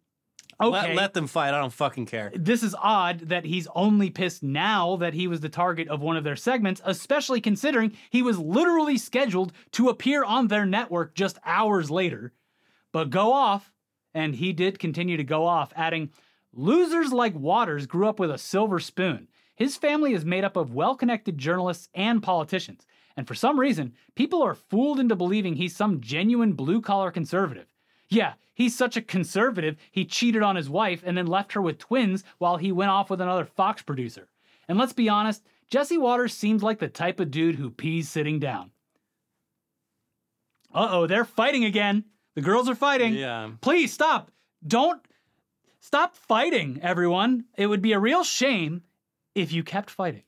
okay, 0.63 0.89
Let, 0.89 0.95
let 0.95 1.15
them 1.15 1.27
fight. 1.27 1.55
I 1.55 1.59
don't 1.59 1.73
fucking 1.73 2.07
care. 2.07 2.33
this 2.35 2.63
is 2.63 2.75
odd 2.79 3.21
that 3.29 3.45
he's 3.45 3.69
only 3.75 4.11
pissed 4.11 4.43
now 4.43 4.97
that 4.97 5.15
he 5.15 5.27
was 5.27 5.41
the 5.41 5.49
target 5.49 5.89
of 5.89 6.01
one 6.01 6.17
of 6.17 6.25
their 6.25 6.37
segments, 6.37 6.81
especially 6.85 7.41
considering 7.41 7.93
he 8.11 8.23
was 8.23 8.39
literally 8.39 8.99
scheduled 8.99 9.53
to 9.73 9.89
appear 9.89 10.25
on 10.25 10.49
their 10.49 10.67
network 10.67 11.15
just 11.15 11.39
hours 11.45 11.91
later. 11.91 12.33
But 12.93 13.11
go 13.11 13.33
off, 13.33 13.73
and 14.15 14.35
he 14.35 14.53
did 14.53 14.79
continue 14.79 15.17
to 15.17 15.25
go 15.25 15.47
off, 15.47 15.73
adding, 15.77 16.11
Losers 16.53 17.13
like 17.13 17.35
Watters 17.35 17.87
grew 17.87 18.07
up 18.07 18.19
with 18.21 18.31
a 18.31 18.37
silver 18.37 18.79
spoon. 18.79 19.29
His 19.55 19.77
family 19.77 20.13
is 20.13 20.25
made 20.25 20.45
up 20.45 20.57
of 20.57 20.75
well 20.75 20.95
connected 20.95 21.39
journalists 21.39 21.89
and 21.95 22.23
politicians. 22.23 22.87
And 23.17 23.27
for 23.29 23.35
some 23.35 23.59
reason, 23.61 23.95
people 24.15 24.43
are 24.43 24.55
fooled 24.55 24.99
into 25.01 25.17
believing 25.17 25.55
he's 25.55 25.77
some 25.77 26.01
genuine 26.01 26.53
blue 26.55 26.81
collar 26.81 27.11
conservative. 27.11 27.67
Yeah, 28.09 28.35
he's 28.63 28.77
such 28.77 28.97
a 28.97 29.03
conservative, 29.03 29.77
he 29.91 30.05
cheated 30.05 30.43
on 30.43 30.57
his 30.57 30.71
wife 30.71 31.03
and 31.05 31.19
then 31.19 31.27
left 31.27 31.53
her 31.53 31.61
with 31.61 31.79
twins 31.79 32.23
while 32.39 32.57
he 32.57 32.71
went 32.71 32.91
off 32.91 33.11
with 33.11 33.21
another 33.21 33.45
Fox 33.45 33.83
producer. 33.83 34.29
And 34.69 34.79
let's 34.79 34.93
be 34.93 35.09
honest, 35.09 35.43
Jesse 35.69 35.99
Watters 35.99 36.33
seems 36.33 36.63
like 36.63 36.79
the 36.79 36.89
type 36.89 37.19
of 37.19 37.31
dude 37.31 37.57
who 37.57 37.71
pees 37.71 38.09
sitting 38.09 38.39
down. 38.39 38.71
Uh 40.73 40.89
oh, 40.91 41.07
they're 41.07 41.25
fighting 41.25 41.65
again. 41.65 42.05
The 42.35 42.41
girls 42.41 42.69
are 42.69 42.75
fighting. 42.75 43.15
Yeah. 43.15 43.51
Please 43.61 43.93
stop. 43.93 44.31
Don't 44.67 45.03
stop 45.81 46.17
fighting, 46.17 46.79
everyone. 46.83 47.45
It 47.57 47.67
would 47.67 47.83
be 47.83 47.93
a 47.93 47.99
real 47.99 48.25
shame 48.25 48.83
if 49.35 49.53
you 49.53 49.63
kept 49.63 49.91
fighting. 49.91 50.23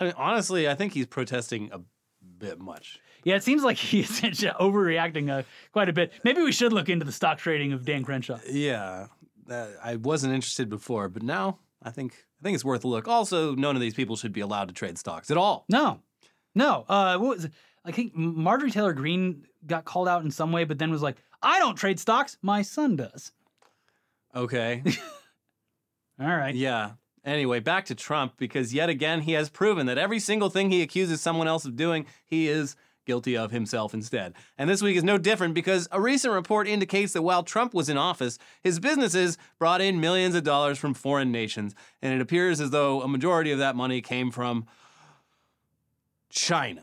I- 0.00 0.14
honestly, 0.16 0.68
I 0.68 0.74
think 0.74 0.94
he's 0.94 1.06
protesting 1.06 1.70
a 1.72 1.80
bit 2.38 2.58
much. 2.58 2.98
Yeah, 3.24 3.36
it 3.36 3.42
seems 3.42 3.62
like 3.62 3.76
he's 3.78 4.20
overreacting 4.20 5.30
uh, 5.30 5.42
quite 5.72 5.88
a 5.88 5.92
bit. 5.92 6.12
Maybe 6.24 6.42
we 6.42 6.52
should 6.52 6.72
look 6.72 6.88
into 6.88 7.04
the 7.04 7.12
stock 7.12 7.38
trading 7.38 7.72
of 7.72 7.84
Dan 7.84 8.04
Crenshaw. 8.04 8.38
Yeah. 8.48 9.06
Uh, 9.48 9.66
I 9.82 9.96
wasn't 9.96 10.34
interested 10.34 10.68
before, 10.68 11.08
but 11.08 11.22
now 11.22 11.58
I 11.82 11.90
think 11.90 12.14
I 12.40 12.44
think 12.44 12.54
it's 12.54 12.64
worth 12.64 12.84
a 12.84 12.88
look. 12.88 13.08
Also, 13.08 13.54
none 13.54 13.76
of 13.76 13.80
these 13.82 13.94
people 13.94 14.16
should 14.16 14.32
be 14.32 14.40
allowed 14.40 14.68
to 14.68 14.74
trade 14.74 14.98
stocks 14.98 15.30
at 15.30 15.36
all. 15.36 15.64
No, 15.68 16.00
no. 16.54 16.84
Uh, 16.88 17.18
what 17.18 17.36
was 17.36 17.44
it? 17.46 17.52
I 17.84 17.90
think 17.90 18.14
Marjorie 18.14 18.70
Taylor 18.70 18.92
Greene 18.92 19.44
got 19.66 19.84
called 19.84 20.08
out 20.08 20.24
in 20.24 20.30
some 20.30 20.52
way, 20.52 20.64
but 20.64 20.78
then 20.78 20.90
was 20.90 21.02
like, 21.02 21.16
"I 21.42 21.58
don't 21.58 21.74
trade 21.74 21.98
stocks. 21.98 22.38
My 22.42 22.62
son 22.62 22.96
does." 22.96 23.32
Okay. 24.34 24.82
All 26.20 26.26
right. 26.36 26.54
Yeah. 26.54 26.92
Anyway, 27.24 27.60
back 27.60 27.84
to 27.86 27.94
Trump 27.94 28.34
because 28.36 28.74
yet 28.74 28.88
again 28.88 29.20
he 29.20 29.32
has 29.32 29.48
proven 29.48 29.86
that 29.86 29.98
every 29.98 30.18
single 30.18 30.50
thing 30.50 30.70
he 30.70 30.82
accuses 30.82 31.20
someone 31.20 31.46
else 31.46 31.64
of 31.64 31.76
doing, 31.76 32.06
he 32.26 32.48
is 32.48 32.74
guilty 33.04 33.36
of 33.36 33.50
himself 33.50 33.94
instead. 33.94 34.34
And 34.58 34.68
this 34.68 34.82
week 34.82 34.96
is 34.96 35.04
no 35.04 35.18
different 35.18 35.54
because 35.54 35.88
a 35.90 36.00
recent 36.00 36.32
report 36.32 36.68
indicates 36.68 37.12
that 37.12 37.22
while 37.22 37.42
Trump 37.42 37.74
was 37.74 37.88
in 37.88 37.96
office, 37.96 38.38
his 38.62 38.80
businesses 38.80 39.38
brought 39.58 39.80
in 39.80 40.00
millions 40.00 40.34
of 40.34 40.44
dollars 40.44 40.78
from 40.78 40.94
foreign 40.94 41.32
nations, 41.32 41.74
and 42.00 42.14
it 42.14 42.20
appears 42.20 42.60
as 42.60 42.70
though 42.70 43.02
a 43.02 43.08
majority 43.08 43.52
of 43.52 43.58
that 43.58 43.76
money 43.76 44.00
came 44.00 44.30
from 44.30 44.66
China. 46.30 46.82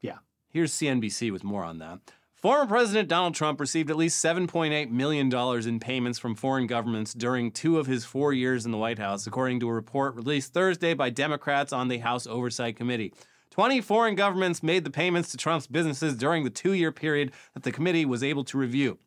Yeah. 0.00 0.18
Here's 0.48 0.72
CNBC 0.72 1.32
with 1.32 1.44
more 1.44 1.64
on 1.64 1.78
that. 1.78 2.00
Former 2.40 2.64
President 2.64 3.06
Donald 3.06 3.34
Trump 3.34 3.60
received 3.60 3.90
at 3.90 3.98
least 3.98 4.24
$7.8 4.24 4.90
million 4.90 5.30
in 5.68 5.78
payments 5.78 6.18
from 6.18 6.34
foreign 6.34 6.66
governments 6.66 7.12
during 7.12 7.52
two 7.52 7.78
of 7.78 7.86
his 7.86 8.06
four 8.06 8.32
years 8.32 8.64
in 8.64 8.72
the 8.72 8.78
White 8.78 8.98
House, 8.98 9.26
according 9.26 9.60
to 9.60 9.68
a 9.68 9.74
report 9.74 10.14
released 10.14 10.54
Thursday 10.54 10.94
by 10.94 11.10
Democrats 11.10 11.70
on 11.70 11.88
the 11.88 11.98
House 11.98 12.26
Oversight 12.26 12.76
Committee. 12.76 13.12
20 13.50 13.80
foreign 13.80 14.14
governments 14.14 14.62
made 14.62 14.84
the 14.84 14.90
payments 14.90 15.30
to 15.30 15.36
Trump's 15.36 15.66
businesses 15.66 16.14
during 16.16 16.44
the 16.44 16.50
two 16.50 16.72
year 16.72 16.92
period 16.92 17.32
that 17.54 17.64
the 17.64 17.72
committee 17.72 18.04
was 18.04 18.22
able 18.22 18.44
to 18.44 18.58
review. 18.58 18.98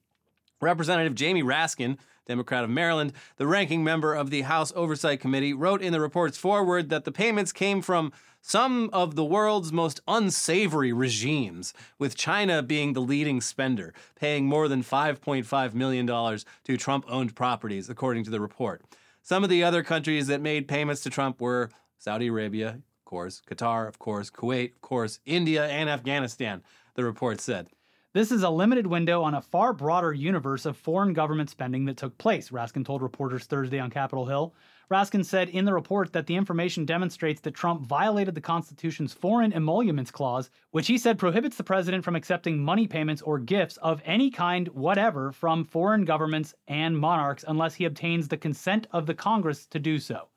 Representative 0.61 1.15
Jamie 1.15 1.43
Raskin, 1.43 1.97
Democrat 2.25 2.63
of 2.63 2.69
Maryland, 2.69 3.13
the 3.37 3.47
ranking 3.47 3.83
member 3.83 4.13
of 4.13 4.29
the 4.29 4.41
House 4.41 4.71
Oversight 4.75 5.19
Committee, 5.19 5.53
wrote 5.53 5.81
in 5.81 5.91
the 5.91 5.99
report's 5.99 6.37
foreword 6.37 6.89
that 6.89 7.03
the 7.03 7.11
payments 7.11 7.51
came 7.51 7.81
from 7.81 8.11
some 8.41 8.89
of 8.91 9.15
the 9.15 9.23
world's 9.23 9.71
most 9.71 10.01
unsavory 10.07 10.91
regimes, 10.91 11.73
with 11.97 12.15
China 12.15 12.61
being 12.61 12.91
the 12.91 13.01
leading 13.01 13.39
spender, 13.39 13.93
paying 14.15 14.45
more 14.45 14.67
than 14.67 14.83
$5.5 14.83 15.73
million 15.73 16.05
to 16.05 16.77
Trump 16.77 17.05
owned 17.07 17.35
properties, 17.35 17.89
according 17.89 18.25
to 18.25 18.29
the 18.29 18.41
report. 18.41 18.83
Some 19.21 19.45
of 19.45 19.49
the 19.49 19.63
other 19.63 19.83
countries 19.83 20.27
that 20.27 20.41
made 20.41 20.67
payments 20.67 21.01
to 21.03 21.09
Trump 21.09 21.39
were 21.39 21.69
Saudi 21.97 22.27
Arabia, 22.27 22.79
course, 23.13 23.43
Qatar, 23.47 23.87
of 23.87 23.99
course, 23.99 24.31
Kuwait, 24.31 24.71
of 24.71 24.81
course, 24.81 25.19
India, 25.23 25.67
and 25.67 25.87
Afghanistan, 25.87 26.63
the 26.95 27.03
report 27.03 27.39
said. 27.39 27.67
This 28.13 28.31
is 28.31 28.41
a 28.41 28.49
limited 28.49 28.87
window 28.87 29.21
on 29.21 29.35
a 29.35 29.41
far 29.41 29.71
broader 29.71 30.11
universe 30.11 30.65
of 30.65 30.75
foreign 30.75 31.13
government 31.13 31.51
spending 31.51 31.85
that 31.85 31.95
took 31.95 32.17
place, 32.17 32.49
Raskin 32.49 32.83
told 32.83 33.03
reporters 33.03 33.45
Thursday 33.45 33.77
on 33.77 33.91
Capitol 33.91 34.25
Hill. 34.25 34.55
Raskin 34.89 35.23
said 35.23 35.49
in 35.49 35.65
the 35.65 35.75
report 35.75 36.11
that 36.13 36.25
the 36.25 36.35
information 36.35 36.85
demonstrates 36.85 37.39
that 37.41 37.53
Trump 37.53 37.85
violated 37.85 38.33
the 38.33 38.41
Constitution's 38.41 39.13
Foreign 39.13 39.53
Emoluments 39.53 40.09
Clause, 40.09 40.49
which 40.71 40.87
he 40.87 40.97
said 40.97 41.19
prohibits 41.19 41.55
the 41.55 41.63
president 41.63 42.03
from 42.03 42.15
accepting 42.15 42.63
money 42.63 42.87
payments 42.87 43.21
or 43.21 43.37
gifts 43.37 43.77
of 43.77 44.01
any 44.05 44.31
kind 44.31 44.69
whatever 44.69 45.31
from 45.31 45.65
foreign 45.65 46.03
governments 46.03 46.55
and 46.67 46.97
monarchs 46.97 47.45
unless 47.47 47.75
he 47.75 47.85
obtains 47.85 48.27
the 48.27 48.37
consent 48.37 48.87
of 48.91 49.05
the 49.05 49.13
Congress 49.13 49.67
to 49.67 49.77
do 49.77 49.99
so. 49.99 50.29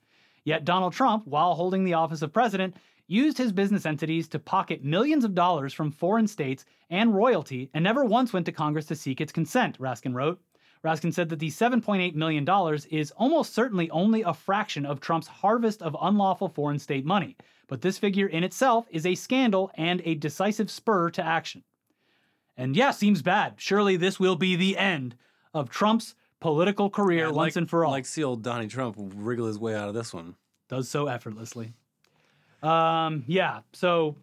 Yet 0.46 0.64
Donald 0.64 0.92
Trump, 0.92 1.26
while 1.26 1.56
holding 1.56 1.82
the 1.82 1.94
office 1.94 2.22
of 2.22 2.32
president, 2.32 2.76
used 3.08 3.36
his 3.36 3.50
business 3.50 3.84
entities 3.84 4.28
to 4.28 4.38
pocket 4.38 4.84
millions 4.84 5.24
of 5.24 5.34
dollars 5.34 5.74
from 5.74 5.90
foreign 5.90 6.28
states 6.28 6.64
and 6.88 7.16
royalty 7.16 7.68
and 7.74 7.82
never 7.82 8.04
once 8.04 8.32
went 8.32 8.46
to 8.46 8.52
Congress 8.52 8.86
to 8.86 8.94
seek 8.94 9.20
its 9.20 9.32
consent, 9.32 9.76
Raskin 9.80 10.14
wrote. 10.14 10.40
Raskin 10.84 11.12
said 11.12 11.30
that 11.30 11.40
the 11.40 11.50
$7.8 11.50 12.14
million 12.14 12.48
is 12.92 13.10
almost 13.16 13.54
certainly 13.54 13.90
only 13.90 14.22
a 14.22 14.32
fraction 14.32 14.86
of 14.86 15.00
Trump's 15.00 15.26
harvest 15.26 15.82
of 15.82 15.96
unlawful 16.00 16.48
foreign 16.48 16.78
state 16.78 17.04
money, 17.04 17.36
but 17.66 17.80
this 17.80 17.98
figure 17.98 18.28
in 18.28 18.44
itself 18.44 18.86
is 18.90 19.04
a 19.04 19.16
scandal 19.16 19.72
and 19.74 20.00
a 20.04 20.14
decisive 20.14 20.70
spur 20.70 21.10
to 21.10 21.26
action. 21.26 21.64
And 22.56 22.76
yeah, 22.76 22.92
seems 22.92 23.20
bad. 23.20 23.54
Surely 23.56 23.96
this 23.96 24.20
will 24.20 24.36
be 24.36 24.54
the 24.54 24.78
end 24.78 25.16
of 25.52 25.70
Trump's 25.70 26.14
political 26.40 26.90
career 26.90 27.26
I'd 27.28 27.34
once 27.34 27.56
like- 27.56 27.60
and 27.62 27.70
for 27.70 27.84
all. 27.84 27.92
Like 27.92 28.06
see 28.06 28.24
old 28.24 28.42
Donnie 28.42 28.68
Trump 28.68 28.96
wriggle 28.98 29.46
his 29.46 29.58
way 29.58 29.74
out 29.74 29.88
of 29.88 29.94
this 29.94 30.12
one. 30.12 30.34
Does 30.68 30.88
so 30.88 31.06
effortlessly. 31.06 31.72
Um, 32.62 33.24
yeah, 33.26 33.60
so 33.72 34.16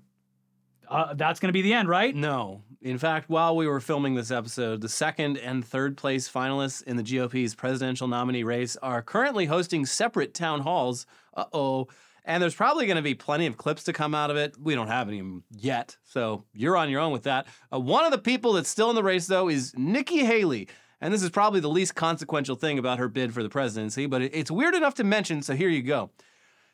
uh, 0.89 1.13
that's 1.13 1.39
going 1.39 1.49
to 1.49 1.53
be 1.53 1.61
the 1.61 1.73
end, 1.73 1.87
right? 1.87 2.13
No. 2.15 2.61
In 2.81 2.97
fact, 2.97 3.29
while 3.29 3.55
we 3.55 3.67
were 3.67 3.79
filming 3.79 4.15
this 4.15 4.31
episode, 4.31 4.81
the 4.81 4.89
second 4.89 5.37
and 5.37 5.63
third 5.65 5.95
place 5.95 6.29
finalists 6.29 6.83
in 6.83 6.97
the 6.97 7.03
GOP's 7.03 7.55
presidential 7.55 8.07
nominee 8.09 8.43
race 8.43 8.75
are 8.81 9.01
currently 9.01 9.45
hosting 9.45 9.85
separate 9.85 10.33
town 10.33 10.61
halls. 10.61 11.05
Uh 11.33 11.45
oh. 11.53 11.87
And 12.25 12.41
there's 12.41 12.55
probably 12.55 12.85
going 12.85 12.95
to 12.97 13.01
be 13.01 13.15
plenty 13.15 13.47
of 13.47 13.57
clips 13.57 13.83
to 13.83 13.93
come 13.93 14.15
out 14.15 14.31
of 14.31 14.37
it. 14.37 14.55
We 14.57 14.75
don't 14.75 14.87
have 14.87 15.09
any 15.09 15.21
yet, 15.51 15.97
so 16.05 16.43
you're 16.53 16.77
on 16.77 16.89
your 16.89 17.01
own 17.01 17.11
with 17.11 17.23
that. 17.23 17.47
Uh, 17.71 17.79
one 17.79 18.05
of 18.05 18.11
the 18.11 18.17
people 18.17 18.53
that's 18.53 18.69
still 18.69 18.89
in 18.89 18.95
the 18.95 19.03
race, 19.03 19.27
though, 19.27 19.49
is 19.49 19.73
Nikki 19.77 20.19
Haley. 20.25 20.67
And 21.03 21.13
this 21.13 21.21
is 21.21 21.29
probably 21.29 21.59
the 21.59 21.67
least 21.69 21.95
consequential 21.95 22.55
thing 22.55 22.79
about 22.79 22.97
her 22.97 23.09
bid 23.09 23.33
for 23.33 23.43
the 23.43 23.49
presidency, 23.49 24.05
but 24.05 24.21
it's 24.21 24.49
weird 24.49 24.73
enough 24.73 24.95
to 24.95 25.03
mention, 25.03 25.41
so 25.41 25.53
here 25.53 25.67
you 25.69 25.81
go. 25.81 26.11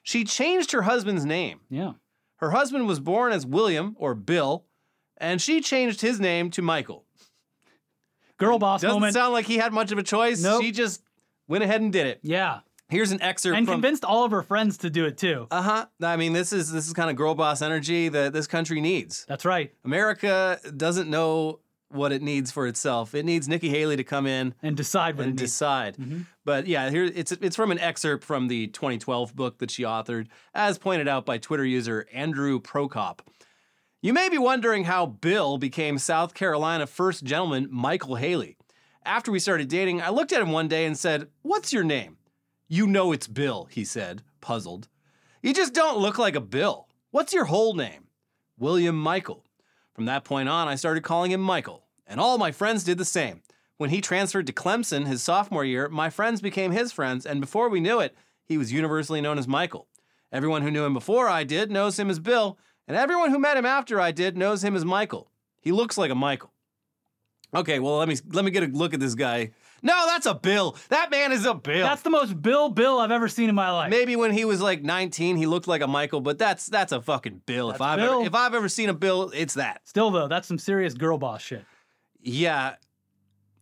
She 0.03 0.23
changed 0.23 0.71
her 0.71 0.84
husband's 0.84 1.25
name. 1.25 1.61
Yeah. 1.69 1.93
Her 2.38 2.51
husband 2.51 2.88
was 2.88 2.99
born 2.99 3.32
as 3.34 3.45
William 3.45 3.95
or 3.97 4.13
Bill, 4.13 4.65
and 5.17 5.41
she 5.41 5.61
changed 5.61 6.01
his 6.01 6.19
name 6.19 6.51
to 6.51 6.61
Michael. 6.61 7.05
Girl 8.38 8.59
boss 8.59 8.82
moment. 8.84 8.89
Doesn't 8.89 8.99
moment. 9.01 9.13
sound 9.15 9.34
like 9.34 9.45
he 9.47 9.57
had 9.57 9.73
much 9.73 9.91
of 9.91 9.97
a 9.97 10.03
choice. 10.03 10.41
Nope. 10.41 10.61
She 10.61 10.71
just 10.71 11.01
went 11.47 11.63
ahead 11.63 11.82
and 11.82 11.91
did 11.91 12.05
it. 12.07 12.19
yeah. 12.23 12.59
Here's 12.88 13.11
an 13.11 13.21
excerpt 13.21 13.55
And 13.55 13.67
from. 13.67 13.73
convinced 13.75 14.03
all 14.03 14.25
of 14.25 14.32
her 14.32 14.41
friends 14.41 14.80
to 14.80 14.89
do 14.89 15.05
it 15.05 15.15
too. 15.15 15.45
uh 15.51 15.61
huh. 15.61 15.86
I 16.01 16.15
mean, 16.17 16.34
this 16.34 16.51
is 16.51 16.71
this 16.71 16.88
is 16.88 16.93
kind 16.93 17.09
of 17.11 17.15
girl 17.15 17.36
boss 17.36 17.61
energy 17.61 18.09
that 18.09 18.34
this 18.34 18.47
country 18.47 18.82
needs. 18.82 19.25
That's 19.27 19.45
right. 19.45 19.71
America 19.86 20.59
doesn't 20.75 21.07
know 21.07 21.59
what 21.89 22.11
it 22.11 22.21
needs 22.21 22.51
for 22.51 22.67
itself. 22.67 23.13
It 23.15 23.25
needs 23.25 23.47
Nikki 23.47 23.69
Haley 23.69 23.97
to 23.97 24.03
come 24.03 24.25
in 24.25 24.53
And 24.61 24.77
decide 24.77 25.17
what 25.17 25.27
and 25.27 25.37
decide. 25.37 25.97
Mm-hmm. 25.97 26.21
But 26.45 26.67
yeah, 26.67 26.89
here 26.89 27.03
it's 27.03 27.31
it's 27.31 27.55
from 27.55 27.71
an 27.71 27.79
excerpt 27.79 28.23
from 28.23 28.47
the 28.47 28.67
2012 28.67 29.35
book 29.35 29.57
that 29.59 29.71
she 29.71 29.83
authored, 29.83 30.27
as 30.53 30.77
pointed 30.77 31.07
out 31.07 31.25
by 31.25 31.37
Twitter 31.37 31.65
user 31.65 32.07
Andrew 32.13 32.59
Prokop. 32.59 33.19
You 34.01 34.13
may 34.13 34.29
be 34.29 34.37
wondering 34.37 34.85
how 34.85 35.05
Bill 35.05 35.57
became 35.57 35.97
South 35.97 36.33
Carolina 36.33 36.87
first 36.87 37.23
gentleman 37.23 37.67
Michael 37.69 38.15
Haley. 38.15 38.55
After 39.03 39.31
we 39.31 39.39
started 39.39 39.67
dating, 39.67 40.01
I 40.01 40.09
looked 40.09 40.31
at 40.31 40.41
him 40.41 40.51
one 40.51 40.67
day 40.67 40.85
and 40.85 40.97
said, 40.97 41.27
"What's 41.41 41.73
your 41.73 41.83
name?" 41.83 42.17
"You 42.67 42.87
know 42.87 43.11
it's 43.11 43.27
Bill," 43.27 43.67
he 43.71 43.83
said, 43.83 44.23
puzzled. 44.41 44.87
"You 45.41 45.53
just 45.53 45.73
don't 45.73 45.99
look 45.99 46.17
like 46.17 46.35
a 46.35 46.41
Bill. 46.41 46.87
What's 47.11 47.33
your 47.33 47.45
whole 47.45 47.73
name?" 47.73 48.07
"William 48.57 48.95
Michael." 48.95 49.45
From 49.99 50.05
that 50.05 50.23
point 50.23 50.47
on, 50.47 50.69
I 50.69 50.75
started 50.75 51.03
calling 51.03 51.31
him 51.31 51.41
Michael, 51.41 51.83
and 52.07 52.21
all 52.21 52.37
my 52.37 52.53
friends 52.53 52.85
did 52.85 52.97
the 52.97 53.03
same. 53.03 53.41
When 53.75 53.89
he 53.89 53.99
transferred 53.99 54.47
to 54.47 54.53
Clemson 54.53 55.05
his 55.05 55.21
sophomore 55.21 55.65
year, 55.65 55.89
my 55.89 56.09
friends 56.09 56.39
became 56.39 56.71
his 56.71 56.93
friends, 56.93 57.25
and 57.25 57.41
before 57.41 57.67
we 57.67 57.81
knew 57.81 57.99
it, 57.99 58.15
he 58.45 58.57
was 58.57 58.71
universally 58.71 59.19
known 59.19 59.37
as 59.37 59.45
Michael. 59.45 59.89
Everyone 60.31 60.61
who 60.61 60.71
knew 60.71 60.85
him 60.85 60.93
before 60.93 61.27
I 61.27 61.43
did 61.43 61.69
knows 61.69 61.99
him 61.99 62.09
as 62.09 62.17
Bill, 62.17 62.57
and 62.87 62.95
everyone 62.95 63.31
who 63.31 63.39
met 63.39 63.57
him 63.57 63.65
after 63.65 63.99
I 63.99 64.13
did 64.13 64.37
knows 64.37 64.63
him 64.63 64.73
as 64.73 64.85
Michael. 64.85 65.31
He 65.59 65.73
looks 65.73 65.97
like 65.97 66.11
a 66.11 66.15
Michael. 66.15 66.53
Okay, 67.53 67.79
well 67.79 67.97
let 67.97 68.07
me 68.07 68.15
let 68.31 68.45
me 68.45 68.51
get 68.51 68.63
a 68.63 68.67
look 68.67 68.93
at 68.93 69.01
this 69.01 69.15
guy. 69.15 69.51
No, 69.82 70.05
that's 70.07 70.25
a 70.25 70.34
Bill. 70.34 70.75
That 70.89 71.11
man 71.11 71.32
is 71.32 71.45
a 71.45 71.53
Bill. 71.53 71.86
That's 71.86 72.01
the 72.01 72.09
most 72.09 72.41
Bill 72.41 72.69
Bill 72.69 72.99
I've 72.99 73.11
ever 73.11 73.27
seen 73.27 73.49
in 73.49 73.55
my 73.55 73.71
life. 73.71 73.89
Maybe 73.89 74.15
when 74.15 74.32
he 74.32 74.45
was 74.45 74.61
like 74.61 74.82
19, 74.82 75.38
he 75.38 75.45
looked 75.45 75.67
like 75.67 75.82
a 75.82 75.88
Michael, 75.88 76.21
but 76.21 76.38
that's 76.38 76.67
that's 76.67 76.91
a 76.91 77.01
fucking 77.01 77.41
Bill. 77.45 77.71
if 77.71 77.82
I've 77.82 77.97
Bill. 77.97 78.19
ever 78.19 78.25
if 78.27 78.36
I've 78.36 78.53
ever 78.53 78.69
seen 78.69 78.89
a 78.89 78.93
Bill, 78.93 79.32
it's 79.34 79.55
that. 79.55 79.82
Still 79.88 80.11
though, 80.11 80.27
that's 80.27 80.47
some 80.47 80.57
serious 80.57 80.93
girl 80.93 81.17
boss 81.17 81.41
shit. 81.41 81.65
Yeah. 82.21 82.75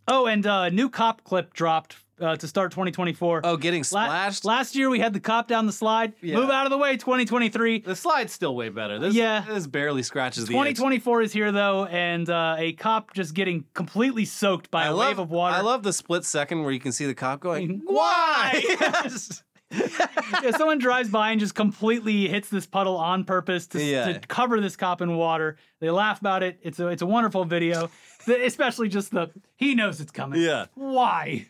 Oh, 0.08 0.26
and 0.26 0.46
uh, 0.46 0.70
new 0.70 0.90
cop 0.90 1.24
clip 1.24 1.54
dropped 1.54 1.98
uh, 2.20 2.36
to 2.36 2.48
start 2.48 2.72
2024. 2.72 3.42
Oh, 3.44 3.58
getting 3.58 3.82
La- 3.92 4.06
splashed. 4.06 4.46
last 4.46 4.76
year 4.76 4.90
we 4.90 5.00
had 5.00 5.14
the 5.14 5.20
cop 5.20 5.48
down 5.48 5.66
the 5.66 5.72
slide. 5.72 6.14
Yeah. 6.22 6.36
Move 6.36 6.50
out 6.50 6.66
of 6.66 6.72
the 6.72 6.78
way, 6.78 6.98
2023. 6.98 7.80
the 7.82 7.96
slide's 7.96 8.34
still 8.34 8.56
way 8.56 8.70
better. 8.70 9.00
This, 9.00 9.14
Yeah. 9.14 9.44
this 9.48 9.68
barely 9.68 10.04
scratches 10.04 10.46
the 10.46 10.54
edge. 10.54 10.76
2024 10.78 11.22
is 11.22 11.34
here 11.34 11.52
though, 11.52 11.86
and 11.86 12.30
uh, 12.30 12.56
a 12.58 12.74
cop 12.74 13.14
just 13.14 13.34
getting 13.34 13.66
completely 13.74 14.26
soaked 14.26 14.72
by 14.72 14.84
I 14.84 14.88
a 14.88 14.94
love, 14.96 15.08
wave 15.10 15.20
of 15.20 15.30
water. 15.32 15.56
I 15.56 15.62
love 15.62 15.84
the 15.84 15.94
split 15.94 16.26
second 16.26 16.64
where 16.64 16.72
you 16.72 16.80
can 16.80 16.92
see 16.92 17.06
the 17.06 17.16
cop 17.16 17.40
going, 17.40 17.82
Why? 17.86 18.64
Why? 18.80 19.10
yeah, 20.44 20.52
someone 20.52 20.80
drives 20.80 21.10
by 21.10 21.32
and 21.32 21.42
just 21.42 21.54
completely 21.54 22.30
hits 22.30 22.50
this 22.50 22.66
puddle 22.66 22.96
on 22.96 23.26
purpose 23.26 23.68
to, 23.68 23.84
Yeah. 23.84 24.14
to 24.14 24.20
cover 24.28 24.62
this 24.62 24.78
cop 24.78 25.02
in 25.02 25.18
water. 25.18 25.58
They 25.82 25.90
laugh 25.90 26.22
about 26.22 26.42
it. 26.42 26.58
It's 26.62 26.80
a 26.80 26.88
it's 26.88 27.02
a 27.02 27.06
wonderful 27.06 27.44
video, 27.44 27.90
especially 28.28 28.88
just 28.88 29.12
the 29.12 29.30
he 29.58 29.76
knows 29.76 30.00
it's 30.00 30.12
coming. 30.12 30.42
Yeah. 30.42 30.68
Why? 30.76 31.48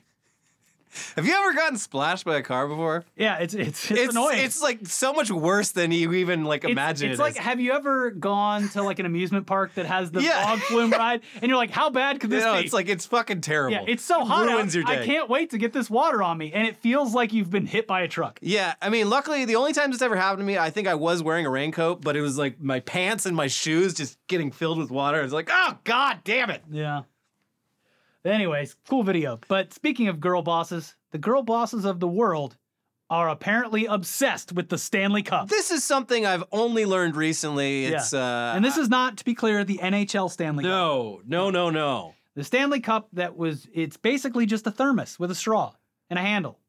Have 1.15 1.25
you 1.27 1.33
ever 1.33 1.53
gotten 1.53 1.77
splashed 1.77 2.25
by 2.25 2.37
a 2.37 2.41
car 2.41 2.67
before? 2.67 3.05
Yeah, 3.15 3.37
it's 3.37 3.53
it's 3.53 3.91
it's, 3.91 3.99
It's 3.99 4.11
annoying. 4.13 4.39
it's 4.39 4.61
like 4.61 4.87
so 4.87 5.13
much 5.13 5.29
worse 5.29 5.71
than 5.71 5.91
you 5.91 6.13
even 6.13 6.43
like 6.45 6.63
It's- 6.63 6.71
imagine. 6.71 7.11
It's, 7.11 7.19
it 7.19 7.23
like, 7.23 7.33
is. 7.33 7.37
have 7.39 7.59
you 7.59 7.73
ever 7.73 8.11
gone 8.11 8.69
to 8.69 8.81
like 8.83 8.99
an 8.99 9.05
amusement 9.05 9.45
park 9.47 9.73
that 9.75 9.85
has 9.85 10.11
the 10.11 10.21
Yeah. 10.21 10.43
dog 10.43 10.59
flume 10.59 10.89
ride, 10.91 11.21
and 11.41 11.49
you're 11.49 11.57
like, 11.57 11.71
how 11.71 11.89
bad 11.89 12.19
could 12.19 12.31
You 12.31 12.37
this 12.37 12.45
know, 12.45 12.53
be? 12.53 12.59
it's 12.65 12.73
like 12.73 12.89
it's 12.89 13.05
fucking 13.05 13.41
terrible. 13.41 13.73
yeah, 13.77 13.83
it's 13.87 14.03
so 14.03 14.23
hot. 14.25 14.45
Ruins 14.47 14.71
out, 14.71 14.75
your 14.75 14.83
day. 14.85 15.01
I 15.01 15.05
can't 15.05 15.29
wait 15.29 15.51
to 15.51 15.57
get 15.57 15.73
this 15.73 15.89
water 15.89 16.23
on 16.23 16.37
me, 16.37 16.51
and 16.53 16.67
it 16.67 16.77
feels 16.77 17.13
like 17.13 17.33
you've 17.33 17.49
been 17.51 17.65
hit 17.67 17.85
by 17.87 18.01
a 18.01 18.07
truck. 18.07 18.39
Yeah, 18.41 18.73
I 18.81 18.89
mean, 18.89 19.09
luckily 19.09 19.45
the 19.45 19.55
only 19.57 19.73
time 19.73 19.91
this 19.91 20.01
ever 20.01 20.15
happened 20.15 20.39
to 20.39 20.45
me, 20.45 20.57
I 20.57 20.69
think 20.69 20.87
I 20.87 20.95
was 20.95 21.21
wearing 21.21 21.45
a 21.45 21.49
raincoat, 21.49 22.01
but 22.01 22.15
it 22.15 22.21
was 22.21 22.37
like 22.37 22.59
my 22.61 22.79
pants 22.79 23.25
and 23.25 23.35
my 23.35 23.47
shoes 23.47 23.93
just 23.93 24.17
getting 24.27 24.51
filled 24.51 24.77
with 24.77 24.89
water. 24.91 25.21
It's 25.21 25.33
like, 25.33 25.49
oh 25.51 25.77
god, 25.83 26.19
damn 26.23 26.49
it! 26.49 26.63
Yeah. 26.71 27.03
Anyways, 28.27 28.75
cool 28.87 29.03
video. 29.03 29.39
But 29.47 29.73
speaking 29.73 30.07
of 30.07 30.19
girl 30.19 30.41
bosses, 30.41 30.95
the 31.11 31.17
girl 31.17 31.43
bosses 31.43 31.85
of 31.85 31.99
the 31.99 32.07
world 32.07 32.57
are 33.09 33.29
apparently 33.29 33.85
obsessed 33.85 34.51
with 34.51 34.69
the 34.69 34.77
Stanley 34.77 35.23
Cup. 35.23 35.47
This 35.47 35.71
is 35.71 35.83
something 35.83 36.25
I've 36.25 36.43
only 36.51 36.85
learned 36.85 37.15
recently. 37.15 37.85
It's 37.85 38.13
uh, 38.13 38.53
and 38.55 38.63
this 38.65 38.77
is 38.77 38.89
not, 38.89 39.17
to 39.17 39.25
be 39.25 39.33
clear, 39.33 39.63
the 39.63 39.77
NHL 39.77 40.29
Stanley 40.29 40.63
Cup. 40.63 40.69
no, 40.69 41.21
no, 41.25 41.49
no, 41.49 41.69
no. 41.69 42.13
The 42.35 42.43
Stanley 42.43 42.81
Cup 42.81 43.07
that 43.13 43.35
was, 43.35 43.67
it's 43.73 43.97
basically 43.97 44.45
just 44.45 44.67
a 44.67 44.71
thermos 44.71 45.17
with 45.17 45.31
a 45.31 45.35
straw 45.35 45.73
and 46.09 46.19
a 46.19 46.21
handle. 46.21 46.59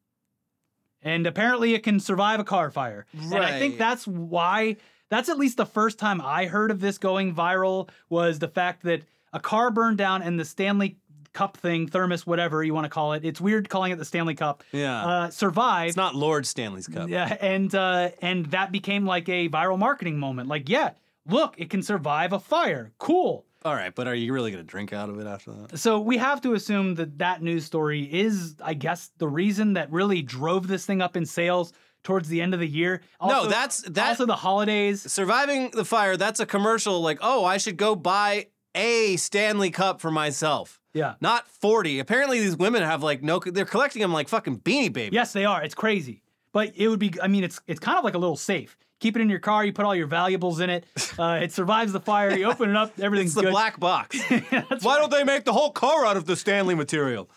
And 1.02 1.26
apparently 1.26 1.74
it 1.74 1.82
can 1.82 2.00
survive 2.00 2.40
a 2.40 2.44
car 2.44 2.70
fire. 2.70 3.06
Right. 3.14 3.34
And 3.34 3.44
I 3.44 3.58
think 3.58 3.76
that's 3.76 4.06
why, 4.06 4.76
that's 5.10 5.28
at 5.28 5.38
least 5.38 5.56
the 5.56 5.66
first 5.66 5.98
time 5.98 6.20
I 6.22 6.46
heard 6.46 6.70
of 6.70 6.80
this 6.80 6.98
going 6.98 7.34
viral 7.34 7.90
was 8.08 8.38
the 8.38 8.48
fact 8.48 8.84
that 8.84 9.02
a 9.32 9.40
car 9.40 9.70
burned 9.70 9.98
down 9.98 10.22
and 10.22 10.40
the 10.40 10.44
Stanley 10.44 10.96
Cup 11.38 11.56
thing, 11.56 11.86
thermos, 11.86 12.26
whatever 12.26 12.64
you 12.64 12.74
want 12.74 12.84
to 12.86 12.88
call 12.88 13.12
it. 13.12 13.24
It's 13.24 13.40
weird 13.40 13.68
calling 13.68 13.92
it 13.92 13.96
the 13.98 14.04
Stanley 14.04 14.34
Cup. 14.34 14.64
Yeah. 14.72 15.06
Uh, 15.06 15.30
survived. 15.30 15.90
It's 15.90 15.96
not 15.96 16.16
Lord 16.16 16.44
Stanley's 16.46 16.88
cup. 16.88 17.08
Yeah, 17.08 17.36
and 17.40 17.72
uh, 17.72 18.10
and 18.20 18.46
that 18.46 18.72
became 18.72 19.06
like 19.06 19.28
a 19.28 19.48
viral 19.48 19.78
marketing 19.78 20.18
moment. 20.18 20.48
Like, 20.48 20.68
yeah, 20.68 20.90
look, 21.26 21.54
it 21.56 21.70
can 21.70 21.84
survive 21.84 22.32
a 22.32 22.40
fire. 22.40 22.90
Cool. 22.98 23.44
All 23.64 23.74
right, 23.74 23.94
but 23.94 24.08
are 24.08 24.14
you 24.16 24.32
really 24.32 24.50
going 24.50 24.64
to 24.64 24.68
drink 24.68 24.92
out 24.92 25.08
of 25.10 25.20
it 25.20 25.26
after 25.28 25.52
that? 25.52 25.78
So 25.78 26.00
we 26.00 26.16
have 26.16 26.40
to 26.42 26.54
assume 26.54 26.96
that 26.96 27.18
that 27.18 27.40
news 27.40 27.64
story 27.64 28.02
is, 28.02 28.56
I 28.60 28.74
guess, 28.74 29.10
the 29.18 29.28
reason 29.28 29.74
that 29.74 29.92
really 29.92 30.22
drove 30.22 30.66
this 30.66 30.86
thing 30.86 31.00
up 31.00 31.16
in 31.16 31.24
sales 31.24 31.72
towards 32.02 32.28
the 32.28 32.40
end 32.40 32.52
of 32.54 32.58
the 32.60 32.66
year. 32.68 33.02
Also, 33.20 33.48
that's- 33.48 33.82
that- 33.88 34.08
also 34.08 34.26
the 34.26 34.36
holidays. 34.36 35.02
Surviving 35.12 35.70
the 35.70 35.84
fire, 35.84 36.16
that's 36.16 36.40
a 36.40 36.46
commercial 36.46 37.00
like, 37.00 37.18
oh, 37.20 37.44
I 37.44 37.58
should 37.58 37.76
go 37.76 37.94
buy 37.94 38.46
a 38.74 39.16
Stanley 39.16 39.70
Cup 39.70 40.00
for 40.00 40.10
myself. 40.10 40.80
Yeah. 40.98 41.14
Not 41.20 41.46
40. 41.48 41.98
Apparently, 42.00 42.40
these 42.40 42.56
women 42.56 42.82
have 42.82 43.02
like 43.02 43.22
no, 43.22 43.38
they're 43.38 43.64
collecting 43.64 44.02
them 44.02 44.12
like 44.12 44.28
fucking 44.28 44.58
beanie 44.60 44.92
babies. 44.92 45.14
Yes, 45.14 45.32
they 45.32 45.44
are. 45.44 45.62
It's 45.62 45.74
crazy, 45.74 46.22
but 46.52 46.72
it 46.76 46.88
would 46.88 46.98
be. 46.98 47.12
I 47.22 47.28
mean, 47.28 47.44
it's 47.44 47.60
it's 47.66 47.80
kind 47.80 47.96
of 47.98 48.04
like 48.04 48.14
a 48.14 48.18
little 48.18 48.36
safe. 48.36 48.76
Keep 49.00 49.14
it 49.16 49.20
in 49.22 49.28
your 49.30 49.38
car. 49.38 49.64
You 49.64 49.72
put 49.72 49.84
all 49.84 49.94
your 49.94 50.08
valuables 50.08 50.60
in 50.60 50.70
it. 50.70 50.84
Uh, 51.18 51.40
it 51.42 51.50
survives 51.50 51.92
the 51.92 51.98
fire. 52.00 52.30
You 52.36 52.48
open 52.48 52.70
it 52.70 52.76
up. 52.76 52.92
Everything's 53.00 53.30
It's 53.30 53.34
the 53.36 53.42
good. 53.42 53.50
black 53.50 53.80
box. 53.80 54.16
Why 54.82 54.98
don't 54.98 55.10
they 55.10 55.24
make 55.24 55.44
the 55.44 55.52
whole 55.52 55.70
car 55.72 56.06
out 56.06 56.16
of 56.16 56.26
the 56.26 56.36
Stanley 56.36 56.76
material? 56.76 57.28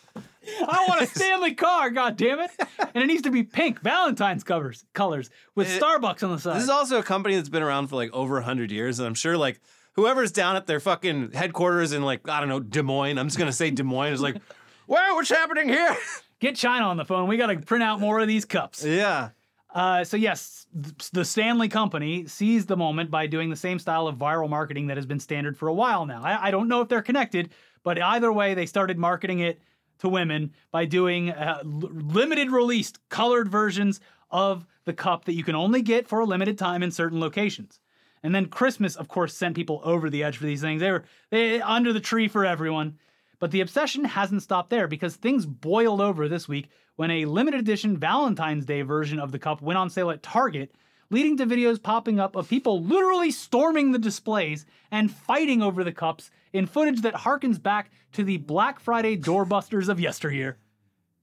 I 0.45 0.86
want 0.88 1.01
a 1.01 1.07
Stanley 1.16 1.55
car, 1.55 1.89
god 1.89 2.16
damn 2.16 2.39
it. 2.41 2.51
And 2.80 3.03
it 3.03 3.07
needs 3.07 3.24
to 3.24 3.32
be 3.32 3.41
pink, 3.41 3.82
Valentine's 3.82 4.43
covers 4.43 4.86
colors 4.93 5.32
with 5.55 5.68
It- 5.68 5.82
Starbucks 5.82 6.22
on 6.22 6.32
the 6.32 6.38
side. 6.39 6.57
This 6.57 6.64
is 6.64 6.70
also 6.70 6.99
a 6.99 7.03
company 7.03 7.36
that's 7.36 7.49
been 7.49 7.64
around 7.64 7.88
for 7.88 7.95
like 7.95 8.12
over 8.14 8.36
100 8.36 8.72
years. 8.72 8.99
And 8.99 9.07
I'm 9.07 9.16
sure 9.16 9.36
like 9.36 9.59
whoever's 9.94 10.32
down 10.32 10.56
at 10.56 10.68
their 10.68 10.80
fucking 10.80 11.32
headquarters 11.32 11.94
in 11.94 12.02
like, 12.04 12.28
I 12.28 12.39
don't 12.39 12.50
know, 12.50 12.60
Des 12.60 12.82
Moines, 12.84 13.18
I'm 13.18 13.28
just 13.28 13.38
to 13.39 13.52
say 13.52 13.72
Des 13.72 13.84
Moines, 13.84 14.14
is 14.14 14.22
like, 14.22 14.38
well, 14.88 15.16
what's 15.16 15.30
happening 15.30 15.70
here? 15.70 15.96
Get 16.39 16.56
China 16.56 16.86
on 16.86 16.98
the 16.98 17.06
phone. 17.06 17.28
We 17.28 17.38
got 17.38 17.48
to 17.48 17.58
print 17.60 17.84
out 17.84 18.00
more 18.00 18.20
of 18.20 18.28
these 18.28 18.46
cups. 18.46 18.84
yeah. 18.84 19.30
Uh, 19.74 20.04
so 20.04 20.18
yes, 20.18 20.68
the 21.14 21.24
Stanley 21.24 21.70
Company 21.70 22.26
seized 22.28 22.68
the 22.68 22.76
moment 22.76 23.10
by 23.10 23.26
doing 23.26 23.50
the 23.50 23.56
same 23.56 23.80
style 23.80 24.06
of 24.08 24.18
viral 24.18 24.50
marketing 24.50 24.88
that 24.88 24.98
has 24.98 25.06
been 25.06 25.20
standard 25.20 25.58
for 25.58 25.70
a 25.70 25.74
while 25.74 26.06
now. 26.06 26.22
I, 26.22 26.48
I 26.48 26.52
don't 26.52 26.68
know 26.68 26.82
if 26.82 26.89
they're 26.89 27.02
connected, 27.02 27.52
but 27.84 28.02
either 28.02 28.34
way, 28.34 28.54
they 28.54 28.66
started 28.66 28.98
marketing 28.98 29.39
it 29.39 29.62
to 30.00 30.10
women 30.10 30.52
by 30.72 30.84
doing 30.84 31.30
uh, 31.32 31.60
l- 31.64 31.89
limited 31.94 32.52
released 32.52 33.00
colored 33.08 33.48
versions 33.48 34.02
of 34.30 34.66
the 34.84 34.94
cup 34.94 35.24
that 35.26 35.34
you 35.34 35.44
can 35.46 35.56
only 35.56 35.82
get 35.82 36.06
for 36.06 36.20
a 36.20 36.26
limited 36.26 36.58
time 36.58 36.84
in 36.84 36.92
certain 36.92 37.22
locations. 37.22 37.80
And 38.24 38.36
then 38.36 38.47
Christmas, 38.47 38.95
of 38.95 39.07
course, 39.07 39.36
sent 39.36 39.55
people 39.55 39.82
over 39.84 40.09
the 40.09 40.24
edge 40.24 40.38
for 40.38 40.45
these 40.45 40.61
things. 40.61 40.80
They 40.80 40.91
were 40.91 41.03
they 41.30 41.61
under 41.61 41.91
the 41.93 41.99
tree 41.99 42.28
for 42.28 42.45
everyone. 42.45 42.97
But 43.39 43.49
the 43.49 43.61
obsession 43.61 44.05
hasn't 44.05 44.43
stopped 44.43 44.69
there 44.69 44.88
because 44.88 45.15
things 45.15 45.47
boiled 45.47 45.99
over 45.99 46.28
this 46.30 46.47
week 46.47 46.69
when 46.95 47.09
a 47.09 47.26
limited 47.26 47.59
edition 47.59 47.97
Valentine's 47.97 48.65
Day 48.65 48.84
version 48.84 49.19
of 49.19 49.32
the 49.32 49.39
cup 49.39 49.63
went 49.63 49.80
on 49.80 49.89
sale 49.89 50.11
at 50.11 50.22
Target, 50.22 50.76
leading 51.09 51.38
to 51.38 51.47
videos 51.47 51.82
popping 51.82 52.19
up 52.19 52.36
of 52.36 52.47
people 52.47 52.84
literally 52.84 53.32
storming 53.32 53.91
the 53.91 53.97
displays 53.97 54.67
and 54.91 55.11
fighting 55.11 55.63
over 55.63 55.84
the 55.84 55.91
cups 55.91 56.30
in 56.53 56.67
footage 56.67 57.01
that 57.01 57.15
harkens 57.15 57.61
back 57.61 57.89
to 58.11 58.24
the 58.24 58.38
Black 58.38 58.80
Friday 58.80 59.17
doorbusters 59.17 59.89
of 59.89 59.99
yesteryear. 59.99 60.57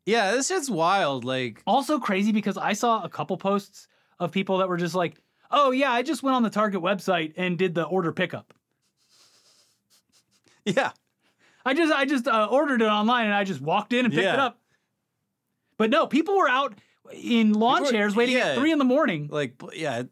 Yeah, 0.04 0.32
this 0.32 0.48
shit's 0.48 0.70
wild. 0.70 1.24
Like, 1.24 1.62
Also 1.66 2.00
crazy 2.00 2.32
because 2.32 2.56
I 2.56 2.72
saw 2.72 3.04
a 3.04 3.08
couple 3.08 3.36
posts 3.36 3.86
of 4.18 4.32
people 4.32 4.58
that 4.58 4.68
were 4.68 4.76
just 4.76 4.94
like, 4.96 5.14
"Oh 5.50 5.70
yeah, 5.70 5.90
I 5.92 6.02
just 6.02 6.22
went 6.22 6.34
on 6.36 6.42
the 6.42 6.50
Target 6.50 6.80
website 6.82 7.34
and 7.36 7.56
did 7.58 7.74
the 7.74 7.84
order 7.84 8.12
pickup. 8.12 8.52
yeah. 10.64 10.92
I 11.64 11.74
just 11.74 11.92
I 11.92 12.04
just 12.04 12.26
uh, 12.28 12.48
ordered 12.50 12.82
it 12.82 12.86
online 12.86 13.26
and 13.26 13.34
I 13.34 13.44
just 13.44 13.60
walked 13.60 13.92
in 13.92 14.04
and 14.04 14.12
picked 14.14 14.24
it 14.26 14.38
up." 14.38 14.58
But 15.76 15.90
no, 15.90 16.06
people 16.06 16.36
were 16.36 16.48
out 16.48 16.74
in 17.12 17.52
lawn 17.52 17.82
were- 17.84 17.90
chairs 17.90 18.16
waiting 18.16 18.36
yeah. 18.36 18.48
at 18.48 18.58
three 18.58 18.72
in 18.72 18.78
the 18.78 18.84
morning 18.84 19.28
Like, 19.30 19.54
yeah. 19.74 20.02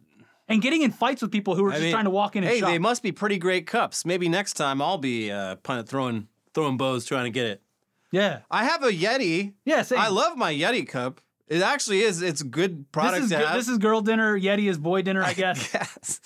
and 0.48 0.62
getting 0.62 0.82
in 0.82 0.92
fights 0.92 1.20
with 1.22 1.30
people 1.32 1.54
who 1.56 1.64
were 1.64 1.70
I 1.70 1.74
just 1.74 1.82
mean, 1.82 1.92
trying 1.92 2.04
to 2.04 2.10
walk 2.10 2.36
in 2.36 2.44
and 2.44 2.52
Hey, 2.52 2.60
shop. 2.60 2.68
they 2.70 2.78
must 2.78 3.02
be 3.02 3.10
pretty 3.12 3.36
great 3.38 3.66
cups. 3.66 4.06
Maybe 4.06 4.28
next 4.28 4.52
time 4.54 4.80
I'll 4.80 4.96
be 4.98 5.30
uh, 5.30 5.56
throwing 5.86 6.28
throwing 6.54 6.76
bows 6.76 7.04
trying 7.04 7.24
to 7.24 7.30
get 7.30 7.46
it. 7.46 7.62
yeah, 8.12 8.40
I 8.50 8.64
have 8.64 8.82
a 8.84 8.92
Yeti. 8.92 9.54
yeah. 9.64 9.82
Same. 9.82 9.98
I 9.98 10.08
love 10.08 10.36
my 10.36 10.54
Yeti 10.54 10.86
cup. 10.88 11.20
It 11.48 11.62
actually 11.62 12.00
is. 12.00 12.22
It's 12.22 12.40
a 12.40 12.44
good 12.44 12.90
product 12.92 13.16
this 13.16 13.24
is 13.24 13.30
to 13.30 13.46
have. 13.46 13.56
this 13.56 13.68
is 13.68 13.78
girl 13.78 14.00
dinner. 14.00 14.38
Yeti 14.38 14.68
is 14.68 14.78
boy 14.78 15.02
dinner, 15.02 15.22
I 15.22 15.32
guess. 15.34 15.70
Yes. 15.72 16.20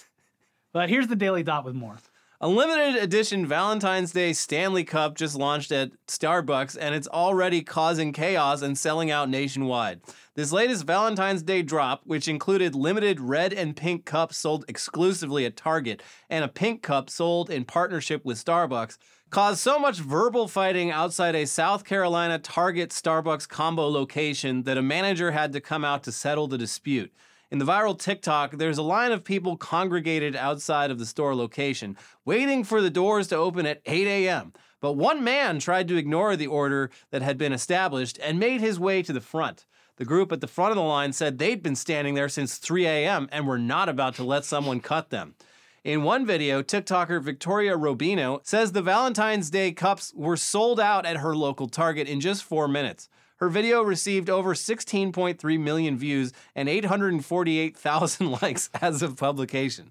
But 0.73 0.89
here's 0.89 1.09
the 1.09 1.17
Daily 1.17 1.43
Dot 1.43 1.65
with 1.65 1.75
more. 1.75 1.99
A 2.43 2.49
limited 2.49 3.03
edition 3.03 3.45
Valentine's 3.47 4.13
Day 4.13 4.33
Stanley 4.33 4.83
Cup 4.83 5.15
just 5.15 5.37
launched 5.37 5.71
at 5.73 5.91
Starbucks 6.07 6.75
and 6.81 6.95
it's 6.95 7.09
already 7.09 7.61
causing 7.61 8.15
chaos 8.15 8.63
and 8.63 8.79
selling 8.79 9.11
out 9.11 9.29
nationwide. 9.29 10.01
This 10.37 10.51
latest 10.51 10.87
Valentine's 10.87 11.43
Day 11.43 11.61
drop, 11.63 12.01
which 12.05 12.29
included 12.29 12.75
limited 12.75 13.21
red 13.21 13.53
and 13.53 13.77
pink 13.77 14.07
cups 14.07 14.39
sold 14.39 14.65
exclusively 14.69 15.45
at 15.45 15.55
Target 15.55 16.03
and 16.31 16.43
a 16.43 16.49
pink 16.49 16.81
cup 16.83 17.11
sold 17.11 17.51
in 17.51 17.67
partnership 17.67 18.25
with 18.25 18.43
Starbucks, 18.43 18.97
caused 19.31 19.61
so 19.61 19.79
much 19.79 19.99
verbal 19.99 20.49
fighting 20.49 20.91
outside 20.91 21.37
a 21.37 21.47
South 21.47 21.85
Carolina 21.85 22.37
Target 22.37 22.91
Starbucks 22.91 23.49
combo 23.49 23.89
location 23.89 24.65
that 24.65 24.77
a 24.77 24.83
manager 24.83 25.31
had 25.31 25.53
to 25.53 25.61
come 25.61 25.85
out 25.85 26.03
to 26.03 26.13
settle 26.13 26.49
the 26.49 26.59
dispute. 26.59 27.13
In 27.49 27.59
the 27.59 27.65
viral 27.65 27.97
TikTok, 27.97 28.59
there's 28.59 28.79
a 28.79 28.83
line 28.83 29.13
of 29.13 29.23
people 29.23 29.57
congregated 29.57 30.35
outside 30.35 30.91
of 30.91 30.99
the 30.99 31.07
store 31.07 31.35
location, 31.35 31.97
waiting 32.25 32.65
for 32.65 32.81
the 32.81 32.91
doors 32.91 33.29
to 33.29 33.37
open 33.37 33.67
at 33.67 33.83
8 33.87 34.07
a.m. 34.07 34.53
But 34.81 34.95
one 34.95 35.23
man 35.23 35.61
tried 35.61 35.87
to 35.89 35.97
ignore 35.97 36.35
the 36.35 36.49
order 36.49 36.91
that 37.11 37.23
had 37.23 37.39
been 37.39 37.53
established 37.53 38.19
and 38.23 38.41
made 38.41 38.61
his 38.61 38.81
way 38.81 39.01
to 39.03 39.13
the 39.13 39.21
front. 39.21 39.65
The 39.97 40.05
group 40.05 40.33
at 40.33 40.41
the 40.41 40.49
front 40.49 40.71
of 40.71 40.77
the 40.77 40.83
line 40.83 41.13
said 41.13 41.39
they'd 41.39 41.63
been 41.63 41.77
standing 41.77 42.15
there 42.15 42.29
since 42.29 42.57
3 42.57 42.87
a.m. 42.87 43.29
and 43.31 43.47
were 43.47 43.59
not 43.59 43.89
about 43.89 44.17
to 44.17 44.25
let 44.25 44.45
someone 44.45 44.81
cut 44.81 45.11
them. 45.11 45.35
In 45.83 46.03
one 46.03 46.27
video, 46.27 46.63
TikToker 46.63 47.23
Victoria 47.23 47.75
Robino 47.75 48.47
says 48.47 48.73
the 48.73 48.83
Valentine's 48.83 49.49
Day 49.49 49.73
cups 49.73 50.13
were 50.15 50.37
sold 50.37 50.79
out 50.79 51.07
at 51.07 51.17
her 51.17 51.35
local 51.35 51.69
Target 51.69 52.07
in 52.07 52.21
just 52.21 52.45
four 52.45 52.69
minutes. 52.69 53.09
Her 53.37 53.49
video 53.49 53.81
received 53.81 54.29
over 54.29 54.53
16.3 54.53 55.59
million 55.59 55.97
views 55.97 56.35
and 56.55 56.69
848,000 56.69 58.31
likes 58.43 58.69
as 58.83 59.01
of 59.01 59.17
publication. 59.17 59.91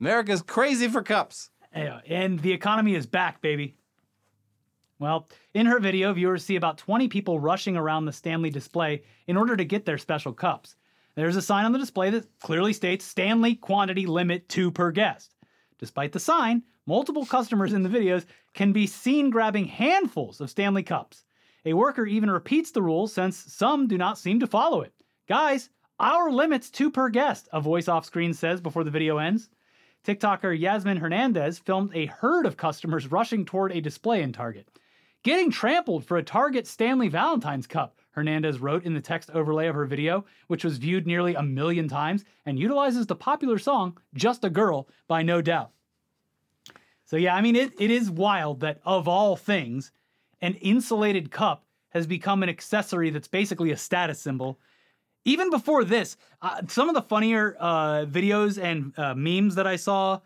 America's 0.00 0.42
crazy 0.42 0.88
for 0.88 1.00
cups. 1.00 1.50
And 1.72 2.40
the 2.40 2.52
economy 2.52 2.96
is 2.96 3.06
back, 3.06 3.40
baby. 3.40 3.76
Well, 4.98 5.28
in 5.54 5.66
her 5.66 5.78
video, 5.78 6.12
viewers 6.12 6.44
see 6.44 6.56
about 6.56 6.78
20 6.78 7.06
people 7.06 7.38
rushing 7.38 7.76
around 7.76 8.06
the 8.06 8.12
Stanley 8.12 8.50
display 8.50 9.04
in 9.28 9.36
order 9.36 9.56
to 9.56 9.64
get 9.64 9.84
their 9.84 9.98
special 9.98 10.32
cups. 10.32 10.74
There's 11.16 11.36
a 11.36 11.42
sign 11.42 11.64
on 11.64 11.72
the 11.72 11.78
display 11.78 12.10
that 12.10 12.26
clearly 12.40 12.72
states 12.72 13.04
Stanley 13.04 13.54
quantity 13.54 14.06
limit 14.06 14.48
two 14.48 14.70
per 14.70 14.90
guest. 14.90 15.34
Despite 15.78 16.12
the 16.12 16.20
sign, 16.20 16.62
multiple 16.86 17.24
customers 17.24 17.72
in 17.72 17.82
the 17.82 17.88
videos 17.88 18.24
can 18.52 18.72
be 18.72 18.86
seen 18.86 19.30
grabbing 19.30 19.66
handfuls 19.66 20.40
of 20.40 20.50
Stanley 20.50 20.82
cups. 20.82 21.24
A 21.64 21.72
worker 21.72 22.06
even 22.06 22.30
repeats 22.30 22.72
the 22.72 22.82
rule 22.82 23.06
since 23.06 23.36
some 23.36 23.86
do 23.86 23.96
not 23.96 24.18
seem 24.18 24.40
to 24.40 24.46
follow 24.46 24.82
it. 24.82 24.92
Guys, 25.28 25.70
our 26.00 26.30
limit's 26.30 26.70
two 26.70 26.90
per 26.90 27.08
guest, 27.08 27.48
a 27.52 27.60
voice 27.60 27.88
off 27.88 28.04
screen 28.04 28.34
says 28.34 28.60
before 28.60 28.84
the 28.84 28.90
video 28.90 29.18
ends. 29.18 29.48
TikToker 30.04 30.58
Yasmin 30.58 30.98
Hernandez 30.98 31.58
filmed 31.58 31.90
a 31.94 32.06
herd 32.06 32.44
of 32.44 32.56
customers 32.56 33.10
rushing 33.10 33.44
toward 33.44 33.72
a 33.72 33.80
display 33.80 34.20
in 34.20 34.32
Target. 34.32 34.68
Getting 35.22 35.50
trampled 35.50 36.04
for 36.04 36.18
a 36.18 36.22
Target 36.22 36.66
Stanley 36.66 37.08
Valentine's 37.08 37.66
Cup, 37.66 38.00
Hernandez 38.14 38.60
wrote 38.60 38.84
in 38.84 38.94
the 38.94 39.00
text 39.00 39.30
overlay 39.30 39.66
of 39.66 39.74
her 39.74 39.86
video, 39.86 40.24
which 40.46 40.64
was 40.64 40.78
viewed 40.78 41.06
nearly 41.06 41.34
a 41.34 41.42
million 41.42 41.88
times 41.88 42.24
and 42.46 42.58
utilizes 42.58 43.06
the 43.06 43.16
popular 43.16 43.58
song 43.58 43.98
Just 44.14 44.44
a 44.44 44.50
Girl 44.50 44.88
by 45.08 45.22
No 45.22 45.42
Doubt. 45.42 45.70
So, 47.04 47.16
yeah, 47.16 47.34
I 47.34 47.40
mean, 47.40 47.56
it, 47.56 47.72
it 47.78 47.90
is 47.90 48.10
wild 48.10 48.60
that 48.60 48.80
of 48.84 49.08
all 49.08 49.36
things, 49.36 49.92
an 50.40 50.54
insulated 50.54 51.30
cup 51.30 51.64
has 51.90 52.06
become 52.06 52.42
an 52.42 52.48
accessory 52.48 53.10
that's 53.10 53.28
basically 53.28 53.72
a 53.72 53.76
status 53.76 54.20
symbol. 54.20 54.58
Even 55.24 55.50
before 55.50 55.84
this, 55.84 56.16
uh, 56.40 56.62
some 56.68 56.88
of 56.88 56.94
the 56.94 57.02
funnier 57.02 57.56
uh, 57.58 58.04
videos 58.06 58.62
and 58.62 58.96
uh, 58.98 59.14
memes 59.14 59.54
that 59.56 59.66
I 59.66 59.76
saw 59.76 60.20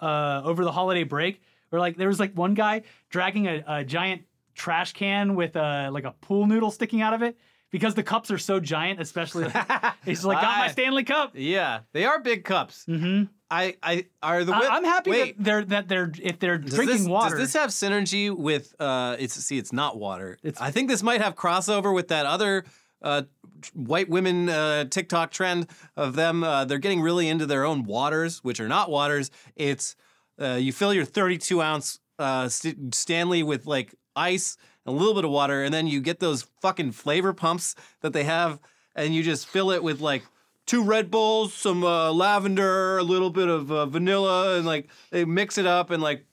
uh, 0.00 0.42
over 0.44 0.64
the 0.64 0.72
holiday 0.72 1.04
break 1.04 1.42
were 1.70 1.78
like 1.80 1.96
there 1.96 2.08
was 2.08 2.20
like 2.20 2.32
one 2.34 2.54
guy 2.54 2.82
dragging 3.10 3.46
a, 3.48 3.64
a 3.66 3.84
giant 3.84 4.22
trash 4.54 4.92
can 4.92 5.34
with 5.34 5.56
a 5.56 5.90
like 5.90 6.04
a 6.04 6.12
pool 6.20 6.46
noodle 6.46 6.70
sticking 6.70 7.00
out 7.02 7.14
of 7.14 7.22
it 7.22 7.36
because 7.70 7.94
the 7.94 8.02
cups 8.02 8.30
are 8.30 8.38
so 8.38 8.60
giant, 8.60 9.00
especially 9.00 9.44
he's 10.04 10.24
like 10.24 10.40
got 10.40 10.58
my 10.58 10.68
Stanley 10.68 11.04
Cup. 11.04 11.32
Yeah, 11.34 11.80
they 11.92 12.04
are 12.04 12.20
big 12.20 12.44
cups. 12.44 12.84
hmm 12.86 13.24
I, 13.50 13.76
I 13.82 14.06
are 14.22 14.42
the. 14.42 14.52
I, 14.54 14.76
I'm 14.76 14.84
happy 14.84 15.10
Wait, 15.10 15.36
that 15.36 15.44
they're 15.44 15.64
that 15.66 15.88
they're 15.88 16.10
if 16.20 16.38
they're 16.40 16.58
does 16.58 16.74
drinking 16.74 16.98
this, 16.98 17.08
water. 17.08 17.36
Does 17.36 17.52
this 17.52 17.60
have 17.60 17.70
synergy 17.70 18.34
with? 18.34 18.74
Uh, 18.80 19.16
it's 19.18 19.34
see, 19.34 19.58
it's 19.58 19.72
not 19.72 19.98
water. 19.98 20.38
It's- 20.42 20.60
I 20.62 20.70
think 20.70 20.88
this 20.88 21.02
might 21.02 21.20
have 21.20 21.34
crossover 21.34 21.94
with 21.94 22.08
that 22.08 22.26
other. 22.26 22.64
Uh, 23.02 23.22
white 23.74 24.08
women 24.08 24.48
uh, 24.48 24.84
TikTok 24.86 25.30
trend 25.30 25.66
of 25.96 26.14
them. 26.16 26.42
Uh, 26.42 26.64
they're 26.64 26.78
getting 26.78 27.02
really 27.02 27.28
into 27.28 27.44
their 27.44 27.64
own 27.64 27.84
waters, 27.84 28.42
which 28.42 28.60
are 28.60 28.68
not 28.68 28.90
waters. 28.90 29.30
It's 29.56 29.94
uh, 30.40 30.54
you 30.54 30.72
fill 30.72 30.94
your 30.94 31.04
32 31.04 31.60
ounce 31.60 32.00
uh, 32.18 32.48
St- 32.48 32.94
Stanley 32.94 33.42
with 33.42 33.66
like 33.66 33.94
ice 34.16 34.56
and 34.86 34.94
a 34.94 34.98
little 34.98 35.14
bit 35.14 35.24
of 35.24 35.30
water, 35.30 35.62
and 35.62 35.72
then 35.72 35.86
you 35.86 36.00
get 36.00 36.20
those 36.20 36.42
fucking 36.60 36.92
flavor 36.92 37.32
pumps 37.32 37.74
that 38.00 38.12
they 38.12 38.24
have, 38.24 38.58
and 38.94 39.14
you 39.14 39.22
just 39.22 39.46
fill 39.48 39.70
it 39.70 39.82
with 39.82 40.00
like 40.00 40.24
two 40.66 40.82
Red 40.82 41.10
Bulls, 41.10 41.52
some 41.54 41.84
uh, 41.84 42.12
lavender, 42.12 42.98
a 42.98 43.02
little 43.02 43.30
bit 43.30 43.48
of 43.48 43.70
uh, 43.70 43.86
vanilla, 43.86 44.56
and 44.56 44.66
like 44.66 44.88
they 45.10 45.24
mix 45.24 45.58
it 45.58 45.66
up 45.66 45.90
and 45.90 46.02
like 46.02 46.24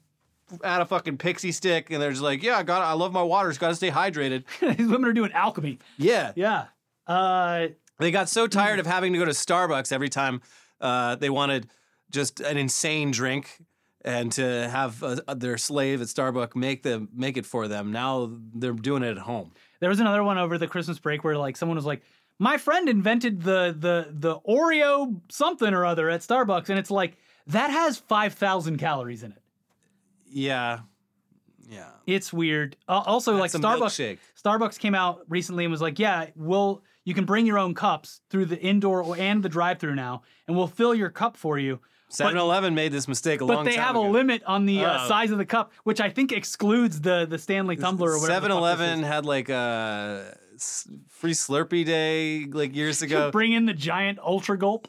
add 0.64 0.82
a 0.82 0.86
fucking 0.86 1.18
pixie 1.18 1.52
stick, 1.52 1.92
and 1.92 2.02
they're 2.02 2.12
just 2.12 2.22
like, 2.22 2.44
"Yeah, 2.44 2.58
I 2.58 2.64
got, 2.64 2.82
I 2.82 2.94
love 2.94 3.14
my 3.14 3.24
waters. 3.24 3.58
Got 3.58 3.70
to 3.70 3.76
stay 3.76 3.92
hydrated." 3.92 4.44
These 4.78 4.88
women 4.88 5.06
are 5.06 5.14
doing 5.14 5.32
alchemy. 5.32 5.80
Yeah, 5.98 6.34
Yeah. 6.36 6.66
Uh, 7.08 7.68
they 8.00 8.10
got 8.12 8.30
so 8.30 8.48
tired 8.48 8.80
of 8.80 8.88
having 8.88 9.14
to 9.14 9.20
go 9.20 9.26
to 9.26 9.32
Starbucks 9.32 9.92
every 9.92 10.10
time 10.10 10.42
uh, 10.80 11.16
they 11.16 11.30
wanted 11.30 11.68
just 12.10 12.40
an 12.40 12.58
insane 12.58 13.12
drink 13.12 13.60
and 14.04 14.32
to 14.34 14.70
have 14.70 15.04
uh, 15.04 15.18
their 15.34 15.58
slave 15.58 16.02
at 16.02 16.08
Starbucks 16.08 16.56
make 16.56 16.84
them 16.84 17.10
make 17.14 17.38
it 17.38 17.46
for 17.46 17.68
them. 17.68 17.92
Now 17.92 18.32
they're 18.54 18.74
doing 18.74 19.04
it 19.04 19.12
at 19.12 19.18
home. 19.20 19.52
there 19.80 19.90
was 19.90 20.00
another 20.00 20.24
one 20.24 20.38
over 20.38 20.58
the 20.58 20.68
Christmas 20.68 21.00
break 21.00 21.24
where 21.24 21.38
like 21.38 21.58
someone 21.58 21.76
was 21.76 21.86
like, 21.86 22.02
"My 22.40 22.58
friend 22.58 22.90
invented 22.90 23.42
the 23.42 23.76
the 23.78 24.08
the 24.12 24.40
Oreo 24.42 25.20
something 25.30 25.74
or 25.74 25.86
other 25.86 26.10
at 26.10 26.22
Starbucks," 26.22 26.70
and 26.70 26.80
it's 26.80 26.92
like 26.92 27.18
that 27.48 27.70
has 27.70 27.98
five 27.98 28.34
thousand 28.34 28.78
calories 28.78 29.24
in 29.24 29.32
it. 29.32 29.42
Yeah, 30.30 30.80
yeah. 31.70 31.90
It's 32.08 32.32
weird. 32.34 32.76
Uh, 32.88 33.04
also, 33.06 33.36
like 33.36 33.54
a 33.54 33.58
Starbucks, 33.58 33.80
milkshake. 33.80 34.18
Starbucks 34.42 34.80
came 34.80 34.96
out 34.96 35.22
recently 35.30 35.66
and 35.66 35.72
was 35.72 35.82
like, 35.82 36.00
"Yeah, 36.00 36.28
we'll 36.36 36.84
you 37.04 37.14
can 37.14 37.26
bring 37.26 37.46
your 37.46 37.58
own 37.58 37.74
cups 37.74 38.22
through 38.30 38.46
the 38.46 38.60
indoor 38.60 39.18
and 39.18 39.42
the 39.42 39.50
drive-through 39.50 39.96
now, 39.96 40.22
and 40.48 40.56
we'll 40.56 40.68
fill 40.68 40.94
your 40.96 41.10
cup 41.10 41.38
for 41.38 41.58
you." 41.60 41.80
7-Eleven 42.12 42.76
made 42.76 42.92
this 42.92 43.08
mistake 43.08 43.42
a 43.42 43.46
But 43.46 43.56
long 43.56 43.66
time 43.66 43.74
they 43.74 43.80
have 43.80 43.96
ago. 43.96 44.08
a 44.08 44.10
limit 44.10 44.44
on 44.46 44.66
the 44.66 44.84
uh, 44.86 45.04
Oh. 45.04 45.08
size 45.08 45.32
of 45.32 45.38
the 45.38 45.46
cup, 45.46 45.72
which 45.84 46.00
I 46.02 46.10
think 46.10 46.32
excludes 46.32 47.02
the 47.02 47.26
the 47.26 47.38
Stanley 47.38 47.76
tumbler 47.78 48.12
or 48.12 48.20
whatever. 48.20 48.48
the 48.48 48.54
fuck 48.54 48.62
this 48.78 48.78
7-Eleven 48.78 49.00
is. 49.02 49.08
had 49.08 49.26
like 49.26 49.50
a 49.50 50.38
s- 50.56 50.88
free 51.08 51.34
Slurpee 51.34 51.86
day 51.86 52.46
like 52.52 52.76
years 52.76 53.02
ago. 53.02 53.32
Bring 53.32 53.54
in 53.54 53.66
the 53.66 53.74
giant 53.74 54.20
ultra 54.20 54.58
gulp, 54.58 54.88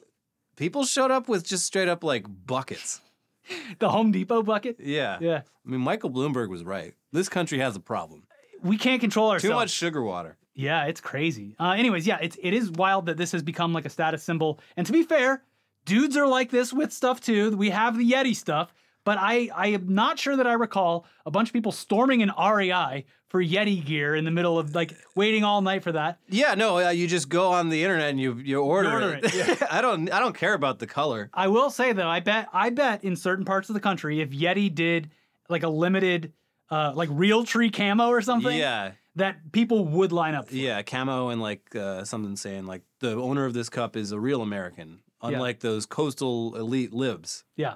People 0.56 0.84
showed 0.84 1.10
up 1.10 1.28
with 1.28 1.44
just 1.44 1.64
straight 1.64 1.88
up 1.88 2.04
like 2.04 2.26
buckets. 2.46 3.00
the 3.78 3.88
Home 3.88 4.12
Depot 4.12 4.42
bucket. 4.42 4.76
Yeah. 4.78 5.16
Yeah, 5.20 5.40
I 5.66 5.70
mean, 5.70 5.80
Michael 5.80 6.10
Bloomberg 6.10 6.48
was 6.50 6.62
right. 6.62 6.94
This 7.12 7.28
country 7.28 7.58
has 7.58 7.74
a 7.74 7.80
problem. 7.80 8.24
we 8.62 8.76
can't 8.76 9.00
control 9.00 9.30
ourselves. 9.30 9.50
Too 9.50 9.54
much 9.56 9.70
sugar 9.70 10.02
water. 10.02 10.36
Yeah, 10.54 10.84
it's 10.84 11.00
crazy. 11.00 11.56
Uh, 11.58 11.70
anyways, 11.70 12.06
yeah, 12.06 12.18
it's 12.20 12.36
it 12.40 12.52
is 12.52 12.70
wild 12.70 13.06
that 13.06 13.16
this 13.16 13.32
has 13.32 13.42
become 13.42 13.72
like 13.72 13.86
a 13.86 13.90
status 13.90 14.22
symbol. 14.22 14.60
And 14.76 14.86
to 14.86 14.92
be 14.92 15.02
fair, 15.02 15.42
dudes 15.84 16.16
are 16.16 16.26
like 16.26 16.50
this 16.50 16.72
with 16.72 16.92
stuff 16.92 17.20
too. 17.20 17.56
We 17.56 17.70
have 17.70 17.96
the 17.98 18.10
Yeti 18.10 18.34
stuff, 18.36 18.72
but 19.04 19.18
I 19.20 19.50
I 19.54 19.68
am 19.68 19.94
not 19.94 20.18
sure 20.18 20.36
that 20.36 20.46
I 20.46 20.52
recall 20.54 21.06
a 21.26 21.30
bunch 21.30 21.48
of 21.48 21.52
people 21.52 21.72
storming 21.72 22.22
an 22.22 22.30
REI 22.38 23.04
for 23.28 23.42
Yeti 23.42 23.82
gear 23.84 24.14
in 24.14 24.24
the 24.26 24.30
middle 24.30 24.58
of 24.58 24.74
like 24.74 24.94
waiting 25.16 25.42
all 25.42 25.62
night 25.62 25.82
for 25.82 25.92
that. 25.92 26.18
Yeah, 26.28 26.54
no, 26.54 26.78
uh, 26.78 26.90
you 26.90 27.06
just 27.08 27.28
go 27.30 27.52
on 27.52 27.70
the 27.70 27.82
internet 27.82 28.10
and 28.10 28.20
you 28.20 28.34
you 28.36 28.60
order, 28.60 28.90
order 28.92 29.14
it. 29.22 29.34
it, 29.34 29.62
I 29.70 29.80
don't 29.80 30.12
I 30.12 30.20
don't 30.20 30.36
care 30.36 30.54
about 30.54 30.78
the 30.78 30.86
color. 30.86 31.30
I 31.32 31.48
will 31.48 31.70
say 31.70 31.92
though, 31.92 32.08
I 32.08 32.20
bet 32.20 32.48
I 32.52 32.70
bet 32.70 33.04
in 33.04 33.16
certain 33.16 33.44
parts 33.44 33.70
of 33.70 33.74
the 33.74 33.80
country, 33.80 34.20
if 34.20 34.30
Yeti 34.30 34.72
did 34.74 35.10
like 35.48 35.62
a 35.62 35.68
limited 35.68 36.32
uh 36.70 36.92
like 36.94 37.08
Realtree 37.08 37.72
camo 37.72 38.08
or 38.08 38.20
something, 38.20 38.56
Yeah. 38.56 38.92
that 39.16 39.50
people 39.52 39.84
would 39.86 40.12
line 40.12 40.34
up 40.34 40.48
for. 40.48 40.54
Yeah, 40.54 40.82
camo 40.82 41.28
and 41.28 41.40
like 41.40 41.74
uh, 41.74 42.04
something 42.04 42.36
saying 42.36 42.66
like 42.66 42.82
the 43.00 43.12
owner 43.16 43.44
of 43.46 43.52
this 43.54 43.68
cup 43.70 43.96
is 43.96 44.12
a 44.12 44.20
real 44.20 44.42
American, 44.42 45.00
unlike 45.22 45.60
those 45.60 45.86
coastal 45.86 46.56
elite 46.56 46.92
libs. 46.92 47.44
Yeah. 47.56 47.74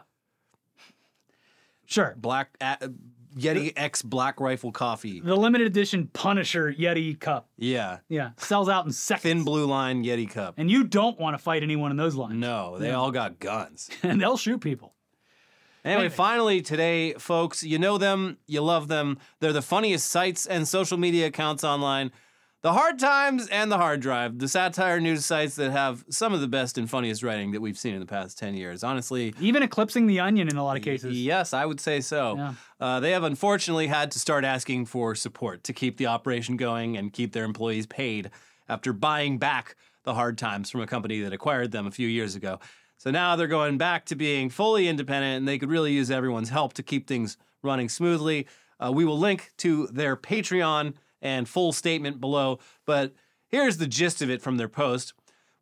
Sure. 1.87 2.15
Black 2.19 2.57
uh, 2.61 2.77
Yeti 3.37 3.73
X 3.77 4.03
Black 4.03 4.41
Rifle 4.41 4.73
Coffee. 4.73 5.21
The 5.21 5.37
limited 5.37 5.67
edition 5.67 6.09
Punisher 6.13 6.73
Yeti 6.73 7.19
cup. 7.19 7.49
Yeah, 7.57 7.99
Yeah. 8.09 8.31
Sells 8.39 8.69
out 8.69 8.87
in 8.87 8.93
seconds. 8.93 9.23
thin 9.23 9.45
blue 9.45 9.67
line 9.67 10.05
Yeti 10.05 10.29
cup. 10.29 10.55
And 10.57 10.71
you 10.71 10.85
don't 10.85 11.19
want 11.21 11.35
to 11.37 11.43
fight 11.43 11.63
anyone 11.63 11.91
in 11.91 11.97
those 11.97 12.15
lines. 12.17 12.35
No, 12.35 12.79
they 12.79 12.91
all 12.91 13.11
got 13.13 13.39
guns. 13.39 13.91
and 14.03 14.21
they'll 14.21 14.37
shoot 14.39 14.61
people. 14.61 14.95
Anyway, 15.85 16.01
Anyway. 16.07 16.15
finally 16.17 16.63
today, 16.63 17.13
folks, 17.15 17.63
you 17.63 17.79
know 17.79 17.97
them, 17.99 18.39
you 18.49 18.61
love 18.61 18.89
them. 18.89 19.19
They're 19.39 19.53
the 19.53 19.63
funniest 19.63 20.09
sites 20.11 20.45
and 20.47 20.67
social 20.67 20.99
media 20.99 21.27
accounts 21.27 21.63
online. 21.63 22.11
The 22.67 22.73
Hard 22.73 22.99
Times 22.99 23.47
and 23.47 23.71
the 23.71 23.77
Hard 23.77 24.01
Drive, 24.01 24.41
the 24.41 24.49
satire 24.49 24.99
news 24.99 25.25
sites 25.25 25.55
that 25.55 25.71
have 25.71 26.05
some 26.11 26.33
of 26.33 26.41
the 26.41 26.49
best 26.49 26.77
and 26.77 26.91
funniest 26.91 27.23
writing 27.23 27.53
that 27.53 27.61
we've 27.61 27.79
seen 27.79 27.95
in 27.95 28.01
the 28.01 28.07
past 28.07 28.37
10 28.41 28.55
years. 28.55 28.83
Honestly, 28.83 29.33
Even 29.39 29.63
eclipsing 29.63 30.09
the 30.09 30.19
onion 30.19 30.49
in 30.49 30.57
a 30.57 30.65
lot 30.65 30.77
of 30.77 30.83
cases. 30.83 31.17
yes, 31.17 31.55
I 31.55 31.65
would 31.65 31.79
say 31.79 32.01
so. 32.01 32.35
Yeah. 32.37 32.55
Uh, 32.81 32.99
they 32.99 33.13
have 33.13 33.23
unfortunately 33.23 33.87
had 33.87 34.11
to 34.11 34.19
start 34.19 34.45
asking 34.45 34.87
for 34.87 35.15
support 35.15 35.63
to 35.63 35.73
keep 35.73 35.97
the 35.97 36.09
operation 36.09 36.57
going 36.57 36.97
and 36.97 37.13
keep 37.13 37.33
their 37.33 37.45
employees 37.45 37.87
paid 37.87 38.33
after 38.69 38.93
buying 38.93 39.39
back 39.39 39.77
the 40.03 40.15
Hard 40.15 40.37
Times 40.37 40.69
from 40.69 40.81
a 40.81 40.89
company 40.89 41.21
that 41.21 41.33
acquired 41.33 41.71
them 41.71 41.87
a 41.87 41.93
few 41.93 42.09
years 42.09 42.35
ago. 42.35 42.59
So 42.99 43.13
now 43.13 43.37
they're 43.37 43.47
going 43.47 43.79
back 43.79 44.07
to 44.07 44.17
being 44.17 44.51
fully 44.51 44.89
independent 44.89 45.37
and 45.37 45.47
they 45.47 45.61
could 45.61 45.71
really 45.71 45.93
use 45.93 46.11
everyone's 46.11 46.49
help 46.49 46.73
to 46.73 46.83
keep 46.83 47.07
things 47.07 47.37
running 47.63 47.89
smoothly. 47.89 48.49
Uh, 48.81 48.91
we 48.93 49.05
will 49.05 49.21
link 49.21 49.53
to 49.59 49.87
their 49.87 50.17
Patreon 50.17 50.95
and 51.21 51.49
full 51.49 51.73
statement 51.73 52.21
below, 52.21 52.59
but 52.85 53.13
here's 53.49 53.79
the 53.79 53.87
gist 53.87 54.23
of 54.23 54.31
it 54.31 54.43
from 54.43 54.57
their 54.57 54.69
post. 54.69 55.13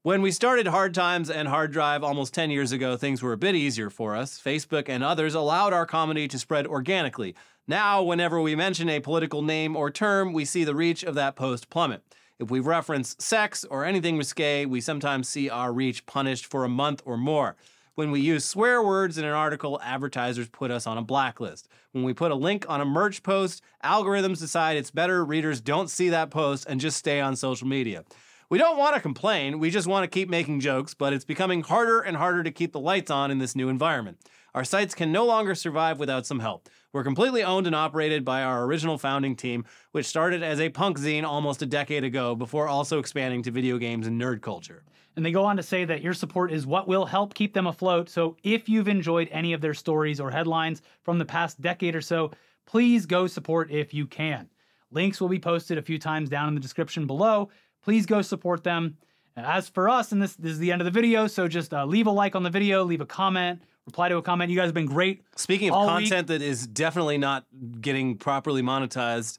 When 0.03 0.21
we 0.21 0.33
started 0.33 0.67
Hard 0.67 0.93
Times 0.93 1.31
and 1.31 1.49
Hard 1.49 1.73
Drive 1.73 2.05
almost 2.05 2.35
10 2.35 2.51
years 2.51 2.73
ago, 2.73 2.97
things 2.97 3.23
were 3.23 3.33
a 3.33 3.39
bit 3.39 3.55
easier 3.55 3.89
for 3.89 4.15
us. 4.15 4.39
Facebook 4.39 4.89
and 4.89 5.03
others 5.03 5.35
allowed 5.35 5.73
our 5.73 5.87
comedy 5.87 6.29
to 6.29 6.39
spread 6.39 6.67
organically. 6.67 7.35
Now, 7.67 8.03
whenever 8.03 8.39
we 8.41 8.55
mention 8.55 8.91
a 8.91 9.01
political 9.01 9.41
name 9.41 9.75
or 9.75 9.91
term, 9.91 10.35
we 10.35 10.45
see 10.45 10.65
the 10.65 10.75
reach 10.75 11.03
of 11.03 11.15
that 11.15 11.37
post 11.37 11.71
plummet. 11.71 12.03
If 12.39 12.51
we 12.51 12.61
reference 12.61 13.17
sex 13.19 13.65
or 13.65 13.87
anything 13.87 14.19
risque, 14.19 14.67
we 14.67 14.83
sometimes 14.83 15.29
see 15.29 15.49
our 15.49 15.73
reach 15.73 16.05
punished 16.05 16.45
for 16.45 16.65
a 16.65 16.69
month 16.69 17.01
or 17.07 17.17
more. 17.17 17.57
When 17.97 18.11
we 18.11 18.19
use 18.19 18.45
swear 18.45 18.83
words 18.83 19.19
in 19.19 19.25
an 19.25 19.35
article, 19.35 19.81
advertisers 19.81 20.49
put 20.49 20.73
us 20.73 20.85
on 20.85 20.99
a 20.99 21.03
blacklist. 21.03 21.69
When 21.93 22.03
we 22.03 22.13
put 22.13 22.33
a 22.33 22.35
link 22.35 22.67
on 22.69 22.81
a 22.81 22.85
merch 22.85 23.23
post, 23.23 23.63
algorithms 23.85 24.41
decide 24.41 24.77
it's 24.77 24.91
better 24.91 25.25
readers 25.25 25.61
don't 25.61 25.89
see 25.89 26.09
that 26.09 26.29
post 26.29 26.67
and 26.69 26.81
just 26.81 26.97
stay 26.97 27.21
on 27.21 27.37
social 27.37 27.69
media. 27.69 28.05
We 28.51 28.59
don't 28.59 28.79
want 28.79 28.97
to 28.97 29.01
complain, 29.01 29.61
we 29.61 29.71
just 29.71 29.87
want 29.87 30.03
to 30.03 30.13
keep 30.13 30.29
making 30.29 30.59
jokes, 30.59 30.93
but 30.93 31.13
it's 31.13 31.25
becoming 31.25 31.63
harder 31.63 32.01
and 32.01 32.17
harder 32.17 32.43
to 32.43 32.51
keep 32.51 32.73
the 32.73 32.81
lights 32.81 33.13
on 33.13 33.31
in 33.31 33.39
this 33.39 33.55
new 33.55 33.69
environment. 33.69 34.19
Our 34.57 34.65
sites 34.65 34.95
can 34.95 35.13
no 35.13 35.25
longer 35.25 35.55
survive 35.55 36.01
without 36.01 36.27
some 36.27 36.41
help. 36.41 36.69
We're 36.93 37.05
completely 37.05 37.45
owned 37.45 37.69
and 37.69 37.77
operated 37.77 38.25
by 38.25 38.43
our 38.43 38.65
original 38.65 38.99
founding 38.99 39.37
team, 39.37 39.65
which 39.93 40.07
started 40.07 40.43
as 40.43 40.59
a 40.59 40.69
punk 40.69 40.99
zine 40.99 41.25
almost 41.25 41.63
a 41.63 41.67
decade 41.67 42.03
ago 42.03 42.35
before 42.35 42.67
also 42.67 42.99
expanding 42.99 43.45
to 43.45 43.53
video 43.53 43.79
games 43.79 44.07
and 44.09 44.21
nerd 44.21 44.43
culture. 44.43 44.83
And 45.17 45.25
they 45.25 45.31
go 45.31 45.45
on 45.45 45.57
to 45.57 45.63
say 45.63 45.85
that 45.85 46.03
your 46.03 46.15
support 46.15 46.53
is 46.53 46.67
what 46.67 46.89
will 46.89 47.07
help 47.07 47.35
keep 47.35 47.55
them 47.55 47.67
afloat. 47.67 48.09
So 48.09 48.37
if 48.43 48.69
you've 48.69 48.89
enjoyed 48.89 49.29
any 49.31 49.53
of 49.53 49.61
their 49.61 49.75
stories 49.75 50.21
or 50.21 50.31
headlines 50.31 50.83
from 51.03 51.19
the 51.19 51.25
past 51.25 51.61
decade 51.61 51.95
or 51.95 52.01
so, 52.01 52.33
please 52.67 53.07
go 53.07 53.27
support 53.27 53.71
if 53.71 53.95
you 53.95 54.07
can. 54.07 54.49
Links 54.91 55.21
will 55.21 55.29
be 55.29 55.39
posted 55.39 55.79
a 55.79 55.83
few 55.83 55.99
times 55.99 56.29
down 56.29 56.49
in 56.49 56.55
the 56.55 56.61
description 56.61 57.07
below. 57.07 57.49
Please 57.83 58.07
go 58.07 58.23
support 58.23 58.65
them. 58.65 58.97
As 59.37 59.69
for 59.69 59.89
us, 59.89 60.13
and 60.13 60.23
this, 60.23 60.35
this 60.37 60.53
is 60.53 60.59
the 60.59 60.71
end 60.71 60.81
of 60.81 60.85
the 60.85 60.93
video, 60.93 61.27
so 61.27 61.49
just 61.49 61.75
uh, 61.75 61.85
leave 61.85 62.07
a 62.07 62.11
like 62.11 62.37
on 62.37 62.45
the 62.45 62.51
video, 62.51 62.85
leave 62.85 63.01
a 63.01 63.07
comment, 63.07 63.61
reply 63.85 64.09
to 64.09 64.17
a 64.17 64.23
comment. 64.23 64.49
You 64.49 64.57
guys 64.57 64.67
have 64.67 64.75
been 64.75 64.87
great. 64.87 65.23
Speaking 65.35 65.71
of 65.71 65.75
All 65.75 65.87
week- 65.97 66.09
content 66.09 66.29
that 66.29 66.41
is 66.41 66.69
definitely 66.69 67.19
not 67.19 67.45
getting 67.81 68.17
properly 68.17 68.63
monetized, 68.63 69.39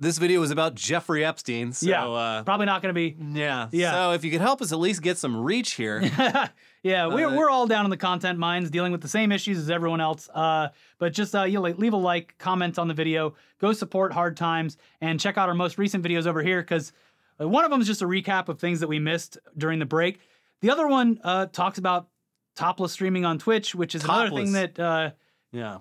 this 0.00 0.16
video 0.18 0.42
is 0.42 0.50
about 0.50 0.74
Jeffrey 0.74 1.24
Epstein. 1.24 1.72
So, 1.72 1.86
yeah, 1.86 2.08
uh, 2.08 2.42
probably 2.42 2.66
not 2.66 2.82
going 2.82 2.94
to 2.94 2.98
be. 2.98 3.16
yeah. 3.38 3.68
Yeah. 3.70 3.92
So 3.92 4.12
if 4.12 4.24
you 4.24 4.30
could 4.30 4.40
help 4.40 4.62
us 4.62 4.72
at 4.72 4.78
least 4.78 5.02
get 5.02 5.18
some 5.18 5.36
reach 5.36 5.74
here. 5.74 6.00
yeah, 6.82 7.06
we're, 7.06 7.28
Uh, 7.28 7.36
we're 7.36 7.50
all 7.50 7.66
down 7.66 7.84
in 7.84 7.90
the 7.90 7.96
content 7.98 8.38
mines 8.38 8.70
dealing 8.70 8.92
with 8.92 9.02
the 9.02 9.08
same 9.08 9.30
issues 9.30 9.58
as 9.58 9.70
everyone 9.70 10.00
else. 10.00 10.28
Uh, 10.34 10.68
but 10.98 11.12
just 11.12 11.34
uh, 11.34 11.44
you 11.44 11.60
know, 11.60 11.62
leave 11.62 11.92
a 11.92 11.98
like, 11.98 12.34
comment 12.38 12.78
on 12.78 12.88
the 12.88 12.94
video, 12.94 13.34
go 13.60 13.72
support 13.72 14.12
Hard 14.12 14.36
Times, 14.36 14.78
and 15.02 15.20
check 15.20 15.36
out 15.36 15.48
our 15.48 15.54
most 15.54 15.76
recent 15.76 16.02
videos 16.02 16.26
over 16.26 16.42
here 16.42 16.62
because 16.62 16.92
one 17.36 17.64
of 17.64 17.70
them 17.70 17.80
is 17.80 17.86
just 17.86 18.02
a 18.02 18.06
recap 18.06 18.48
of 18.48 18.58
things 18.58 18.80
that 18.80 18.88
we 18.88 18.98
missed 18.98 19.38
during 19.56 19.78
the 19.78 19.86
break. 19.86 20.20
The 20.60 20.70
other 20.70 20.86
one 20.88 21.20
uh, 21.22 21.46
talks 21.46 21.78
about 21.78 22.08
topless 22.54 22.92
streaming 22.92 23.24
on 23.24 23.38
Twitch, 23.38 23.74
which 23.74 23.94
is 23.94 24.04
another 24.04 24.30
thing 24.30 24.52
that 24.52 24.78
uh, 24.78 25.10
yeah. 25.52 25.78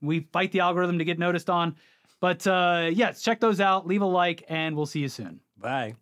we 0.00 0.20
fight 0.32 0.52
the 0.52 0.60
algorithm 0.60 0.98
to 0.98 1.04
get 1.04 1.18
noticed 1.18 1.50
on. 1.50 1.76
But 2.20 2.46
uh, 2.46 2.90
yes, 2.92 3.22
check 3.22 3.40
those 3.40 3.60
out, 3.60 3.86
leave 3.86 4.02
a 4.02 4.06
like, 4.06 4.44
and 4.48 4.76
we'll 4.76 4.86
see 4.86 5.00
you 5.00 5.08
soon. 5.08 5.40
Bye. 5.56 5.94